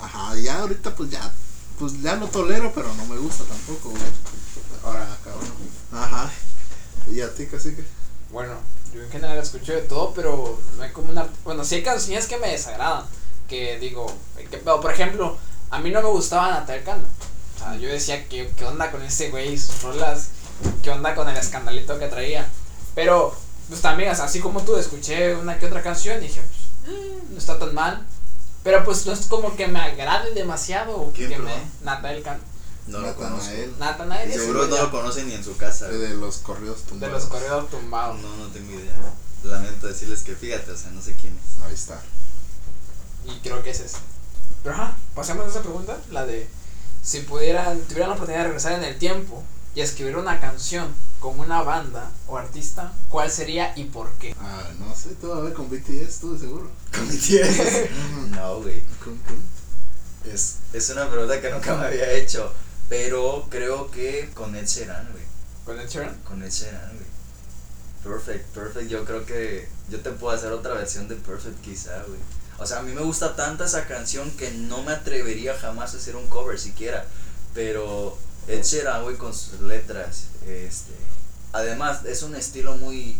Ajá, 0.00 0.36
ya 0.38 0.60
ahorita 0.60 0.94
pues 0.94 1.10
ya, 1.10 1.32
pues 1.78 2.00
ya 2.02 2.16
lo 2.16 2.28
tolero, 2.28 2.72
pero 2.74 2.92
no 2.94 3.06
me 3.06 3.16
gusta 3.18 3.44
tampoco, 3.44 3.90
güey. 3.90 4.02
Ahora, 4.84 5.18
cabrón. 5.24 5.50
Ajá. 5.92 6.30
¿Y 7.10 7.20
a 7.20 7.34
ti, 7.34 7.46
casi 7.46 7.74
que? 7.74 7.84
Bueno, 8.32 8.54
yo 8.94 9.02
en 9.02 9.10
general 9.10 9.38
escucho 9.38 9.72
de 9.72 9.82
todo, 9.82 10.12
pero 10.14 10.58
no 10.76 10.82
hay 10.82 10.90
como 10.90 11.10
una. 11.10 11.26
Bueno, 11.44 11.64
sí 11.64 11.76
hay 11.76 11.82
canciones 11.82 12.26
que 12.26 12.38
me 12.38 12.48
desagradan. 12.48 13.04
Que 13.48 13.78
digo, 13.78 14.06
que, 14.50 14.58
pero, 14.58 14.80
por 14.80 14.92
ejemplo, 14.92 15.36
a 15.70 15.78
mí 15.80 15.90
no 15.90 16.00
me 16.00 16.08
gustaba 16.08 16.50
Natal 16.50 16.82
Cano. 16.84 17.04
O 17.56 17.58
sea, 17.58 17.76
yo 17.76 17.88
decía, 17.88 18.26
¿qué, 18.28 18.50
¿qué 18.56 18.64
onda 18.64 18.90
con 18.90 19.02
ese 19.02 19.30
güey? 19.30 19.58
Sus 19.58 19.82
rolas, 19.82 20.28
¿qué 20.82 20.90
onda 20.90 21.14
con 21.14 21.28
el 21.28 21.36
escandalito 21.36 21.98
que 21.98 22.06
traía? 22.06 22.46
Pero, 22.94 23.34
pues 23.68 23.80
también, 23.80 24.10
o 24.10 24.14
sea, 24.14 24.26
así 24.26 24.40
como 24.40 24.62
tú, 24.62 24.76
escuché 24.76 25.34
una 25.34 25.58
que 25.58 25.66
otra 25.66 25.82
canción 25.82 26.18
y 26.18 26.28
dije, 26.28 26.40
pues, 26.84 26.96
mm, 26.96 27.32
no 27.32 27.38
está 27.38 27.58
tan 27.58 27.74
mal. 27.74 28.06
Pero 28.62 28.82
pues 28.82 29.04
no 29.04 29.12
es 29.12 29.26
como 29.26 29.54
que 29.56 29.66
me 29.68 29.78
agrade 29.78 30.32
demasiado. 30.32 31.12
¿Quién, 31.14 31.28
que 31.28 31.38
me? 31.38 31.52
Natal 31.82 32.22
Cano. 32.22 32.40
No 32.86 32.98
lo 33.00 33.06
Natanael. 33.06 33.14
conozco. 33.32 33.78
Natanael 33.78 34.32
Seguro 34.32 34.66
no 34.66 34.76
lo 34.76 34.90
conocen 34.90 35.28
ni 35.28 35.34
en 35.34 35.44
su 35.44 35.56
casa. 35.56 35.88
De, 35.88 35.98
de 35.98 36.14
los 36.14 36.38
corridos 36.38 36.82
de 36.82 36.88
tumbados. 36.88 37.14
los 37.14 37.24
corridos 37.30 37.70
tumbados. 37.70 38.20
No, 38.20 38.36
no 38.36 38.46
tengo 38.48 38.70
idea. 38.72 38.92
Lamento 39.44 39.86
decirles 39.86 40.22
que 40.22 40.34
fíjate, 40.34 40.70
o 40.70 40.76
sea, 40.76 40.90
no 40.90 41.02
sé 41.02 41.14
quién 41.20 41.34
es. 41.36 41.62
Ahí 41.64 41.74
está. 41.74 42.00
Y 43.26 43.38
creo 43.40 43.62
que 43.62 43.70
es 43.70 43.80
ese. 43.80 43.98
Pero 44.62 44.74
ajá, 44.74 44.96
pasemos 45.14 45.46
a 45.46 45.50
esa 45.50 45.60
pregunta, 45.62 45.96
la 46.10 46.24
de 46.26 46.48
si 47.02 47.20
pudieran, 47.20 47.78
tuvieran 47.82 48.08
la 48.10 48.14
oportunidad 48.14 48.42
de 48.42 48.48
regresar 48.48 48.72
en 48.72 48.84
el 48.84 48.98
tiempo 48.98 49.42
y 49.74 49.80
escribir 49.82 50.16
una 50.16 50.40
canción 50.40 50.88
con 51.20 51.38
una 51.38 51.62
banda 51.62 52.10
o 52.28 52.38
artista, 52.38 52.92
¿cuál 53.08 53.30
sería 53.30 53.72
y 53.76 53.84
por 53.84 54.10
qué? 54.14 54.34
Ah, 54.40 54.62
no 54.78 54.94
sé, 54.94 55.10
tú 55.20 55.32
a 55.32 55.40
ver 55.40 55.52
con 55.52 55.68
BTS, 55.68 56.20
tú 56.20 56.34
de 56.34 56.38
seguro. 56.38 56.70
¿Con 56.94 57.08
BTS? 57.08 57.90
no, 58.30 58.60
güey. 58.62 58.82
Es, 60.24 60.56
es 60.72 60.90
una 60.90 61.08
pregunta 61.10 61.40
que 61.40 61.50
nunca 61.50 61.76
me 61.76 61.86
había 61.86 62.10
hecho. 62.12 62.50
Pero 62.96 63.48
creo 63.50 63.90
que 63.90 64.30
con 64.34 64.54
Ed 64.54 64.66
Sheeran, 64.66 65.08
güey. 65.10 65.24
¿Con 65.64 65.80
Ed 65.80 65.88
Sheeran? 65.88 66.16
Con 66.22 66.40
Ed 66.44 66.50
Sheeran, 66.50 66.92
güey. 66.92 67.06
Perfect, 68.04 68.54
perfect. 68.54 68.88
Yo 68.88 69.04
creo 69.04 69.26
que 69.26 69.68
yo 69.88 69.98
te 70.00 70.10
puedo 70.10 70.32
hacer 70.32 70.52
otra 70.52 70.74
versión 70.74 71.08
de 71.08 71.16
Perfect 71.16 71.60
quizá, 71.60 72.04
güey. 72.06 72.20
O 72.56 72.64
sea, 72.64 72.78
a 72.78 72.82
mí 72.82 72.92
me 72.92 73.02
gusta 73.02 73.34
tanta 73.34 73.64
esa 73.64 73.88
canción 73.88 74.30
que 74.36 74.52
no 74.52 74.84
me 74.84 74.92
atrevería 74.92 75.58
jamás 75.58 75.92
a 75.94 75.96
hacer 75.96 76.14
un 76.14 76.28
cover 76.28 76.56
siquiera. 76.56 77.04
Pero 77.52 78.16
Ed 78.46 78.62
Sheeran, 78.62 79.02
güey, 79.02 79.16
con 79.16 79.34
sus 79.34 79.60
letras, 79.60 80.26
este... 80.46 80.94
Además, 81.52 82.04
es 82.04 82.22
un 82.22 82.36
estilo 82.36 82.76
muy, 82.76 83.18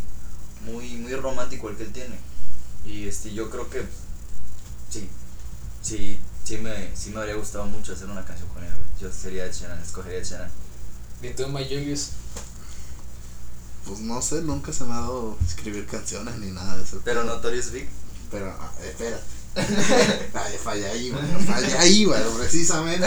muy, 0.66 0.98
muy 0.98 1.16
romántico 1.16 1.68
el 1.68 1.76
que 1.76 1.82
él 1.82 1.92
tiene. 1.92 2.16
Y 2.84 3.08
este, 3.08 3.34
yo 3.34 3.50
creo 3.50 3.68
que 3.68 3.84
sí, 4.88 5.08
sí, 5.82 6.20
sí 6.44 6.58
me, 6.58 6.94
sí 6.94 7.10
me 7.10 7.20
habría 7.20 7.36
gustado 7.36 7.66
mucho 7.66 7.94
hacer 7.94 8.08
una 8.08 8.24
canción 8.24 8.48
con 8.50 8.62
él, 8.62 8.70
güey. 8.70 9.00
Yo 9.00 9.12
sería 9.12 9.46
Ed 9.46 9.52
Sheeran, 9.52 9.80
escogería 9.80 10.18
Ed 10.18 10.24
Sheeran. 10.24 10.50
¿Y 11.22 11.30
tú, 11.30 11.48
My 11.48 11.64
Julius? 11.64 12.10
Pues 13.86 14.00
no 14.00 14.20
sé, 14.22 14.42
nunca 14.42 14.72
se 14.72 14.84
me 14.84 14.92
ha 14.92 15.00
dado 15.00 15.36
escribir 15.46 15.86
canciones 15.86 16.36
ni 16.38 16.50
nada 16.50 16.76
de 16.76 16.84
eso. 16.84 17.00
Pero 17.04 17.24
Notorious 17.24 17.70
Big. 17.70 17.88
Pero, 18.30 18.50
ah, 18.58 18.72
espérate. 18.82 19.22
Ay, 19.56 20.58
falla 20.64 20.88
ahí, 20.88 21.14
falla 21.46 21.80
ahí, 21.80 22.04
bueno, 22.04 22.30
precisamente. 22.38 23.06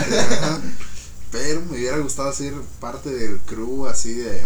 Pero 1.31 1.61
me 1.61 1.77
hubiera 1.77 1.97
gustado 1.97 2.31
ser 2.31 2.53
parte 2.79 3.09
del 3.09 3.39
crew 3.41 3.87
así 3.87 4.13
de, 4.13 4.45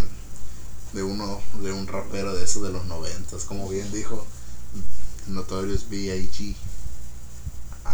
de 0.94 1.04
uno, 1.04 1.40
de 1.62 1.72
un 1.72 1.88
rapero 1.88 2.34
de 2.34 2.44
esos 2.44 2.64
de 2.64 2.72
los 2.72 2.86
noventas, 2.86 3.44
como 3.44 3.70
bien 3.70 3.92
dijo 3.92 4.26
Notorious 5.28 5.90
B.I.G. 5.90 6.56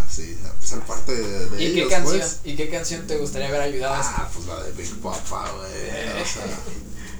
Así, 0.06 0.38
ser 0.64 0.80
parte 0.82 1.14
de, 1.14 1.50
de 1.50 1.64
¿Y 1.64 1.74
qué 1.74 1.80
ellos, 1.80 1.90
canción? 1.92 2.20
pues. 2.20 2.40
¿Y 2.44 2.56
qué 2.56 2.70
canción 2.70 3.08
te 3.08 3.18
gustaría 3.18 3.48
haber 3.50 3.62
ayudado 3.62 3.96
a 3.96 4.00
Ah, 4.02 4.30
pues 4.34 4.46
la 4.48 4.64
de 4.64 4.72
Big 4.74 4.96
Papa, 5.02 5.50
güey. 5.52 6.22
O 6.22 6.26
sea, 6.26 6.46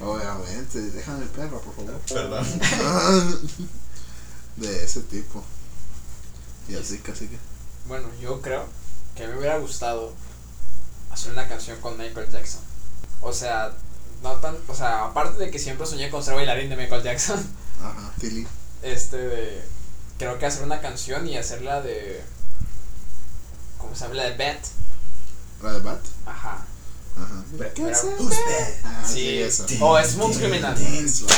obviamente, 0.06 0.80
déjame 0.80 1.24
el 1.24 1.30
perro, 1.30 1.60
por 1.60 1.74
favor. 1.74 2.00
Perdón. 2.08 2.46
de 4.56 4.84
ese 4.84 5.00
tipo. 5.02 5.42
Y 6.68 6.74
así, 6.76 6.98
casi 6.98 7.28
que. 7.28 7.38
Bueno, 7.86 8.08
yo 8.20 8.40
creo 8.42 8.66
que 9.16 9.26
me 9.26 9.38
hubiera 9.38 9.58
gustado 9.58 10.12
hacer 11.10 11.32
una 11.32 11.48
canción 11.48 11.80
con 11.80 11.96
Michael 11.96 12.30
Jackson. 12.30 12.60
O 13.20 13.32
sea, 13.32 13.72
no 14.22 14.34
tan, 14.36 14.56
o 14.68 14.74
sea, 14.74 15.06
aparte 15.06 15.38
de 15.42 15.50
que 15.50 15.58
siempre 15.58 15.86
soñé 15.86 16.10
con 16.10 16.22
ser 16.22 16.34
bailarín 16.34 16.68
de 16.70 16.76
Michael 16.76 17.02
Jackson, 17.02 17.44
Ajá, 17.82 18.12
Tilly. 18.20 18.46
este 18.82 19.16
de 19.16 19.62
creo 20.18 20.38
que 20.38 20.46
hacer 20.46 20.64
una 20.64 20.80
canción 20.80 21.26
y 21.28 21.36
hacerla 21.36 21.80
de 21.80 22.20
¿cómo 23.78 23.94
se 23.94 24.04
habla 24.04 24.24
de 24.24 24.36
Beth? 24.36 24.60
La 25.62 25.72
de 25.72 25.80
Bat. 25.80 26.00
Ajá. 26.26 26.64
Ajá. 27.16 27.44
Pero- 27.58 27.74
¿Qué 27.74 27.82
pero- 27.82 27.94
es 27.96 27.98
eso? 28.04 28.30
Ah, 28.84 29.02
Sí, 29.04 29.14
sí, 29.14 29.38
esa. 29.42 29.64
o 29.80 30.04
Smooth 30.04 30.36
Criminal. 30.36 30.76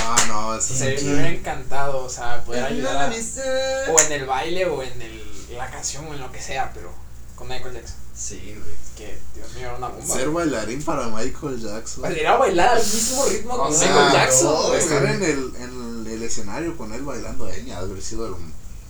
Ah, 0.04 0.24
no, 0.28 0.54
esa 0.56 0.74
Se 0.74 0.94
es 0.94 1.02
me 1.04 1.12
hubiera 1.14 1.30
encantado, 1.30 2.04
o 2.04 2.10
sea, 2.10 2.44
poder 2.44 2.64
ayudar 2.64 2.96
a, 2.96 3.92
o 3.92 4.00
en 4.00 4.12
el 4.12 4.26
baile 4.26 4.66
o 4.66 4.82
en 4.82 5.00
el, 5.00 5.56
la 5.56 5.70
canción 5.70 6.06
o 6.06 6.14
en 6.14 6.20
lo 6.20 6.30
que 6.30 6.42
sea, 6.42 6.70
pero 6.74 6.92
con 7.34 7.48
Michael 7.48 7.74
Jackson. 7.74 7.96
Sí, 8.14 8.54
güey. 8.58 8.74
Que 8.98 9.18
Dios 9.34 9.54
mío, 9.54 9.68
era 9.68 9.76
una 9.76 9.88
bomba. 9.88 10.14
Ser 10.14 10.28
bailarín 10.28 10.82
para 10.82 11.06
Michael 11.08 11.58
Jackson. 11.62 12.02
Pues 12.02 12.18
ir 12.18 12.26
a 12.26 12.36
bailar 12.36 12.76
al 12.76 12.84
mismo 12.84 13.24
ritmo 13.24 13.54
O 13.54 13.58
con 13.58 13.74
sea, 13.74 13.88
Michael 13.88 14.12
Jackson. 14.12 14.52
no, 14.52 14.74
estar 14.74 15.04
en 15.06 15.22
el, 15.22 15.52
en 15.56 16.06
el 16.06 16.22
escenario 16.22 16.76
con 16.76 16.92
él 16.92 17.00
bailando 17.02 17.48
ella 17.48 17.78
haber 17.78 18.02
sido 18.02 18.28
lo 18.28 18.36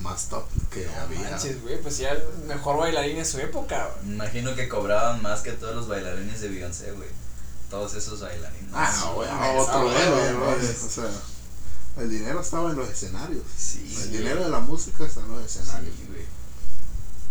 más 0.00 0.28
top 0.28 0.44
que 0.70 0.86
No 0.86 1.00
había. 1.02 1.30
manches, 1.30 1.60
güey, 1.62 1.80
pues 1.80 2.00
era 2.00 2.12
el 2.12 2.22
mejor 2.46 2.78
bailarín 2.78 3.18
en 3.18 3.26
su 3.26 3.38
época, 3.38 3.90
güey. 4.02 4.14
Imagino 4.14 4.54
que 4.54 4.68
cobraban 4.68 5.20
más 5.22 5.40
que 5.42 5.52
todos 5.52 5.74
los 5.74 5.88
bailarines 5.88 6.40
de 6.40 6.48
Beyoncé, 6.48 6.92
güey. 6.92 7.08
Todos 7.70 7.94
esos 7.94 8.20
bailarines. 8.20 8.70
Ah, 8.72 8.90
Sí, 8.92 9.00
no, 9.04 9.14
güey, 9.14 9.28
a 9.28 9.52
otro 9.52 9.82
güey, 9.84 9.94
güey. 10.34 10.68
O 10.70 10.90
sea, 10.90 11.04
el 11.98 12.10
dinero 12.10 12.40
estaba 12.40 12.70
en 12.70 12.76
los 12.76 12.88
escenarios. 12.88 13.42
Sí, 13.56 13.94
El 13.96 14.08
güey. 14.08 14.18
dinero 14.18 14.44
de 14.44 14.50
la 14.50 14.60
música 14.60 15.04
está 15.04 15.20
en 15.20 15.30
los 15.32 15.44
escenarios. 15.44 15.94
Sí, 15.96 16.06
güey. 16.08 16.24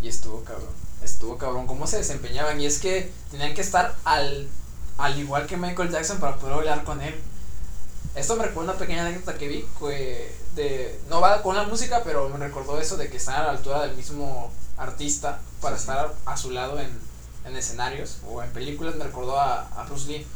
Y 0.02 0.08
estuvo 0.08 0.44
cabrón. 0.44 0.70
Estuvo 1.04 1.38
cabrón. 1.38 1.66
¿Cómo 1.68 1.88
se 1.88 1.98
desempeñaban? 1.98 2.60
Y 2.62 2.66
es 2.66 2.80
que 2.80 3.12
tenían 3.32 3.54
que 3.54 3.62
estar 3.62 3.96
al, 4.06 4.48
al 4.98 5.20
igual 5.20 5.46
que 5.48 5.58
Michael 5.58 5.92
Jackson 5.92 6.20
para 6.20 6.38
poder 6.38 6.56
bailar 6.58 6.84
con 6.84 7.02
él. 7.02 7.20
Esto 8.16 8.36
me 8.36 8.46
recuerda 8.46 8.72
una 8.72 8.80
pequeña 8.80 9.06
anécdota 9.06 9.38
que 9.38 9.48
vi. 9.48 9.66
Que 9.80 10.36
de, 10.56 11.00
no 11.10 11.22
va 11.22 11.42
con 11.42 11.56
la 11.56 11.64
música, 11.64 12.02
pero 12.04 12.28
me 12.30 12.38
recordó 12.38 12.80
eso 12.80 12.98
de 12.98 13.10
que 13.10 13.18
están 13.18 13.36
a 13.36 13.44
la 13.44 13.52
altura 13.52 13.82
del 13.84 13.96
mismo 13.96 14.52
artista 14.78 15.40
para 15.62 15.76
Sí, 15.76 15.82
estar 15.82 16.14
a 16.26 16.38
su 16.38 16.52
lado 16.52 16.80
en, 16.80 16.90
en 17.46 17.56
escenarios 17.56 18.18
o 18.28 18.42
en 18.44 18.52
películas. 18.52 18.96
Me 18.96 19.06
recordó 19.06 19.40
a, 19.40 19.68
a 19.68 19.84
Bruce 19.86 20.08
Lee. 20.08 20.28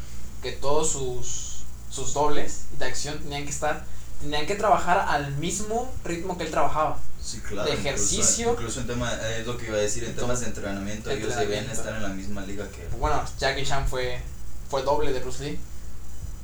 Que 0.41 0.51
todos 0.51 0.91
sus, 0.91 1.63
sus 1.89 2.13
dobles 2.13 2.63
de 2.77 2.85
acción 2.85 3.19
tenían 3.19 3.43
que 3.45 3.51
estar. 3.51 3.85
Tenían 4.21 4.45
que 4.45 4.55
trabajar 4.55 5.05
al 5.09 5.31
mismo 5.35 5.91
ritmo 6.05 6.37
que 6.37 6.45
él 6.45 6.51
trabajaba. 6.51 6.97
Sí, 7.21 7.39
claro. 7.39 7.69
De 7.69 7.75
ejercicio. 7.75 8.51
Incluso, 8.51 8.81
en 8.81 8.87
tema, 8.87 9.13
eh, 9.13 9.39
es 9.39 9.47
lo 9.47 9.57
que 9.57 9.67
iba 9.67 9.75
a 9.77 9.79
decir, 9.79 10.03
en 10.03 10.15
temas 10.15 10.41
de 10.41 10.47
entrenamiento, 10.47 11.09
ellos 11.09 11.35
debían 11.35 11.69
estar 11.69 11.95
en 11.95 12.03
la 12.03 12.09
misma 12.09 12.41
liga 12.41 12.67
que 12.69 12.83
él. 12.83 12.89
Bueno, 12.99 13.23
Jackie 13.39 13.65
Chan 13.65 13.87
fue, 13.87 14.21
fue 14.69 14.83
doble 14.83 15.13
de 15.13 15.19
Bruce 15.21 15.43
Lee. 15.43 15.59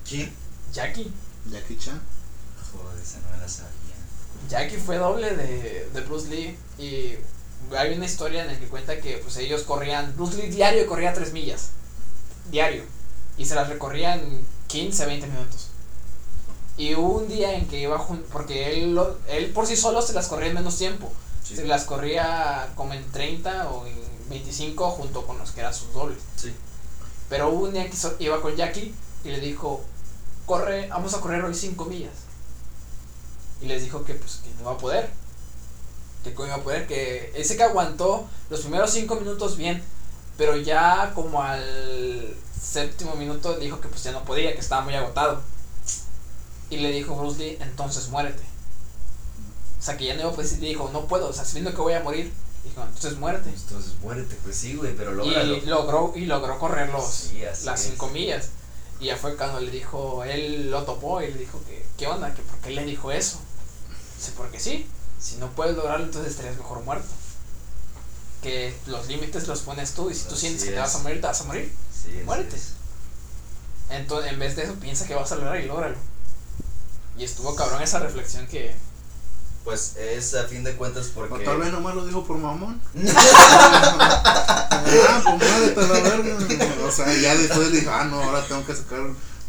¿Quién? 0.08 0.34
Jackie. 0.74 1.12
Jackie 1.52 1.78
Chan. 1.78 2.00
Joder, 2.72 3.02
esa 3.02 3.20
no 3.20 3.30
me 3.32 3.38
la 3.38 3.48
sabía. 3.48 3.70
Jackie 4.50 4.78
fue 4.78 4.98
doble 4.98 5.36
de, 5.36 5.90
de 5.94 6.02
Bruce 6.02 6.28
Lee 6.30 6.58
y 6.78 7.16
hay 7.76 7.94
una 7.96 8.06
historia 8.06 8.42
en 8.44 8.48
la 8.48 8.60
que 8.60 8.68
cuenta 8.68 9.00
que 9.02 9.18
pues 9.18 9.38
ellos 9.38 9.64
corrían, 9.64 10.14
Bruce 10.16 10.38
Lee 10.38 10.50
diario 10.50 10.88
corría 10.88 11.14
3 11.14 11.34
millas, 11.34 11.70
diario, 12.52 12.84
y 13.38 13.46
se 13.46 13.56
las 13.56 13.68
recorrían 13.70 14.22
15, 14.68 15.06
20 15.06 15.28
minutos. 15.28 15.68
Y 16.78 16.96
hubo 16.96 17.18
un 17.18 17.28
día 17.28 17.54
en 17.56 17.68
que 17.68 17.80
iba 17.82 17.98
jun- 18.00 18.24
porque 18.32 18.72
él, 18.80 18.96
lo- 18.96 19.18
él 19.28 19.52
por 19.52 19.68
sí 19.68 19.76
solo 19.76 20.02
se 20.02 20.14
las 20.14 20.28
corría 20.28 20.48
en 20.50 20.56
menos 20.56 20.78
tiempo. 20.78 21.12
Sí. 21.44 21.56
Se 21.56 21.66
las 21.66 21.84
corría 21.84 22.70
como 22.76 22.94
en 22.94 23.04
30 23.12 23.70
o 23.72 23.86
en 23.86 23.98
25 24.30 24.92
junto 24.92 25.26
con 25.28 25.38
los 25.38 25.52
que 25.52 25.60
eran 25.60 25.74
sus 25.74 25.92
dobles. 25.94 26.20
Sí. 26.38 26.54
Pero 27.28 27.50
hubo 27.50 27.66
un 27.66 27.74
día 27.74 27.90
que 27.90 27.98
so- 27.98 28.16
iba 28.20 28.42
con 28.42 28.56
Jackie 28.56 28.94
y 29.26 29.30
le 29.30 29.40
dijo, 29.42 29.84
corre, 30.50 30.88
vamos 30.88 31.14
a 31.14 31.22
correr 31.22 31.44
hoy 31.44 31.54
5 31.54 31.86
millas. 31.86 32.14
Y 33.62 33.68
les 33.68 33.84
dijo 33.84 34.04
que 34.04 34.16
pues 34.16 34.38
que 34.44 34.50
no 34.56 34.62
iba 34.62 34.72
a 34.72 34.78
poder. 34.80 35.12
Que 36.24 36.34
no 36.34 36.48
iba 36.48 36.56
a 36.56 36.64
poder, 36.64 36.88
que 36.88 37.32
ese 37.36 37.56
que 37.56 37.62
aguantó 37.62 38.28
los 38.50 38.62
primeros 38.62 38.90
5 38.90 39.16
minutos 39.18 39.58
bien, 39.58 39.84
pero 40.38 40.58
ya 40.58 41.12
como 41.14 41.44
al 41.44 42.36
séptimo 42.60 43.14
minuto 43.14 43.60
dijo 43.60 43.80
que 43.80 43.90
pues 43.90 44.02
ya 44.02 44.12
no 44.12 44.24
podía, 44.24 44.54
que 44.54 44.60
estaba 44.60 44.82
muy 44.82 44.96
agotado. 44.96 45.40
Y 46.72 46.78
le 46.78 46.92
dijo 46.92 47.16
Bruce 47.16 47.38
Lee, 47.38 47.58
entonces 47.62 48.10
muérete. 48.10 48.44
O 49.80 49.84
sea 49.84 49.98
que 49.98 50.06
ya 50.06 50.16
no 50.16 50.22
iba 50.22 50.32
a 50.32 50.34
poder, 50.34 50.52
y 50.52 50.66
dijo, 50.66 50.90
no 50.92 51.06
puedo, 51.06 51.30
o 51.30 51.34
sea, 51.34 51.46
sabiendo 51.46 51.72
que 51.76 51.82
voy 51.82 51.94
a 51.94 52.02
morir, 52.02 52.34
dijo, 52.64 52.82
entonces 52.82 53.20
muérete. 53.20 53.52
Entonces 53.52 53.94
muérete, 54.02 54.36
pues 54.44 54.56
sí, 54.56 54.76
güey, 54.76 54.96
pero. 54.96 55.12
Y 55.24 55.62
logró, 55.68 56.12
y 56.16 56.26
logró 56.26 56.58
correr 56.58 56.90
los, 56.90 57.06
Sí, 57.06 57.40
las 57.42 57.82
es. 57.86 57.92
5 57.92 58.08
millas. 58.08 58.50
Y 59.00 59.06
ya 59.06 59.18
fue 59.18 59.38
cuando 59.38 59.62
le 59.62 59.72
dijo, 59.72 60.24
él 60.24 60.70
lo 60.70 60.84
topó 60.84 61.22
y 61.22 61.32
le 61.32 61.40
dijo 61.40 61.62
que, 61.66 61.86
¿qué 61.98 62.08
onda? 62.08 62.34
Que 62.34 62.42
por 62.42 62.60
qué 62.60 62.72
le 62.72 62.84
dijo 62.84 63.12
eso. 63.12 63.40
Dice, 64.18 64.34
porque 64.36 64.60
sí, 64.60 64.88
si 65.20 65.38
no 65.38 65.48
puedes 65.52 65.76
lograrlo, 65.76 66.06
entonces 66.06 66.32
estarías 66.32 66.58
mejor 66.58 66.84
muerto. 66.84 67.08
Que 68.44 68.76
los 68.88 69.08
límites 69.08 69.48
los 69.48 69.62
pones 69.62 69.94
tú 69.94 70.10
y 70.10 70.16
si 70.16 70.24
tú 70.26 70.34
Así 70.34 70.42
sientes 70.42 70.66
que 70.66 70.72
te 70.72 70.80
vas 70.80 70.96
a 70.96 71.00
morir, 71.00 71.22
te 71.22 71.28
vas 71.28 71.42
a 71.42 71.46
morir. 71.46 71.74
Sí, 71.94 72.22
Muérete. 72.26 72.56
es. 72.56 72.74
Entonces, 73.90 74.32
en 74.32 74.40
vez 74.40 74.56
de 74.56 74.64
eso, 74.64 74.76
piensa 74.76 75.08
que 75.08 75.16
vas 75.16 75.32
a 75.32 75.36
lograr 75.36 75.60
y 75.60 75.66
lógralo. 75.66 75.98
Y 77.18 77.24
estuvo 77.24 77.56
cabrón 77.56 77.82
esa 77.82 78.00
reflexión 78.00 78.48
que... 78.48 78.76
Pues 79.70 79.94
es 80.00 80.34
a 80.34 80.46
fin 80.46 80.64
de 80.64 80.74
cuentas 80.76 81.12
O 81.16 81.20
porque. 81.28 81.46
tal 81.46 81.58
vez 81.60 81.72
nomás 81.72 81.94
lo 81.94 82.04
dijo 82.08 82.26
por 82.26 82.38
mamón. 82.40 82.82
ah, 83.08 85.22
pues 85.24 85.52
muérete 85.52 85.80
a 85.80 85.84
la 85.88 86.00
verga. 86.00 86.38
O 86.88 86.92
sea, 86.92 87.14
ya 87.14 87.36
después 87.36 87.72
dijo, 87.72 87.92
ah, 87.92 88.06
no, 88.06 88.20
ahora 88.24 88.44
tengo 88.48 88.66
que 88.66 88.74
sacar. 88.76 89.02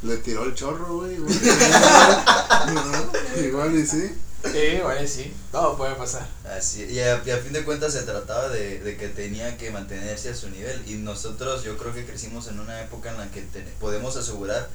Le 0.03 0.19
tiró 0.19 0.45
el 0.45 0.55
chorro, 0.55 0.99
güey. 0.99 1.17
güey. 1.17 1.35
Igual 3.47 3.75
y 3.79 3.87
sí. 3.87 4.15
Sí, 4.45 4.81
vale, 4.85 5.07
sí. 5.09 5.33
Todo 5.53 5.77
puede 5.79 5.95
pasar. 5.95 6.27
Así, 6.57 6.85
y 6.85 6.99
a, 7.01 7.23
y 7.25 7.31
a 7.31 7.39
fin 7.39 7.53
de 7.55 7.65
cuentas 7.65 7.93
se 7.95 8.03
trataba 8.03 8.49
de, 8.51 8.81
de 8.81 8.97
que 8.99 9.09
tenía 9.09 9.57
que 9.59 9.71
mantenerse 9.71 10.31
a 10.31 10.35
su 10.35 10.49
nivel. 10.51 10.83
Y 10.87 10.95
nosotros, 10.95 11.63
yo 11.65 11.77
creo 11.77 11.93
que 11.95 12.05
crecimos 12.07 12.47
en 12.49 12.59
una 12.61 12.81
época 12.83 13.11
en 13.11 13.19
la 13.19 13.31
que 13.31 13.41
te- 13.43 13.61
podemos 13.81 14.17
asegurar 14.17 14.69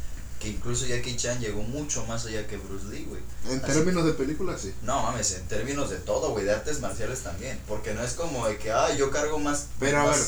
que 0.45 0.51
incluso 0.51 0.85
Jackie 0.85 1.15
Chan 1.17 1.39
llegó 1.39 1.63
mucho 1.63 2.05
más 2.05 2.23
allá 2.27 2.45
que 2.45 2.57
Bruce 2.57 2.85
Lee, 2.89 3.05
güey. 3.09 3.19
En 3.49 3.63
Así- 3.63 3.73
términos 3.73 4.05
de 4.05 4.13
película, 4.13 4.55
sí. 4.59 4.71
No 4.83 5.01
mames, 5.01 5.31
en 5.31 5.47
términos 5.47 5.89
de 5.89 5.97
todo, 5.97 6.29
güey, 6.33 6.45
de 6.45 6.51
artes 6.53 6.81
marciales 6.81 7.21
también. 7.21 7.59
Porque 7.67 7.95
no 7.95 8.03
es 8.03 8.13
como 8.13 8.47
de 8.47 8.57
que, 8.59 8.71
ah, 8.71 8.95
yo 8.95 9.09
cargo 9.09 9.39
más. 9.39 9.67
Pero 9.79 10.01
a 10.01 10.05
ver, 10.11 10.19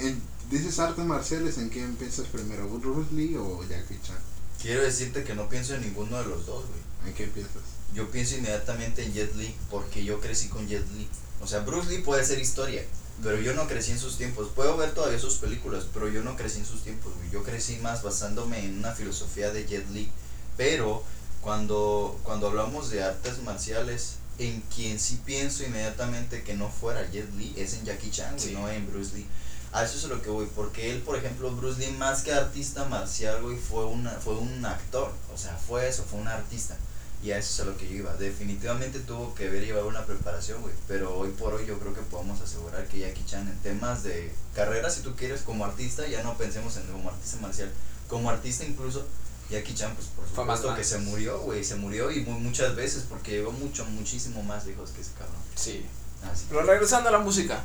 en- 0.00 0.20
dices 0.50 0.78
artes 0.80 1.04
marciales, 1.04 1.56
¿en 1.58 1.68
quién 1.68 1.94
piensas 1.94 2.26
primero? 2.26 2.68
¿Bruce 2.68 3.14
Lee 3.14 3.36
o 3.36 3.62
Jackie 3.62 4.00
Chan? 4.02 4.18
Quiero 4.60 4.82
decirte 4.82 5.22
que 5.22 5.34
no 5.36 5.48
pienso 5.48 5.74
en 5.76 5.82
ninguno 5.82 6.18
de 6.18 6.24
los 6.24 6.46
dos, 6.46 6.64
güey. 6.66 6.80
¿En 7.06 7.12
quién 7.12 7.30
piensas? 7.30 7.62
Yo 7.94 8.10
pienso 8.10 8.34
inmediatamente 8.34 9.04
en 9.04 9.12
Jet 9.12 9.36
Li, 9.36 9.54
porque 9.70 10.04
yo 10.04 10.20
crecí 10.20 10.48
con 10.48 10.66
Jet 10.66 10.84
Li. 10.96 11.06
O 11.40 11.46
sea, 11.46 11.60
Bruce 11.60 11.88
Lee 11.90 11.98
puede 11.98 12.24
ser 12.24 12.40
historia, 12.40 12.82
pero 13.22 13.40
yo 13.40 13.54
no 13.54 13.66
crecí 13.66 13.92
en 13.92 13.98
sus 13.98 14.16
tiempos. 14.18 14.48
Puedo 14.54 14.76
ver 14.76 14.92
todavía 14.92 15.18
sus 15.18 15.36
películas, 15.36 15.84
pero 15.92 16.08
yo 16.08 16.22
no 16.22 16.36
crecí 16.36 16.58
en 16.58 16.66
sus 16.66 16.82
tiempos, 16.82 17.12
güey. 17.16 17.30
Yo 17.30 17.42
crecí 17.42 17.76
más 17.76 18.02
basándome 18.02 18.64
en 18.64 18.78
una 18.78 18.92
filosofía 18.92 19.50
de 19.50 19.66
Jet 19.66 19.88
Li. 19.90 20.10
Pero 20.56 21.02
cuando, 21.40 22.18
cuando 22.22 22.48
hablamos 22.48 22.90
de 22.90 23.02
artes 23.02 23.42
marciales, 23.42 24.16
en 24.38 24.62
quien 24.74 24.98
sí 24.98 25.20
pienso 25.24 25.62
inmediatamente 25.64 26.42
que 26.42 26.54
no 26.54 26.68
fuera 26.68 27.08
Jet 27.10 27.32
Li 27.34 27.54
es 27.56 27.74
en 27.74 27.84
Jackie 27.84 28.10
Chan, 28.10 28.38
Sí. 28.38 28.52
no 28.52 28.68
en 28.68 28.90
Bruce 28.90 29.14
Lee. 29.16 29.26
A 29.72 29.84
eso 29.84 29.98
es 29.98 30.04
a 30.04 30.08
lo 30.08 30.22
que 30.22 30.30
voy, 30.30 30.46
porque 30.54 30.90
él, 30.92 31.02
por 31.02 31.16
ejemplo, 31.16 31.50
Bruce 31.50 31.80
Lee, 31.80 31.90
más 31.96 32.22
que 32.22 32.32
artista 32.32 32.84
marcial, 32.84 33.42
güey, 33.42 33.56
fue, 33.56 33.84
una, 33.84 34.10
fue 34.12 34.34
un 34.36 34.64
actor. 34.64 35.12
O 35.34 35.38
sea, 35.38 35.56
fue 35.56 35.88
eso, 35.88 36.04
fue 36.08 36.20
un 36.20 36.28
artista. 36.28 36.76
Y 37.24 37.32
a 37.32 37.38
eso 37.38 37.54
es 37.54 37.60
a 37.60 37.70
lo 37.70 37.76
que 37.78 37.88
yo 37.88 37.94
iba. 37.94 38.12
Definitivamente 38.16 38.98
tuvo 39.00 39.34
que 39.34 39.48
haber 39.48 39.64
llevado 39.64 39.88
una 39.88 40.04
preparación, 40.04 40.60
güey. 40.60 40.74
Pero 40.86 41.16
hoy 41.16 41.30
por 41.30 41.54
hoy 41.54 41.64
yo 41.64 41.78
creo 41.78 41.94
que 41.94 42.02
podemos 42.02 42.38
asegurar 42.42 42.86
que 42.86 42.98
Jackie 42.98 43.24
Chan 43.24 43.48
en 43.48 43.58
temas 43.60 44.02
de 44.02 44.30
carrera, 44.54 44.90
si 44.90 45.00
tú 45.00 45.16
quieres, 45.16 45.40
como 45.40 45.64
artista, 45.64 46.06
ya 46.06 46.22
no 46.22 46.36
pensemos 46.36 46.76
en 46.76 46.86
como 46.88 47.08
artista 47.08 47.38
marcial. 47.40 47.72
Como 48.08 48.28
artista 48.28 48.64
incluso, 48.64 49.06
Jackie 49.48 49.74
Chan, 49.74 49.94
pues 49.94 50.08
por 50.08 50.44
más 50.44 50.58
supuesto 50.60 50.68
que 50.74 50.80
más. 50.82 50.86
se 50.86 50.98
murió, 50.98 51.40
güey. 51.40 51.64
Se 51.64 51.76
murió 51.76 52.10
y 52.10 52.20
mu- 52.20 52.38
muchas 52.40 52.76
veces 52.76 53.04
porque 53.08 53.30
llegó 53.30 53.52
mucho, 53.52 53.86
muchísimo 53.86 54.42
más 54.42 54.66
lejos 54.66 54.90
que 54.90 55.00
ese 55.00 55.12
cabrón. 55.12 55.40
Sí. 55.54 55.86
Así 56.30 56.44
Pero 56.50 56.60
que- 56.60 56.66
regresando 56.72 57.08
a 57.08 57.12
la 57.12 57.18
música, 57.20 57.62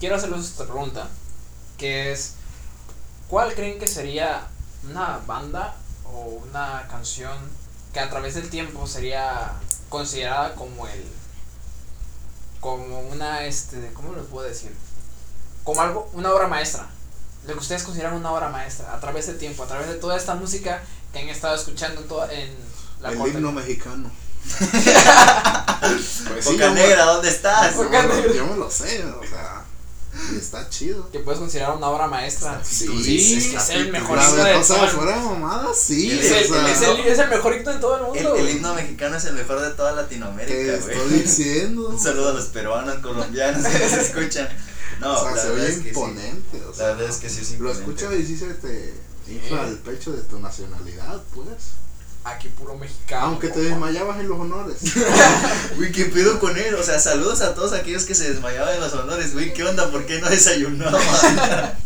quiero 0.00 0.16
hacerles 0.16 0.44
esta 0.46 0.64
pregunta, 0.64 1.08
que 1.76 2.10
es, 2.10 2.32
¿cuál 3.28 3.54
creen 3.54 3.78
que 3.78 3.86
sería 3.86 4.48
una 4.90 5.18
banda 5.18 5.76
o 6.04 6.42
una 6.50 6.86
canción 6.88 7.36
que 7.98 8.04
a 8.04 8.10
través 8.10 8.34
del 8.36 8.48
tiempo 8.48 8.86
sería 8.86 9.50
considerada 9.88 10.54
como 10.54 10.86
el, 10.86 11.04
como 12.60 13.00
una, 13.00 13.44
este, 13.44 13.90
¿cómo 13.92 14.12
lo 14.12 14.24
puedo 14.26 14.46
decir? 14.48 14.72
Como 15.64 15.80
algo, 15.80 16.08
una 16.12 16.32
obra 16.32 16.46
maestra, 16.46 16.86
lo 17.44 17.54
que 17.54 17.58
ustedes 17.58 17.82
consideran 17.82 18.14
una 18.14 18.30
obra 18.30 18.50
maestra, 18.50 18.94
a 18.94 19.00
través 19.00 19.26
del 19.26 19.36
tiempo, 19.38 19.64
a 19.64 19.66
través 19.66 19.88
de 19.88 19.94
toda 19.94 20.16
esta 20.16 20.36
música 20.36 20.80
que 21.12 21.18
han 21.18 21.28
estado 21.28 21.56
escuchando 21.56 22.00
en, 22.02 22.06
toda, 22.08 22.32
en 22.32 22.54
la 23.00 23.10
el 23.10 23.18
corte. 23.18 23.32
himno 23.34 23.50
mexicano. 23.50 24.10
pues 25.80 26.44
sí, 26.44 26.52
Boca 26.52 26.70
Negra, 26.70 27.04
¿dónde 27.04 27.28
estás? 27.30 27.74
yo 27.74 27.82
me 27.90 28.02
lo- 28.04 28.32
yo 28.32 28.46
me 28.46 28.56
lo 28.58 28.70
sé, 28.70 29.04
o 29.04 29.26
sea, 29.26 29.57
y 30.32 30.36
está 30.36 30.68
chido. 30.68 31.10
Que 31.10 31.20
puedes 31.20 31.38
considerar 31.40 31.76
una 31.76 31.88
obra 31.88 32.06
maestra. 32.06 32.60
Sí, 32.64 32.86
Sí, 33.02 33.34
está 33.54 33.58
es 33.62 33.70
el 33.70 33.92
mejor 33.92 34.18
himno 34.18 34.44
de 34.44 34.54
todo 34.64 34.84
el 34.84 34.90
fuera 34.90 35.16
de 35.18 35.24
mamada, 35.24 35.74
sí. 35.74 36.10
Es 36.12 36.30
el, 36.30 36.44
o 36.44 36.54
sea, 36.54 36.72
es, 36.72 36.82
el, 36.82 37.00
es 37.06 37.18
el 37.18 37.28
mejor 37.30 37.54
himno 37.56 37.72
de 37.72 37.78
todo 37.80 37.96
el 37.96 38.02
mundo. 38.02 38.34
el 38.36 38.50
himno 38.50 38.74
mexicano 38.74 39.16
es 39.16 39.24
el 39.24 39.34
mejor 39.34 39.60
de 39.60 39.70
toda 39.70 39.90
te 39.92 39.96
Latinoamérica, 40.02 40.74
estoy 40.74 40.94
güey. 40.94 41.22
diciendo. 41.22 41.88
Un 41.90 42.00
saludo 42.00 42.30
a 42.30 42.32
los 42.34 42.46
peruanos, 42.46 42.96
colombianos 42.98 43.64
que 43.66 43.88
se 43.88 44.00
escuchan. 44.00 44.48
No, 45.00 45.12
o 45.14 45.22
sea, 45.22 45.30
la 45.36 45.42
se 45.42 45.50
oye 45.50 45.68
es 45.68 45.74
que 45.76 45.82
sí. 45.82 45.88
imponente. 45.90 46.62
O 46.64 46.70
La 46.70 46.74
sea, 46.74 46.86
verdad 46.88 47.08
es 47.08 47.16
que 47.16 47.28
sí 47.30 47.40
es 47.42 47.60
Lo 47.60 47.70
escuchas 47.70 48.12
y 48.14 48.26
sí 48.26 48.36
se 48.36 48.54
te 48.54 48.94
infla 49.28 49.64
Sí. 49.64 49.70
el 49.70 49.78
pecho 49.78 50.10
de 50.12 50.22
tu 50.22 50.40
nacionalidad, 50.40 51.22
pues. 51.34 51.46
Aquí 52.24 52.48
puro 52.48 52.76
mexicano. 52.76 53.26
Aunque 53.26 53.48
te 53.48 53.60
desmayabas 53.60 54.20
en 54.20 54.28
los 54.28 54.38
honores. 54.38 54.76
Güey, 55.76 55.92
¿qué 55.92 56.06
pedo 56.06 56.38
con 56.40 56.56
él? 56.58 56.74
O 56.74 56.82
sea, 56.82 56.98
saludos 56.98 57.40
a 57.40 57.54
todos 57.54 57.72
aquellos 57.72 58.04
que 58.04 58.14
se 58.14 58.30
desmayaban 58.32 58.74
en 58.74 58.80
los 58.80 58.92
honores. 58.92 59.32
Güey, 59.32 59.54
¿qué 59.54 59.64
onda? 59.64 59.90
¿Por 59.90 60.04
qué 60.04 60.20
no 60.20 60.28
desayunaba? 60.28 60.98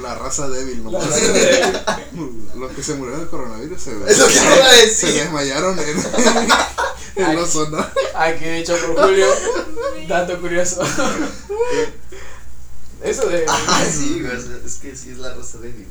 La 0.00 0.14
raza 0.14 0.48
débil, 0.48 0.78
La 0.84 0.90
nomás. 0.90 1.04
raza 1.10 1.32
débil. 1.32 2.48
Los 2.56 2.72
que 2.72 2.82
se 2.82 2.94
murieron 2.94 3.20
del 3.20 3.28
coronavirus 3.28 3.82
se, 3.82 3.90
Es 4.08 4.18
lo 4.18 4.26
que 4.26 4.32
te 4.32 4.44
iba 4.56 4.70
a 4.70 4.74
se 4.94 5.12
desmayaron 5.12 5.78
en, 5.78 7.22
en 7.24 7.36
los 7.36 7.54
honores. 7.56 7.88
Aquí 8.14 8.44
dicho 8.44 8.76
por 8.76 9.04
Julio. 9.06 9.26
Dato 10.08 10.40
curioso. 10.40 10.80
Eso 13.02 13.28
de. 13.28 13.44
Ah, 13.48 13.84
sí, 13.90 14.20
güey. 14.20 14.32
Es 14.64 14.76
que 14.76 14.94
sí 14.96 15.10
es 15.10 15.18
la 15.18 15.34
raza 15.34 15.58
débil. 15.58 15.88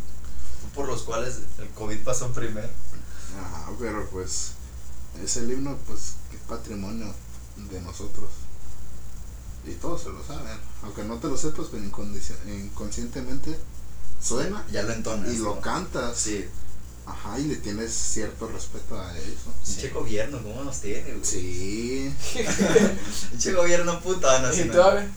Por 0.74 0.88
los 0.88 1.04
cuales 1.04 1.36
el 1.60 1.68
COVID 1.70 1.98
pasó 2.04 2.30
primero. 2.32 2.70
Ajá, 3.40 3.72
pero 3.80 4.08
pues 4.10 4.52
es 5.24 5.38
el 5.38 5.52
himno 5.52 5.78
pues 5.88 6.14
que 6.30 6.38
es 6.38 6.44
patrimonio 6.44 7.14
de 7.70 7.82
nosotros. 7.82 8.30
Y 9.66 9.72
todos 9.74 10.02
se 10.04 10.10
lo 10.10 10.24
saben. 10.26 10.58
Aunque 10.84 11.04
no 11.04 11.18
te 11.18 11.28
lo 11.28 11.38
sepas, 11.38 11.68
pero 11.72 11.84
inconscientemente 11.84 13.58
suena 14.22 14.64
Ya 14.72 14.84
lo 14.84 14.94
entonas. 14.94 15.32
y 15.34 15.38
lo 15.38 15.56
¿no? 15.56 15.62
cantas. 15.62 16.18
Sí. 16.18 16.46
Ajá, 17.06 17.38
y 17.40 17.44
le 17.46 17.56
tienes 17.58 17.92
cierto 17.94 18.48
respeto 18.48 19.00
a 19.00 19.18
eso. 19.18 19.52
Pinche 19.66 19.90
gobierno, 19.90 20.42
¿cómo 20.42 20.64
nos 20.64 20.80
tiene, 20.82 21.12
güey? 21.14 21.26
Sí, 21.26 22.14
Pinche 23.32 23.54
gobierno 23.54 24.00
puta 24.02 24.38
Y 24.40 24.42
nacional. 24.44 24.72
todavía. 24.76 25.12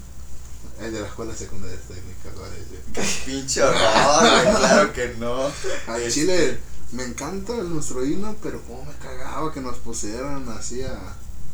el 0.80 0.92
de 0.92 1.00
la 1.00 1.06
escuela 1.06 1.34
secundaria 1.34 1.78
técnica, 1.86 2.30
parece. 2.38 3.20
Pinche 3.26 3.62
horror, 3.62 4.20
güey, 4.20 4.56
claro 4.56 4.92
que 4.94 5.14
no. 5.18 5.42
Al 5.86 6.00
Este, 6.02 6.10
Chile 6.20 6.58
me 6.94 7.04
encanta 7.04 7.52
nuestro 7.54 8.04
himno, 8.04 8.34
pero 8.42 8.60
como 8.62 8.84
me 8.84 8.92
cagaba 8.94 9.52
que 9.52 9.60
nos 9.60 9.76
pusieran 9.78 10.48
así 10.48 10.82
a, 10.82 10.98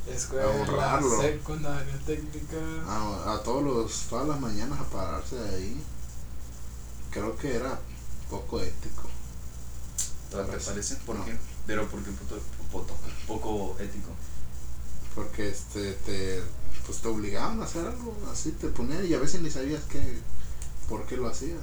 Escuela 0.08 0.46
borrarlo. 0.46 1.20
secundaria 1.20 1.98
técnica. 2.06 2.56
a, 2.86 3.34
a 3.34 3.42
todos 3.42 3.62
los, 3.62 3.92
todas 4.08 4.26
las 4.28 4.40
mañanas 4.40 4.80
a 4.80 4.84
pararse 4.84 5.36
de 5.36 5.56
ahí. 5.56 5.82
Creo 7.10 7.36
que 7.36 7.54
era 7.56 7.78
poco 8.28 8.60
ético. 8.60 9.02
¿Te 10.30 10.36
parece? 10.36 10.96
¿Por 11.06 11.16
No. 11.16 11.24
qué? 11.24 11.36
Pero 11.66 11.88
porque 11.88 12.10
puto, 12.72 12.94
poco 13.26 13.76
ético. 13.78 14.10
Porque 15.14 15.48
este 15.50 15.92
te 16.06 16.42
pues 16.86 16.98
te 17.02 17.08
obligaban 17.08 17.60
a 17.60 17.64
hacer 17.64 17.86
algo 17.86 18.16
así, 18.32 18.52
te 18.52 18.68
ponían 18.68 19.04
y 19.06 19.14
a 19.14 19.18
veces 19.18 19.42
ni 19.42 19.50
sabías 19.50 19.82
qué 19.88 20.00
por 20.88 21.04
qué 21.06 21.16
lo 21.16 21.28
hacías. 21.28 21.58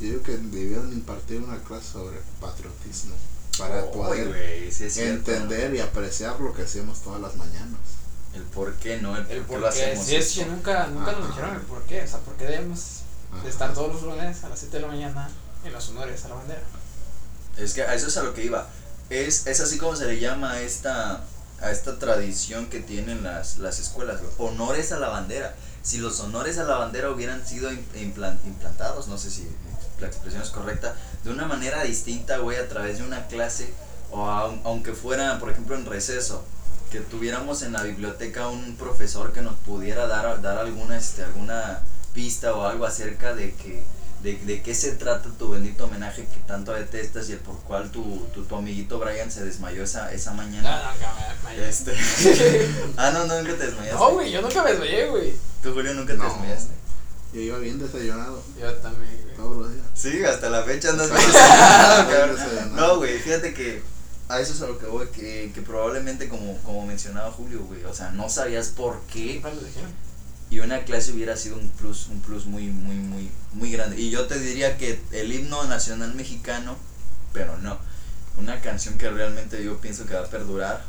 Yo 0.00 0.06
digo 0.06 0.22
que 0.22 0.36
debían 0.38 0.92
impartir 0.92 1.40
una 1.42 1.58
clase 1.62 1.92
sobre 1.92 2.18
patriotismo. 2.40 3.14
para 3.58 3.90
poder 3.90 4.72
sí 4.72 4.88
cierto. 4.90 5.30
entender 5.32 5.74
y 5.74 5.80
apreciar 5.80 6.40
lo 6.40 6.54
que 6.54 6.62
hacíamos 6.62 7.00
todas 7.00 7.20
las 7.20 7.36
mañanas. 7.36 7.78
El 8.34 8.42
por 8.44 8.72
qué, 8.76 8.98
¿no? 9.00 9.16
El, 9.16 9.26
El 9.30 9.40
por 9.42 9.46
qué 9.46 9.54
qué, 9.54 9.60
lo 9.60 9.68
hacemos. 9.68 10.06
sí, 10.06 10.16
es 10.16 10.32
que 10.32 10.46
nunca, 10.46 10.86
nunca 10.86 11.12
nos 11.12 11.28
dijeron 11.28 11.54
el 11.56 11.60
por 11.62 11.82
qué, 11.82 12.02
o 12.02 12.08
sea, 12.08 12.18
por 12.20 12.34
qué 12.36 12.44
debemos 12.46 13.00
Ajá. 13.32 13.48
estar 13.48 13.74
todos 13.74 13.92
los 13.94 14.02
lunes 14.02 14.42
a 14.44 14.48
las 14.48 14.58
7 14.60 14.76
de 14.76 14.82
la 14.82 14.88
mañana 14.88 15.28
en 15.64 15.72
los 15.72 15.88
honores 15.90 16.24
a 16.24 16.28
la 16.28 16.34
bandera. 16.36 16.62
Es 17.58 17.74
que 17.74 17.82
a 17.82 17.94
eso 17.94 18.06
es 18.06 18.16
a 18.16 18.22
lo 18.22 18.32
que 18.32 18.44
iba. 18.44 18.68
Es, 19.10 19.46
es 19.48 19.60
así 19.60 19.76
como 19.76 19.96
se 19.96 20.06
le 20.06 20.20
llama 20.20 20.52
a 20.52 20.60
esta, 20.62 21.24
a 21.60 21.70
esta 21.72 21.98
tradición 21.98 22.66
que 22.70 22.80
tienen 22.80 23.22
las, 23.24 23.58
las 23.58 23.80
escuelas. 23.80 24.20
Honores 24.38 24.92
a 24.92 24.98
la 25.00 25.08
bandera. 25.08 25.54
Si 25.82 25.98
los 25.98 26.20
honores 26.20 26.56
a 26.58 26.64
la 26.64 26.76
bandera 26.76 27.10
hubieran 27.10 27.44
sido 27.46 27.70
im- 27.72 27.82
implan- 27.96 28.38
implantados, 28.46 29.08
no 29.08 29.18
sé 29.18 29.30
si 29.30 29.48
la 30.00 30.06
expresión 30.08 30.42
es 30.42 30.50
correcta, 30.50 30.94
de 31.24 31.30
una 31.30 31.46
manera 31.46 31.82
distinta, 31.84 32.38
güey, 32.38 32.58
a 32.58 32.68
través 32.68 32.98
de 32.98 33.04
una 33.04 33.26
clase, 33.26 33.72
o 34.10 34.26
aun- 34.26 34.60
aunque 34.64 34.92
fuera, 34.92 35.38
por 35.38 35.50
ejemplo, 35.50 35.76
en 35.76 35.86
receso, 35.86 36.42
que 36.90 36.98
tuviéramos 37.00 37.62
en 37.62 37.72
la 37.72 37.82
biblioteca 37.82 38.48
un 38.48 38.76
profesor 38.76 39.32
que 39.32 39.42
nos 39.42 39.54
pudiera 39.54 40.06
dar, 40.08 40.40
dar 40.42 40.58
alguna, 40.58 40.96
este, 40.98 41.22
alguna 41.22 41.80
pista 42.14 42.52
o 42.54 42.64
algo 42.66 42.84
acerca 42.86 43.34
de 43.34 43.54
que 43.54 43.82
de, 44.24 44.36
de 44.36 44.60
qué 44.60 44.74
se 44.74 44.92
trata 44.92 45.30
tu 45.38 45.48
bendito 45.48 45.84
homenaje 45.86 46.26
que 46.26 46.40
tanto 46.46 46.72
detestas 46.74 47.30
y 47.30 47.32
el 47.32 47.38
por 47.38 47.58
cual 47.60 47.90
tu, 47.90 48.02
tu, 48.34 48.44
tu 48.44 48.54
amiguito 48.54 48.98
Brian 48.98 49.30
se 49.30 49.42
desmayó 49.46 49.82
esa, 49.84 50.12
esa 50.12 50.32
mañana. 50.34 50.92
no, 50.92 50.98
que 50.98 51.54
me- 51.56 51.56
me- 51.56 51.68
Este. 51.70 51.94
ah, 52.98 53.10
no, 53.12 53.24
no, 53.26 53.38
nunca 53.40 53.56
te 53.56 53.64
desmayaste. 53.66 53.94
No, 53.98 54.10
güey, 54.10 54.30
yo 54.30 54.42
nunca 54.42 54.62
me 54.62 54.70
desmayé, 54.72 55.08
güey. 55.08 55.32
Tú, 55.62 55.72
Julio, 55.72 55.94
nunca 55.94 56.12
te 56.14 56.18
desmayaste. 56.22 56.72
Yo 57.32 57.40
iba 57.40 57.58
bien 57.58 57.78
desayunado 57.78 58.42
Yo 58.60 58.72
también, 58.74 59.20
güey. 59.22 59.36
todos 59.36 59.56
los 59.56 59.72
días. 59.72 59.86
Sí, 59.94 60.24
hasta 60.24 60.50
la 60.50 60.64
fecha 60.64 60.90
andas 60.90 61.10
bien 61.10 61.22
desayunado. 62.36 62.76
No, 62.76 62.96
güey, 62.98 63.18
fíjate 63.18 63.54
que 63.54 63.82
a 64.28 64.40
eso 64.40 64.52
es 64.52 64.62
a 64.62 64.66
lo 64.66 64.78
que 64.78 64.86
voy, 64.86 65.08
que, 65.08 65.50
que 65.54 65.62
probablemente 65.62 66.28
como, 66.28 66.56
como 66.58 66.86
mencionaba 66.86 67.30
Julio, 67.32 67.60
güey, 67.64 67.84
o 67.84 67.94
sea, 67.94 68.10
no 68.10 68.28
sabías 68.28 68.68
por 68.68 69.00
qué 69.12 69.42
y 70.50 70.58
una 70.58 70.84
clase 70.84 71.12
hubiera 71.12 71.36
sido 71.36 71.56
un 71.56 71.68
plus, 71.70 72.08
un 72.08 72.20
plus 72.20 72.46
muy, 72.46 72.66
muy, 72.66 72.96
muy, 72.96 73.30
muy 73.52 73.70
grande. 73.70 74.00
Y 74.00 74.10
yo 74.10 74.26
te 74.26 74.38
diría 74.38 74.76
que 74.76 75.00
el 75.12 75.32
himno 75.32 75.62
nacional 75.64 76.14
mexicano, 76.14 76.76
pero 77.32 77.56
no, 77.58 77.78
una 78.36 78.60
canción 78.60 78.98
que 78.98 79.08
realmente 79.08 79.62
yo 79.64 79.80
pienso 79.80 80.06
que 80.06 80.14
va 80.14 80.22
a 80.22 80.30
perdurar, 80.30 80.82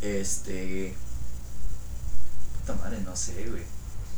este, 0.00 0.94
puta 2.60 2.74
madre, 2.82 2.98
no 3.04 3.14
sé, 3.14 3.44
güey. 3.50 3.62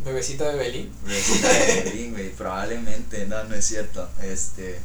Bebecita 0.05 0.49
de 0.49 0.57
Belín. 0.57 0.93
Bebecita 1.05 1.49
de 1.49 1.83
Belín, 1.85 2.13
güey, 2.13 2.31
probablemente, 2.31 3.27
no, 3.27 3.45
no 3.45 3.55
es 3.55 3.65
cierto. 3.65 4.09
Este, 4.23 4.79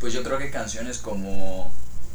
pues 0.00 0.12
yo 0.12 0.22
creo 0.22 0.38
que 0.38 0.50
canciones 0.50 0.98
como 0.98 1.70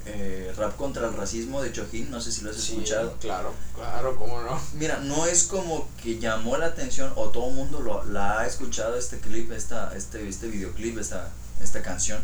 eh, 0.05 0.51
Rap 0.57 0.75
contra 0.77 1.07
el 1.07 1.13
racismo 1.13 1.61
de 1.61 1.71
Chojín, 1.71 2.09
no 2.09 2.19
sé 2.21 2.31
si 2.31 2.41
lo 2.41 2.49
has 2.49 2.57
escuchado. 2.57 3.15
Claro, 3.19 3.53
claro, 3.75 4.15
cómo 4.17 4.41
no. 4.41 4.59
Mira, 4.73 4.99
no 4.99 5.25
es 5.25 5.43
como 5.43 5.87
que 6.01 6.19
llamó 6.19 6.57
la 6.57 6.67
atención 6.67 7.11
o 7.15 7.29
todo 7.29 7.49
el 7.49 7.55
mundo 7.55 7.79
lo, 7.79 8.03
la 8.05 8.39
ha 8.39 8.47
escuchado 8.47 8.97
este 8.97 9.19
clip, 9.19 9.51
esta, 9.51 9.95
este, 9.95 10.27
este 10.27 10.47
videoclip, 10.47 10.97
esta, 10.97 11.29
esta 11.61 11.81
canción. 11.81 12.19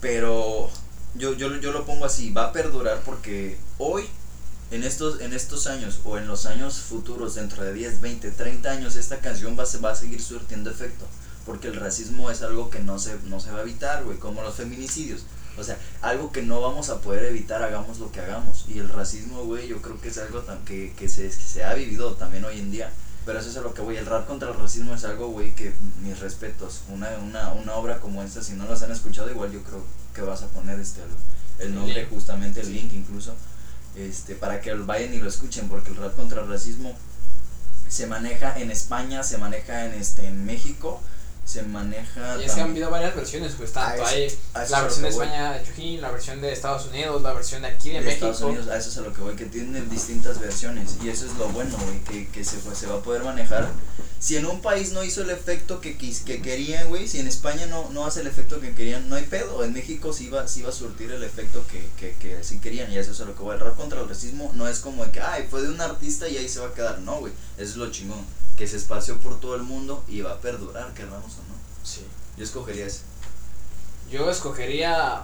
Pero 0.00 0.70
yo, 1.14 1.34
yo, 1.34 1.56
yo 1.56 1.72
lo 1.72 1.86
pongo 1.86 2.04
así, 2.04 2.30
va 2.30 2.46
a 2.46 2.52
perdurar 2.52 3.00
porque 3.04 3.58
hoy, 3.78 4.08
en 4.70 4.84
estos, 4.84 5.20
en 5.20 5.32
estos 5.32 5.66
años 5.66 6.00
o 6.04 6.18
en 6.18 6.28
los 6.28 6.46
años 6.46 6.78
futuros, 6.78 7.34
dentro 7.34 7.64
de 7.64 7.72
10, 7.72 8.00
20, 8.00 8.30
30 8.30 8.70
años, 8.70 8.96
esta 8.96 9.18
canción 9.18 9.56
va, 9.58 9.64
va 9.82 9.90
a 9.92 9.96
seguir 9.96 10.20
surtiendo 10.22 10.70
efecto. 10.70 11.06
Porque 11.46 11.68
el 11.68 11.76
racismo 11.76 12.30
es 12.30 12.42
algo 12.42 12.68
que 12.68 12.80
no 12.80 12.98
se, 12.98 13.16
no 13.24 13.40
se 13.40 13.50
va 13.50 13.58
a 13.58 13.62
evitar, 13.62 14.04
güey, 14.04 14.18
como 14.18 14.42
los 14.42 14.54
feminicidios. 14.54 15.22
O 15.58 15.64
sea, 15.64 15.78
algo 16.02 16.30
que 16.30 16.42
no 16.42 16.60
vamos 16.60 16.90
a 16.90 17.00
poder 17.00 17.24
evitar, 17.24 17.62
hagamos 17.62 17.98
lo 17.98 18.12
que 18.12 18.20
hagamos. 18.20 18.66
Y 18.68 18.78
el 18.78 18.88
racismo, 18.88 19.44
güey, 19.44 19.66
yo 19.66 19.80
creo 19.80 20.00
que 20.00 20.08
es 20.08 20.18
algo 20.18 20.40
tan, 20.40 20.64
que, 20.64 20.92
que, 20.96 21.08
se, 21.08 21.24
que 21.24 21.32
se 21.32 21.64
ha 21.64 21.74
vivido 21.74 22.12
también 22.14 22.44
hoy 22.44 22.58
en 22.58 22.70
día. 22.70 22.92
Pero 23.24 23.40
eso 23.40 23.48
es 23.50 23.56
a 23.56 23.62
lo 23.62 23.74
que 23.74 23.82
voy. 23.82 23.96
El 23.96 24.06
rap 24.06 24.26
contra 24.26 24.50
el 24.50 24.54
racismo 24.56 24.94
es 24.94 25.04
algo, 25.04 25.28
güey, 25.28 25.54
que 25.54 25.72
mis 26.02 26.20
respetos. 26.20 26.82
Una, 26.90 27.08
una, 27.18 27.52
una 27.52 27.74
obra 27.74 27.98
como 27.98 28.22
esta, 28.22 28.42
si 28.42 28.52
no 28.52 28.66
las 28.66 28.82
han 28.82 28.92
escuchado, 28.92 29.30
igual 29.30 29.50
yo 29.50 29.62
creo 29.62 29.82
que 30.14 30.22
vas 30.22 30.42
a 30.42 30.48
poner 30.48 30.78
este 30.78 31.00
el, 31.00 31.68
el 31.68 31.74
nombre, 31.74 32.06
justamente 32.06 32.60
el 32.60 32.72
link 32.72 32.92
incluso, 32.92 33.34
este, 33.96 34.34
para 34.34 34.60
que 34.60 34.72
vayan 34.74 35.14
y 35.14 35.18
lo 35.18 35.28
escuchen, 35.28 35.68
porque 35.68 35.90
el 35.90 35.96
rap 35.96 36.14
contra 36.16 36.42
el 36.42 36.48
racismo 36.48 36.96
se 37.88 38.06
maneja 38.06 38.58
en 38.58 38.70
España, 38.70 39.22
se 39.22 39.38
maneja 39.38 39.86
en 39.86 39.94
este, 39.94 40.26
en 40.26 40.44
México, 40.44 41.00
se 41.48 41.62
maneja 41.62 42.36
Y 42.38 42.44
es 42.44 42.52
que 42.52 42.60
han 42.60 42.70
habido 42.72 42.90
varias 42.90 43.16
versiones, 43.16 43.54
pues 43.56 43.72
tanto 43.72 44.04
hay 44.04 44.28
la 44.68 44.82
versión 44.82 45.02
de 45.02 45.08
que 45.08 45.14
voy. 45.14 45.24
España 45.24 45.52
de 45.54 45.64
Chujín, 45.64 46.00
la 46.02 46.10
versión 46.10 46.40
de 46.42 46.52
Estados 46.52 46.86
Unidos, 46.88 47.22
la 47.22 47.32
versión 47.32 47.62
de 47.62 47.68
aquí 47.68 47.88
de, 47.88 48.00
de 48.00 48.04
México. 48.04 48.26
Estados 48.26 48.42
Unidos, 48.50 48.68
a 48.68 48.76
eso 48.76 48.90
es 48.90 48.98
a 48.98 49.00
lo 49.00 49.14
que 49.14 49.22
voy, 49.22 49.34
que 49.34 49.46
tienen 49.46 49.88
distintas 49.88 50.38
versiones 50.40 50.96
y 51.02 51.08
eso 51.08 51.24
es 51.24 51.32
lo 51.36 51.48
bueno, 51.48 51.74
güey, 51.78 52.04
que, 52.04 52.28
que 52.28 52.44
se, 52.44 52.58
pues, 52.58 52.76
se 52.76 52.86
va 52.86 52.96
a 52.96 53.02
poder 53.02 53.22
manejar. 53.24 53.66
Si 54.20 54.36
en 54.36 54.44
un 54.46 54.60
país 54.60 54.92
no 54.92 55.02
hizo 55.04 55.22
el 55.22 55.30
efecto 55.30 55.80
que, 55.80 55.96
quis- 55.96 56.22
que 56.24 56.42
querían, 56.42 56.88
güey, 56.88 57.08
si 57.08 57.20
en 57.20 57.28
España 57.28 57.64
no, 57.66 57.88
no 57.90 58.04
hace 58.04 58.20
el 58.20 58.26
efecto 58.26 58.60
que 58.60 58.74
querían, 58.74 59.08
no 59.08 59.14
hay 59.16 59.22
pedo. 59.24 59.64
En 59.64 59.72
México 59.72 60.12
sí 60.12 60.28
va, 60.28 60.46
sí 60.48 60.60
va 60.62 60.68
a 60.70 60.72
surtir 60.72 61.10
el 61.12 61.22
efecto 61.22 61.64
que, 61.70 61.88
que, 61.98 62.14
que 62.16 62.42
sí 62.44 62.58
querían 62.58 62.92
y 62.92 62.98
eso 62.98 63.12
es 63.12 63.20
a 63.20 63.24
lo 63.24 63.34
que 63.34 63.42
voy. 63.42 63.54
El 63.54 63.60
rap 63.60 63.76
contra 63.76 64.00
el 64.02 64.08
racismo 64.08 64.50
no 64.54 64.68
es 64.68 64.80
como 64.80 65.04
de 65.04 65.12
que, 65.12 65.20
ay, 65.20 65.46
fue 65.48 65.62
de 65.62 65.68
un 65.70 65.80
artista 65.80 66.28
y 66.28 66.36
ahí 66.36 66.48
se 66.48 66.58
va 66.60 66.66
a 66.66 66.74
quedar. 66.74 66.98
No, 66.98 67.20
güey, 67.20 67.32
eso 67.56 67.70
es 67.70 67.76
lo 67.76 67.90
chingón, 67.92 68.24
que 68.56 68.66
se 68.66 68.76
espació 68.76 69.18
por 69.20 69.38
todo 69.38 69.54
el 69.54 69.62
mundo 69.62 70.04
y 70.08 70.20
va 70.20 70.32
a 70.32 70.40
perdurar, 70.40 70.92
queramos 70.94 71.37
no. 71.48 71.54
Sí. 71.86 72.06
Yo 72.36 72.44
escogería 72.44 72.86
ese. 72.86 73.00
Yo 74.10 74.30
escogería. 74.30 75.22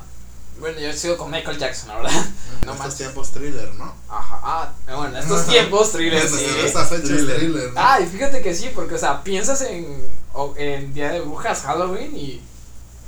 Bueno, 0.61 0.79
yo 0.79 0.93
sigo 0.93 1.17
con 1.17 1.31
Michael 1.33 1.59
Jackson, 1.59 1.89
la 1.89 1.97
verdad. 1.97 2.12
En 2.61 2.67
No 2.67 2.75
estos 2.75 2.95
tiempos 2.97 3.31
thriller, 3.33 3.75
¿no? 3.75 3.93
Ajá. 4.09 4.41
Ah, 4.43 4.73
bueno, 4.87 5.17
en 5.17 5.23
estos 5.23 5.47
tiempos, 5.49 5.91
thriller, 5.91 6.25
Esta- 6.25 6.39
sí. 6.39 6.47
Esta 6.65 6.85
fecha 6.87 7.03
Thriller. 7.03 7.31
es 7.31 7.37
thriller, 7.37 7.73
¿no? 7.73 7.81
Ah, 7.81 8.01
y 8.01 8.07
fíjate 8.07 8.41
que 8.41 8.55
sí, 8.55 8.71
porque, 8.75 8.95
o 8.95 8.99
sea, 8.99 9.25
piensas 9.25 9.62
en, 9.62 10.07
en 10.57 10.95
Día 10.95 11.11
de 11.11 11.21
Brujas, 11.23 11.62
Halloween 11.62 12.17
y 12.17 12.41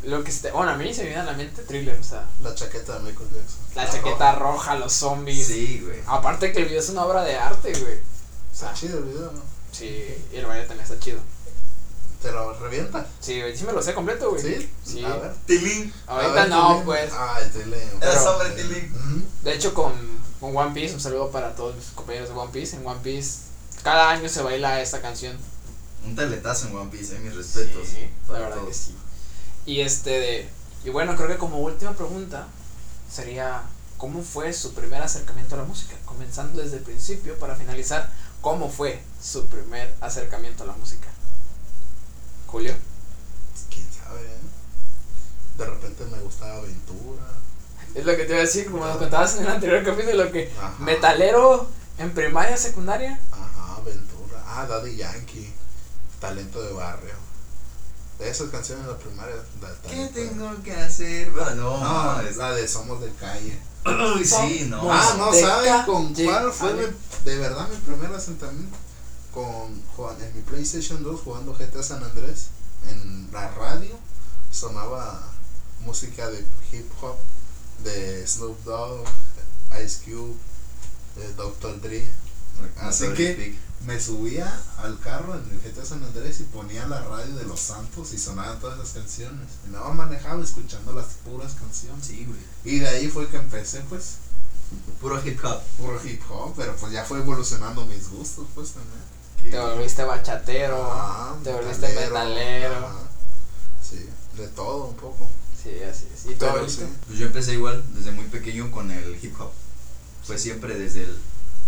lo 0.05 0.25
que 0.25 0.33
se. 0.33 0.51
Bueno, 0.51 0.73
a 0.73 0.77
mí 0.77 0.93
se 0.93 1.03
me 1.03 1.09
viene 1.11 1.23
a 1.23 1.25
la 1.25 1.33
mente 1.35 1.63
thriller, 1.63 1.97
o 2.01 2.03
sea, 2.05 2.25
La 2.43 2.53
chaqueta 2.55 2.95
de 2.95 3.01
Michael 3.01 3.29
Jackson. 3.33 3.59
la 3.77 3.89
chaqueta 3.91 4.33
roja. 4.33 4.53
roja, 4.53 4.75
los 4.77 4.93
zombies. 4.93 5.47
Sí, 5.47 5.83
güey. 5.85 6.01
Aparte 6.07 6.53
que 6.53 6.61
el 6.61 6.65
video 6.67 6.81
es 6.81 6.89
una 6.89 7.05
obra 7.05 7.23
de 7.23 7.37
arte, 7.37 7.71
güey. 7.73 7.95
O 7.95 8.57
sea, 8.59 8.69
Está 8.73 8.75
chido 8.75 8.99
el 8.99 9.05
video, 9.05 9.31
¿no? 9.33 9.43
sí, 9.71 9.85
y 10.33 10.37
el 10.37 10.47
baile 10.47 10.67
también 10.67 10.85
está 10.91 10.99
chido. 10.99 11.21
¿Te 12.23 12.33
lo 12.33 12.59
revienta? 12.59 13.07
Sí, 13.21 13.41
güey, 13.41 13.57
sí 13.57 13.65
me 13.65 13.73
lo 13.73 13.83
sé 13.83 13.95
completo, 13.95 14.31
güey. 14.31 14.43
¿Sí? 14.43 14.71
Sí. 14.85 15.05
A 15.05 15.17
ver. 15.17 15.35
Tilín. 15.47 15.93
Ahorita 16.07 16.33
ver, 16.33 16.49
no, 16.49 16.69
Tilín. 16.69 16.85
pues. 16.85 17.13
Ay, 17.13 17.51
Tilín. 17.53 17.91
Era 18.01 18.23
sobre 18.23 18.51
Tilín. 18.51 19.27
De 19.43 19.55
hecho, 19.55 19.75
con, 19.75 19.93
con 20.41 20.57
One 20.57 20.73
Piece, 20.73 20.95
un 20.95 21.01
saludo 21.01 21.31
para 21.31 21.55
todos 21.55 21.77
mis 21.77 21.87
compañeros 21.87 22.29
de 22.29 22.35
One 22.35 22.51
Piece. 22.53 22.77
En 22.77 22.87
One 22.87 23.01
Piece, 23.03 23.41
cada 23.83 24.11
año 24.11 24.29
se 24.29 24.43
baila 24.43 24.81
esta 24.81 25.01
canción. 25.01 25.37
Un 26.05 26.17
taletazo 26.17 26.69
en 26.69 26.77
One 26.77 26.91
Piece, 26.91 27.17
eh, 27.17 27.21
mis 27.21 27.35
respetos. 27.35 27.87
Sí, 27.87 28.09
la 28.29 28.39
verdad 28.39 28.57
todos. 28.57 28.69
que 28.69 28.75
sí. 28.75 28.95
Y 29.67 29.81
este 29.81 30.11
de, 30.11 30.49
y 30.85 30.91
bueno, 30.91 31.17
creo 31.17 31.29
que 31.29 31.37
como 31.37 31.59
última 31.59 31.93
pregunta 31.93 32.47
sería 33.13 33.63
¿cómo 33.97 34.23
fue 34.23 34.53
su 34.53 34.75
primer 34.75 35.03
acercamiento 35.03 35.55
a 35.55 35.59
la 35.59 35.65
música? 35.65 35.95
Comenzando 36.05 36.63
desde 36.63 36.79
el 36.79 36.83
principio 36.83 37.39
para 37.39 37.57
finalizar, 37.57 38.11
¿cómo 38.41 38.71
fue 38.71 39.01
su 39.23 39.47
primer 39.47 39.93
acercamiento 40.01 40.65
a 40.65 40.67
la 40.67 40.75
música? 40.75 41.09
Julio. 42.47 42.75
¿Quién 43.71 43.87
sabe? 43.93 44.21
eh? 44.21 44.39
De 45.59 45.67
repente 45.67 46.05
me 46.07 46.19
gustaba 46.21 46.57
Aventura. 46.59 47.23
Es 47.95 48.05
lo 48.05 48.17
que 48.17 48.25
te 48.25 48.31
iba 48.33 48.39
a 48.39 48.43
decir, 48.43 48.71
como 48.71 48.87
nos 48.87 48.99
contabas 48.99 49.37
en 49.37 49.45
el 49.45 49.51
anterior 49.51 49.83
capítulo, 49.85 50.31
que 50.31 50.53
Ajá. 50.59 50.75
metalero 50.81 51.69
en 51.99 52.13
primaria, 52.13 52.57
secundaria. 52.57 53.19
Ajá, 53.33 53.77
Aventura. 53.77 54.43
Ah, 54.47 54.67
Daddy 54.67 54.97
Yankee. 54.97 55.53
Talento 56.21 56.61
de 56.63 56.73
barrio. 56.73 57.15
De 58.19 58.31
esas 58.31 58.49
canciones 58.51 58.87
de 58.87 58.93
la 58.93 58.99
primaria. 58.99 59.35
de 59.37 59.91
¿Qué 59.91 59.97
de- 59.97 60.09
tengo 60.09 60.63
que 60.63 60.73
hacer? 60.73 61.31
Ah, 61.41 61.53
No, 61.55 61.79
No, 61.79 61.79
mames. 61.79 62.37
la 62.37 62.53
de 62.53 62.67
Somos 62.69 63.01
de 63.01 63.13
Calle. 63.15 63.59
Uy, 64.17 64.25
sí, 64.25 64.67
no. 64.69 64.91
Ah, 64.91 65.15
no, 65.19 65.33
¿saben 65.33 65.85
con 65.85 66.13
cuál 66.15 66.53
fue 66.53 66.75
mi- 66.75 66.97
de 67.25 67.39
verdad 67.39 67.69
mi 67.69 67.77
primer 67.77 68.11
asentamiento? 68.15 68.77
Con, 69.37 69.83
Juan 69.95 70.17
en 70.23 70.35
mi 70.35 70.41
PlayStation 70.41 71.03
2 71.03 71.21
jugando 71.21 71.53
GTA 71.53 71.83
San 71.83 72.03
Andrés. 72.03 72.47
En 72.89 73.29
la 73.31 73.51
radio 73.51 73.95
sonaba 74.51 75.31
música 75.85 76.31
de 76.31 76.39
hip 76.73 76.91
hop 77.03 77.17
de 77.85 78.27
Snoop 78.27 78.59
Dogg, 78.65 79.05
Ice 79.85 80.01
Cube, 80.07 80.35
eh, 81.19 81.35
Dr. 81.37 81.83
Dre. 81.83 82.03
Así 82.79 83.13
que 83.13 83.55
me 83.87 84.01
subía 84.01 84.59
al 84.79 84.99
carro 85.01 85.35
en 85.35 85.43
el 85.51 85.61
GTA 85.61 85.85
San 85.85 86.03
Andrés 86.03 86.41
y 86.41 86.45
ponía 86.45 86.87
la 86.87 87.03
radio 87.03 87.37
de 87.37 87.45
Los 87.45 87.61
Santos 87.61 88.15
y 88.15 88.19
sonaban 88.19 88.59
todas 88.59 88.79
esas 88.79 89.03
canciones. 89.03 89.49
Y 89.69 89.73
nada 89.73 89.89
más 89.89 90.09
manejaba 90.09 90.43
escuchando 90.43 90.95
las 90.95 91.09
puras 91.27 91.53
canciones. 91.61 92.07
Sí, 92.07 92.25
güey. 92.25 92.41
Y 92.65 92.79
de 92.79 92.89
ahí 92.89 93.09
fue 93.09 93.29
que 93.29 93.37
empecé 93.37 93.81
pues 93.83 94.15
Puro 94.99 95.23
hip 95.25 95.39
hop. 95.45 95.61
puro 95.77 96.01
hip 96.03 96.23
hop, 96.31 96.55
pero 96.57 96.75
pues 96.77 96.91
ya 96.91 97.05
fue 97.05 97.19
evolucionando 97.19 97.85
mis 97.85 98.09
gustos 98.09 98.47
pues 98.55 98.71
también. 98.71 99.16
Te 99.51 99.59
volviste 99.59 100.05
bachatero. 100.05 100.93
Ajá, 100.93 101.37
te 101.43 101.53
volviste 101.53 101.89
metalero. 101.95 102.75
ajá. 102.77 102.99
Sí, 103.83 104.09
de 104.37 104.49
todo 104.49 104.87
un 104.87 104.97
poco. 104.97 105.29
Sí, 105.63 105.71
Sí, 105.79 105.83
así 105.83 106.07
es. 106.15 106.25
¿Y 106.27 106.29
tú, 106.31 106.37
Pero 106.41 106.53
Abelito? 106.53 106.73
sí. 106.73 106.87
Pues 107.07 107.19
yo 107.19 107.27
empecé 107.27 107.53
igual, 107.55 107.83
desde 107.95 108.13
muy 108.13 108.27
pequeño 108.27 108.71
con 108.71 108.91
el 108.91 109.19
hip 109.23 109.35
hop. 109.41 109.51
Fue 110.25 110.39
siempre 110.39 110.77
desde 110.79 111.03
el, 111.05 111.17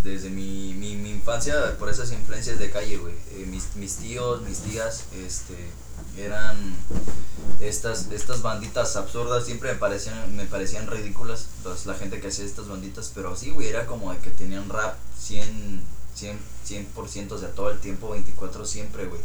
desde 0.04 0.30
mi, 0.30 0.74
mi, 0.74 0.94
mi 0.96 1.10
infancia, 1.10 1.76
por 1.78 1.88
esas 1.88 2.12
influencias 2.12 2.58
de 2.58 2.70
calle, 2.70 2.96
güey. 2.98 3.14
Eh, 3.32 3.44
mis, 3.48 3.74
mis 3.76 3.96
tíos, 3.96 4.42
mis 4.42 4.58
tías, 4.58 5.04
este, 5.16 5.54
eran 6.16 6.76
estas, 7.60 8.06
estas 8.12 8.42
banditas 8.42 8.94
absurdas, 8.96 9.44
siempre 9.46 9.72
me 9.72 9.78
parecían, 9.78 10.36
me 10.36 10.44
parecían 10.46 10.86
ridículas 10.86 11.46
los- 11.64 11.86
la 11.86 11.94
gente 11.94 12.20
que 12.20 12.28
hacía 12.28 12.44
estas 12.44 12.68
banditas, 12.68 13.10
pero 13.14 13.36
sí, 13.36 13.50
güey, 13.50 13.68
era 13.68 13.86
como 13.86 14.12
de 14.12 14.18
que 14.20 14.30
tenían 14.30 14.68
rap 14.68 14.94
100, 15.20 15.82
100, 16.18 16.38
100%, 16.66 17.32
o 17.32 17.38
sea, 17.38 17.50
todo 17.52 17.70
el 17.70 17.78
tiempo, 17.78 18.10
24 18.10 18.66
siempre, 18.66 19.06
güey. 19.06 19.20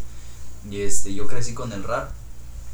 Y 0.70 0.82
este, 0.82 1.14
yo 1.14 1.28
crecí 1.28 1.54
con 1.54 1.74
el 1.74 1.84
rap, 1.84 2.12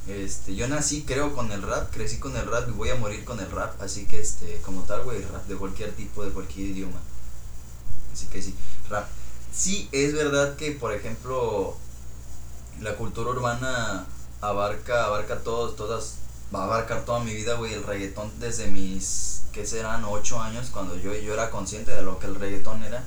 este, 0.07 0.55
yo 0.55 0.67
nací, 0.67 1.03
creo, 1.03 1.35
con 1.35 1.51
el 1.51 1.61
rap, 1.61 1.91
crecí 1.91 2.17
con 2.17 2.35
el 2.35 2.45
rap 2.45 2.67
y 2.67 2.71
voy 2.71 2.89
a 2.89 2.95
morir 2.95 3.23
con 3.25 3.39
el 3.39 3.49
rap, 3.51 3.81
así 3.81 4.05
que, 4.05 4.19
este, 4.19 4.59
como 4.65 4.81
tal, 4.83 5.03
güey, 5.03 5.21
rap 5.21 5.45
de 5.47 5.55
cualquier 5.55 5.91
tipo, 5.93 6.23
de 6.23 6.31
cualquier 6.31 6.69
idioma. 6.69 6.99
Así 8.13 8.27
que 8.27 8.41
sí, 8.41 8.55
rap. 8.89 9.07
Sí, 9.51 9.89
es 9.91 10.13
verdad 10.13 10.55
que, 10.55 10.71
por 10.71 10.93
ejemplo, 10.93 11.75
la 12.81 12.95
cultura 12.95 13.31
urbana 13.31 14.05
abarca, 14.41 15.05
abarca 15.05 15.39
todos, 15.39 15.75
todas, 15.75 16.15
va 16.53 16.61
a 16.61 16.65
abarcar 16.65 17.05
toda 17.05 17.19
mi 17.19 17.33
vida, 17.33 17.55
güey, 17.55 17.73
el 17.73 17.83
reggaetón 17.83 18.31
desde 18.39 18.67
mis, 18.67 19.41
¿qué 19.51 19.65
serán? 19.65 20.05
Ocho 20.05 20.41
años, 20.41 20.69
cuando 20.71 20.95
yo, 20.95 21.13
yo 21.15 21.33
era 21.33 21.49
consciente 21.49 21.91
de 21.91 22.03
lo 22.03 22.19
que 22.19 22.27
el 22.27 22.35
reggaetón 22.35 22.83
era. 22.83 23.03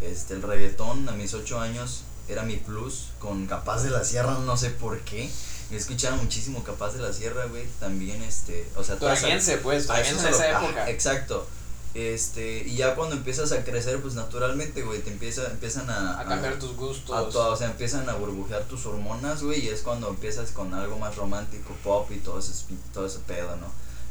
Este, 0.00 0.34
el 0.34 0.42
reggaetón 0.42 1.08
a 1.08 1.12
mis 1.12 1.32
ocho 1.34 1.58
años 1.60 2.02
era 2.28 2.42
mi 2.42 2.56
plus, 2.56 3.08
con 3.18 3.46
Capaz 3.46 3.82
de 3.82 3.90
la 3.90 4.04
Sierra, 4.04 4.36
no 4.38 4.56
sé 4.56 4.70
por 4.70 5.00
qué. 5.00 5.30
Me 5.70 5.76
escucharon 5.76 6.18
muchísimo 6.18 6.62
Capaz 6.64 6.92
de 6.92 7.00
la 7.02 7.12
Sierra, 7.12 7.46
güey, 7.46 7.66
también, 7.80 8.22
este, 8.22 8.68
o 8.76 8.84
sea, 8.84 8.96
Turaguense, 8.98 9.58
pues, 9.58 9.86
turaguense 9.86 10.22
lo- 10.22 10.28
esa 10.36 10.50
época. 10.62 10.90
exacto. 10.90 11.46
Este, 11.94 12.58
y 12.58 12.76
ya 12.76 12.94
cuando 12.94 13.16
empiezas 13.16 13.52
a 13.52 13.64
crecer, 13.64 14.02
pues 14.02 14.12
naturalmente, 14.14 14.82
güey, 14.82 15.00
te 15.00 15.10
empieza, 15.10 15.46
empiezan 15.50 15.88
a, 15.88 16.20
A 16.20 16.26
cambiar 16.26 16.58
tus 16.58 16.76
gustos. 16.76 17.16
a 17.16 17.22
o 17.22 17.56
sea, 17.56 17.68
empiezan 17.68 18.06
a 18.10 18.12
burbujear 18.14 18.64
tus 18.64 18.84
hormonas, 18.84 19.42
güey, 19.42 19.64
y 19.64 19.68
es 19.68 19.80
cuando 19.80 20.10
empiezas 20.10 20.50
con 20.50 20.74
algo 20.74 20.98
más 20.98 21.16
romántico, 21.16 21.74
pop 21.82 22.10
y 22.12 22.18
todo 22.18 22.38
ese, 22.38 22.52
todo 22.92 23.06
ese 23.06 23.20
pedo, 23.20 23.56
¿no? 23.56 23.68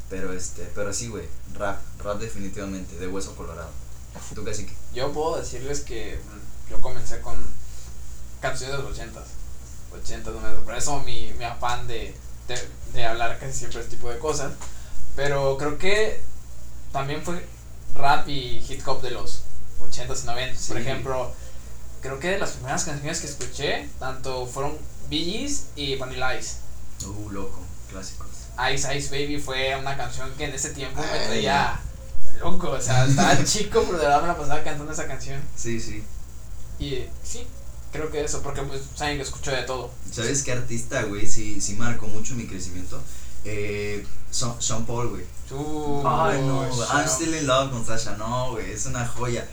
Pero 0.10 0.34
este, 0.34 0.68
pero 0.74 0.92
sí, 0.94 1.10
güey, 1.10 1.26
rap, 1.54 1.80
rap 2.04 2.20
definitivamente, 2.20 2.96
de 2.98 3.08
hueso 3.08 3.36
colorado. 3.36 3.70
¿Tú 4.34 4.44
casi 4.44 4.66
que? 4.66 4.74
Yo 4.94 5.12
puedo 5.12 5.38
decirles 5.38 5.82
que 5.82 6.20
mm, 6.20 6.72
yo 6.72 6.82
comencé 6.82 7.20
con 7.22 7.36
canciones 8.42 8.78
de 8.78 8.84
los 8.84 8.92
ochentas. 8.94 9.24
Ochentas. 9.94 10.34
Por 10.64 10.76
eso 10.76 11.00
mi, 11.02 11.34
mi 11.38 11.44
afán 11.46 11.88
de, 11.88 12.16
de, 12.48 12.70
de 12.94 13.06
hablar 13.06 13.40
casi 13.40 13.54
siempre 13.60 13.82
este 13.82 13.96
tipo 13.96 14.10
de 14.10 14.18
cosas. 14.20 14.54
Pero 15.16 15.58
creo 15.58 15.78
que 15.78 16.22
también 16.92 17.22
fue 17.24 17.46
rap 17.96 18.28
y 18.28 18.64
hip 18.68 18.86
hop 18.88 19.02
de 19.02 19.12
los 19.12 19.44
ochentas 19.82 20.24
y 20.24 20.26
noventas. 20.28 20.66
Por 20.68 20.78
Sí. 20.78 20.82
ejemplo, 20.84 21.32
creo 22.02 22.20
que 22.20 22.30
de 22.32 22.40
las 22.40 22.52
primeras 22.52 22.84
canciones 22.84 23.22
que 23.22 23.28
escuché, 23.28 23.90
tanto 24.00 24.46
fueron 24.48 24.78
Gees 25.10 25.68
y 25.76 25.96
Vanilla 25.98 26.38
Ice. 26.38 26.58
Uh, 27.06 27.30
loco, 27.30 27.60
clásicos. 27.90 28.28
Ice 28.74 28.96
Ice 28.98 29.10
Baby 29.10 29.40
fue 29.40 29.76
una 29.78 29.96
canción 29.98 30.32
que 30.36 30.46
en 30.46 30.54
ese 30.54 30.70
tiempo 30.72 31.02
me 31.02 31.08
Ay. 31.10 31.26
traía 31.28 31.80
loco. 32.40 32.70
O 32.72 32.82
sea, 32.82 33.06
estaba 33.06 33.44
chico, 33.44 33.84
pero 33.86 33.98
de 33.98 34.06
verdad 34.06 34.22
me 34.22 34.28
la 34.30 34.38
pasaba 34.38 34.64
cantando 34.64 34.92
esa 34.92 35.08
canción. 35.08 35.42
Sí, 35.56 35.80
sí. 35.80 36.04
Y 36.80 36.94
eh, 36.96 37.10
sí, 37.24 37.46
creo 37.92 38.12
que 38.12 38.24
eso, 38.24 38.42
porque 38.42 38.62
pues 38.64 38.82
saben 38.96 39.18
que 39.18 39.24
escucho 39.24 39.52
de 39.52 39.64
todo. 39.64 39.92
¿Sabes 40.12 40.44
qué 40.44 40.52
artista, 40.54 41.04
güey? 41.04 41.26
Sí, 41.28 41.62
sí 41.62 41.76
marcó 41.76 42.08
mucho 42.08 42.36
mi 42.36 42.46
crecimiento. 42.48 43.02
Eh, 43.46 44.06
Sean, 44.32 44.60
Sean 44.62 44.86
Paul, 44.86 45.10
güey. 45.10 45.24
Uh, 45.52 46.04
Ay, 46.08 46.42
no, 46.42 46.66
güey. 46.68 46.88
Sean. 46.88 46.98
I'm 47.02 47.08
still 47.08 47.34
in 47.36 47.48
love 47.48 47.72
con 47.72 47.86
Sasha. 47.86 48.18
No, 48.18 48.52
güey, 48.52 48.72
es 48.72 48.86
una 48.88 49.08
joya. 49.08 49.48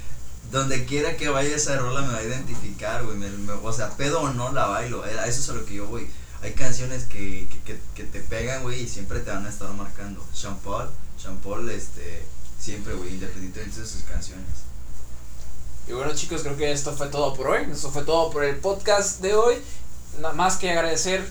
Donde 0.50 0.84
quiera 0.84 1.16
que 1.16 1.28
vaya 1.28 1.54
esa 1.54 1.76
rola 1.78 2.02
me 2.02 2.12
va 2.12 2.18
a 2.18 2.22
identificar, 2.22 3.04
güey. 3.04 3.16
me- 3.16 3.28
me- 3.30 3.52
o 3.52 3.72
sea, 3.72 3.90
pedo 3.90 4.20
o 4.22 4.32
no 4.32 4.52
la 4.52 4.66
bailo. 4.66 5.06
eh, 5.06 5.18
A 5.18 5.26
eso 5.26 5.40
es 5.40 5.48
a 5.50 5.52
lo 5.54 5.64
que 5.64 5.74
yo 5.74 5.86
voy. 5.86 6.10
Hay 6.42 6.52
canciones 6.54 7.04
que, 7.04 7.46
que, 7.48 7.60
que, 7.60 7.80
que 7.94 8.02
te 8.04 8.18
pegan, 8.20 8.62
güey, 8.62 8.82
y 8.82 8.88
siempre 8.88 9.20
te 9.20 9.30
van 9.30 9.46
a 9.46 9.48
estar 9.48 9.70
marcando. 9.74 10.26
Sean 10.34 10.56
Paul, 10.58 10.90
Sean 11.16 11.36
Paul, 11.38 11.70
este, 11.70 12.24
siempre, 12.62 12.94
güey, 12.94 13.14
independientemente 13.14 13.80
de 13.80 13.86
sus 13.86 14.02
canciones. 14.02 14.46
Y 15.88 15.92
bueno 15.92 16.14
chicos, 16.14 16.42
creo 16.42 16.56
que 16.56 16.70
esto 16.70 16.92
fue 16.92 17.08
todo 17.08 17.34
por 17.34 17.48
hoy. 17.48 17.66
Esto 17.70 17.90
fue 17.90 18.04
todo 18.04 18.30
por 18.30 18.44
el 18.44 18.56
podcast 18.56 19.20
de 19.20 19.34
hoy. 19.34 19.56
Nada 20.20 20.32
más 20.34 20.56
que 20.56 20.70
agradecer 20.70 21.26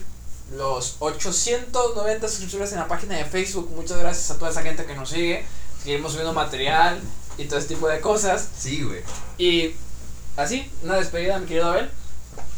los 0.56 0.96
890 0.98 2.28
suscriptores 2.28 2.72
en 2.72 2.78
la 2.78 2.88
página 2.88 3.16
de 3.16 3.24
Facebook. 3.24 3.70
Muchas 3.74 3.98
gracias 3.98 4.30
a 4.30 4.38
toda 4.38 4.50
esa 4.50 4.62
gente 4.62 4.84
que 4.84 4.94
nos 4.94 5.08
sigue. 5.08 5.44
Seguimos 5.82 6.12
subiendo 6.12 6.34
material 6.34 7.00
y 7.38 7.46
todo 7.46 7.58
ese 7.58 7.68
tipo 7.68 7.88
de 7.88 8.00
cosas. 8.00 8.48
Sí, 8.58 8.82
güey. 8.82 9.00
Y 9.38 9.74
así, 10.36 10.70
una 10.82 10.96
despedida, 10.96 11.38
mi 11.38 11.46
querido 11.46 11.70
Abel. 11.70 11.90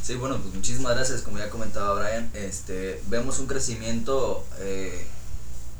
Sí, 0.02 0.16
bueno, 0.16 0.38
pues 0.38 0.52
muchísimas 0.52 0.94
gracias, 0.94 1.22
como 1.22 1.38
ya 1.38 1.48
comentaba 1.48 1.98
Brian, 1.98 2.30
este, 2.34 3.00
vemos 3.06 3.38
un 3.38 3.46
crecimiento, 3.46 4.44
eh, 4.58 5.06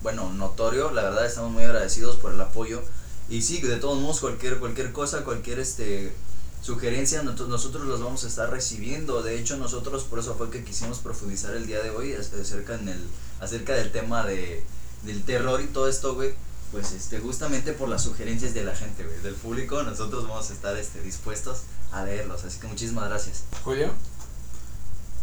bueno, 0.05 0.32
notorio, 0.32 0.92
la 0.92 1.02
verdad 1.02 1.26
estamos 1.26 1.50
muy 1.50 1.64
agradecidos 1.64 2.14
por 2.16 2.32
el 2.32 2.40
apoyo 2.40 2.80
y 3.28 3.42
sí, 3.42 3.61
de 3.61 3.76
todos 3.78 4.00
modos, 4.00 4.20
cualquier, 4.20 4.59
cualquier 4.61 4.92
cosa, 4.92 5.24
cualquier, 5.24 5.59
este, 5.59 6.14
sugerencia, 6.62 7.22
nosotros, 7.22 7.48
nosotros 7.48 7.84
los 7.86 8.00
vamos 8.02 8.22
a 8.24 8.28
estar 8.28 8.50
recibiendo, 8.50 9.22
de 9.22 9.38
hecho 9.40 9.57
nosotros 9.57 10.05
por 10.05 10.18
eso 10.20 10.34
fue 10.36 10.50
que 10.50 10.62
quisimos 10.62 10.98
profundizar 10.98 11.55
el 11.57 11.66
día 11.66 11.82
de 11.82 11.90
hoy 11.90 12.12
ac- 12.12 12.40
acerca, 12.40 12.74
en 12.76 12.88
el, 12.88 13.00
acerca 13.40 13.72
del 13.74 13.90
tema 13.92 14.24
de, 14.24 14.62
del 15.02 15.22
terror 15.24 15.61
y 15.61 15.66
todo 15.66 15.88
esto, 15.88 16.14
güey, 16.14 16.34
pues 16.70 16.92
este, 16.92 17.18
justamente 17.20 17.72
por 17.72 17.88
las 17.88 18.02
sugerencias 18.02 18.52
de 18.55 18.62
la 18.64 18.74
gente, 18.76 19.05
güey, 19.05 19.18
del 19.20 19.34
público, 19.34 19.82
nosotros 19.82 20.28
vamos 20.28 20.50
a 20.50 20.52
estar, 20.52 20.76
este, 20.76 21.00
dispuestos 21.02 21.61
a 21.92 22.05
leerlos, 22.05 22.44
así 22.44 22.59
que 22.61 22.66
muchísimas 22.66 23.09
gracias. 23.09 23.44
Julio. 23.62 23.90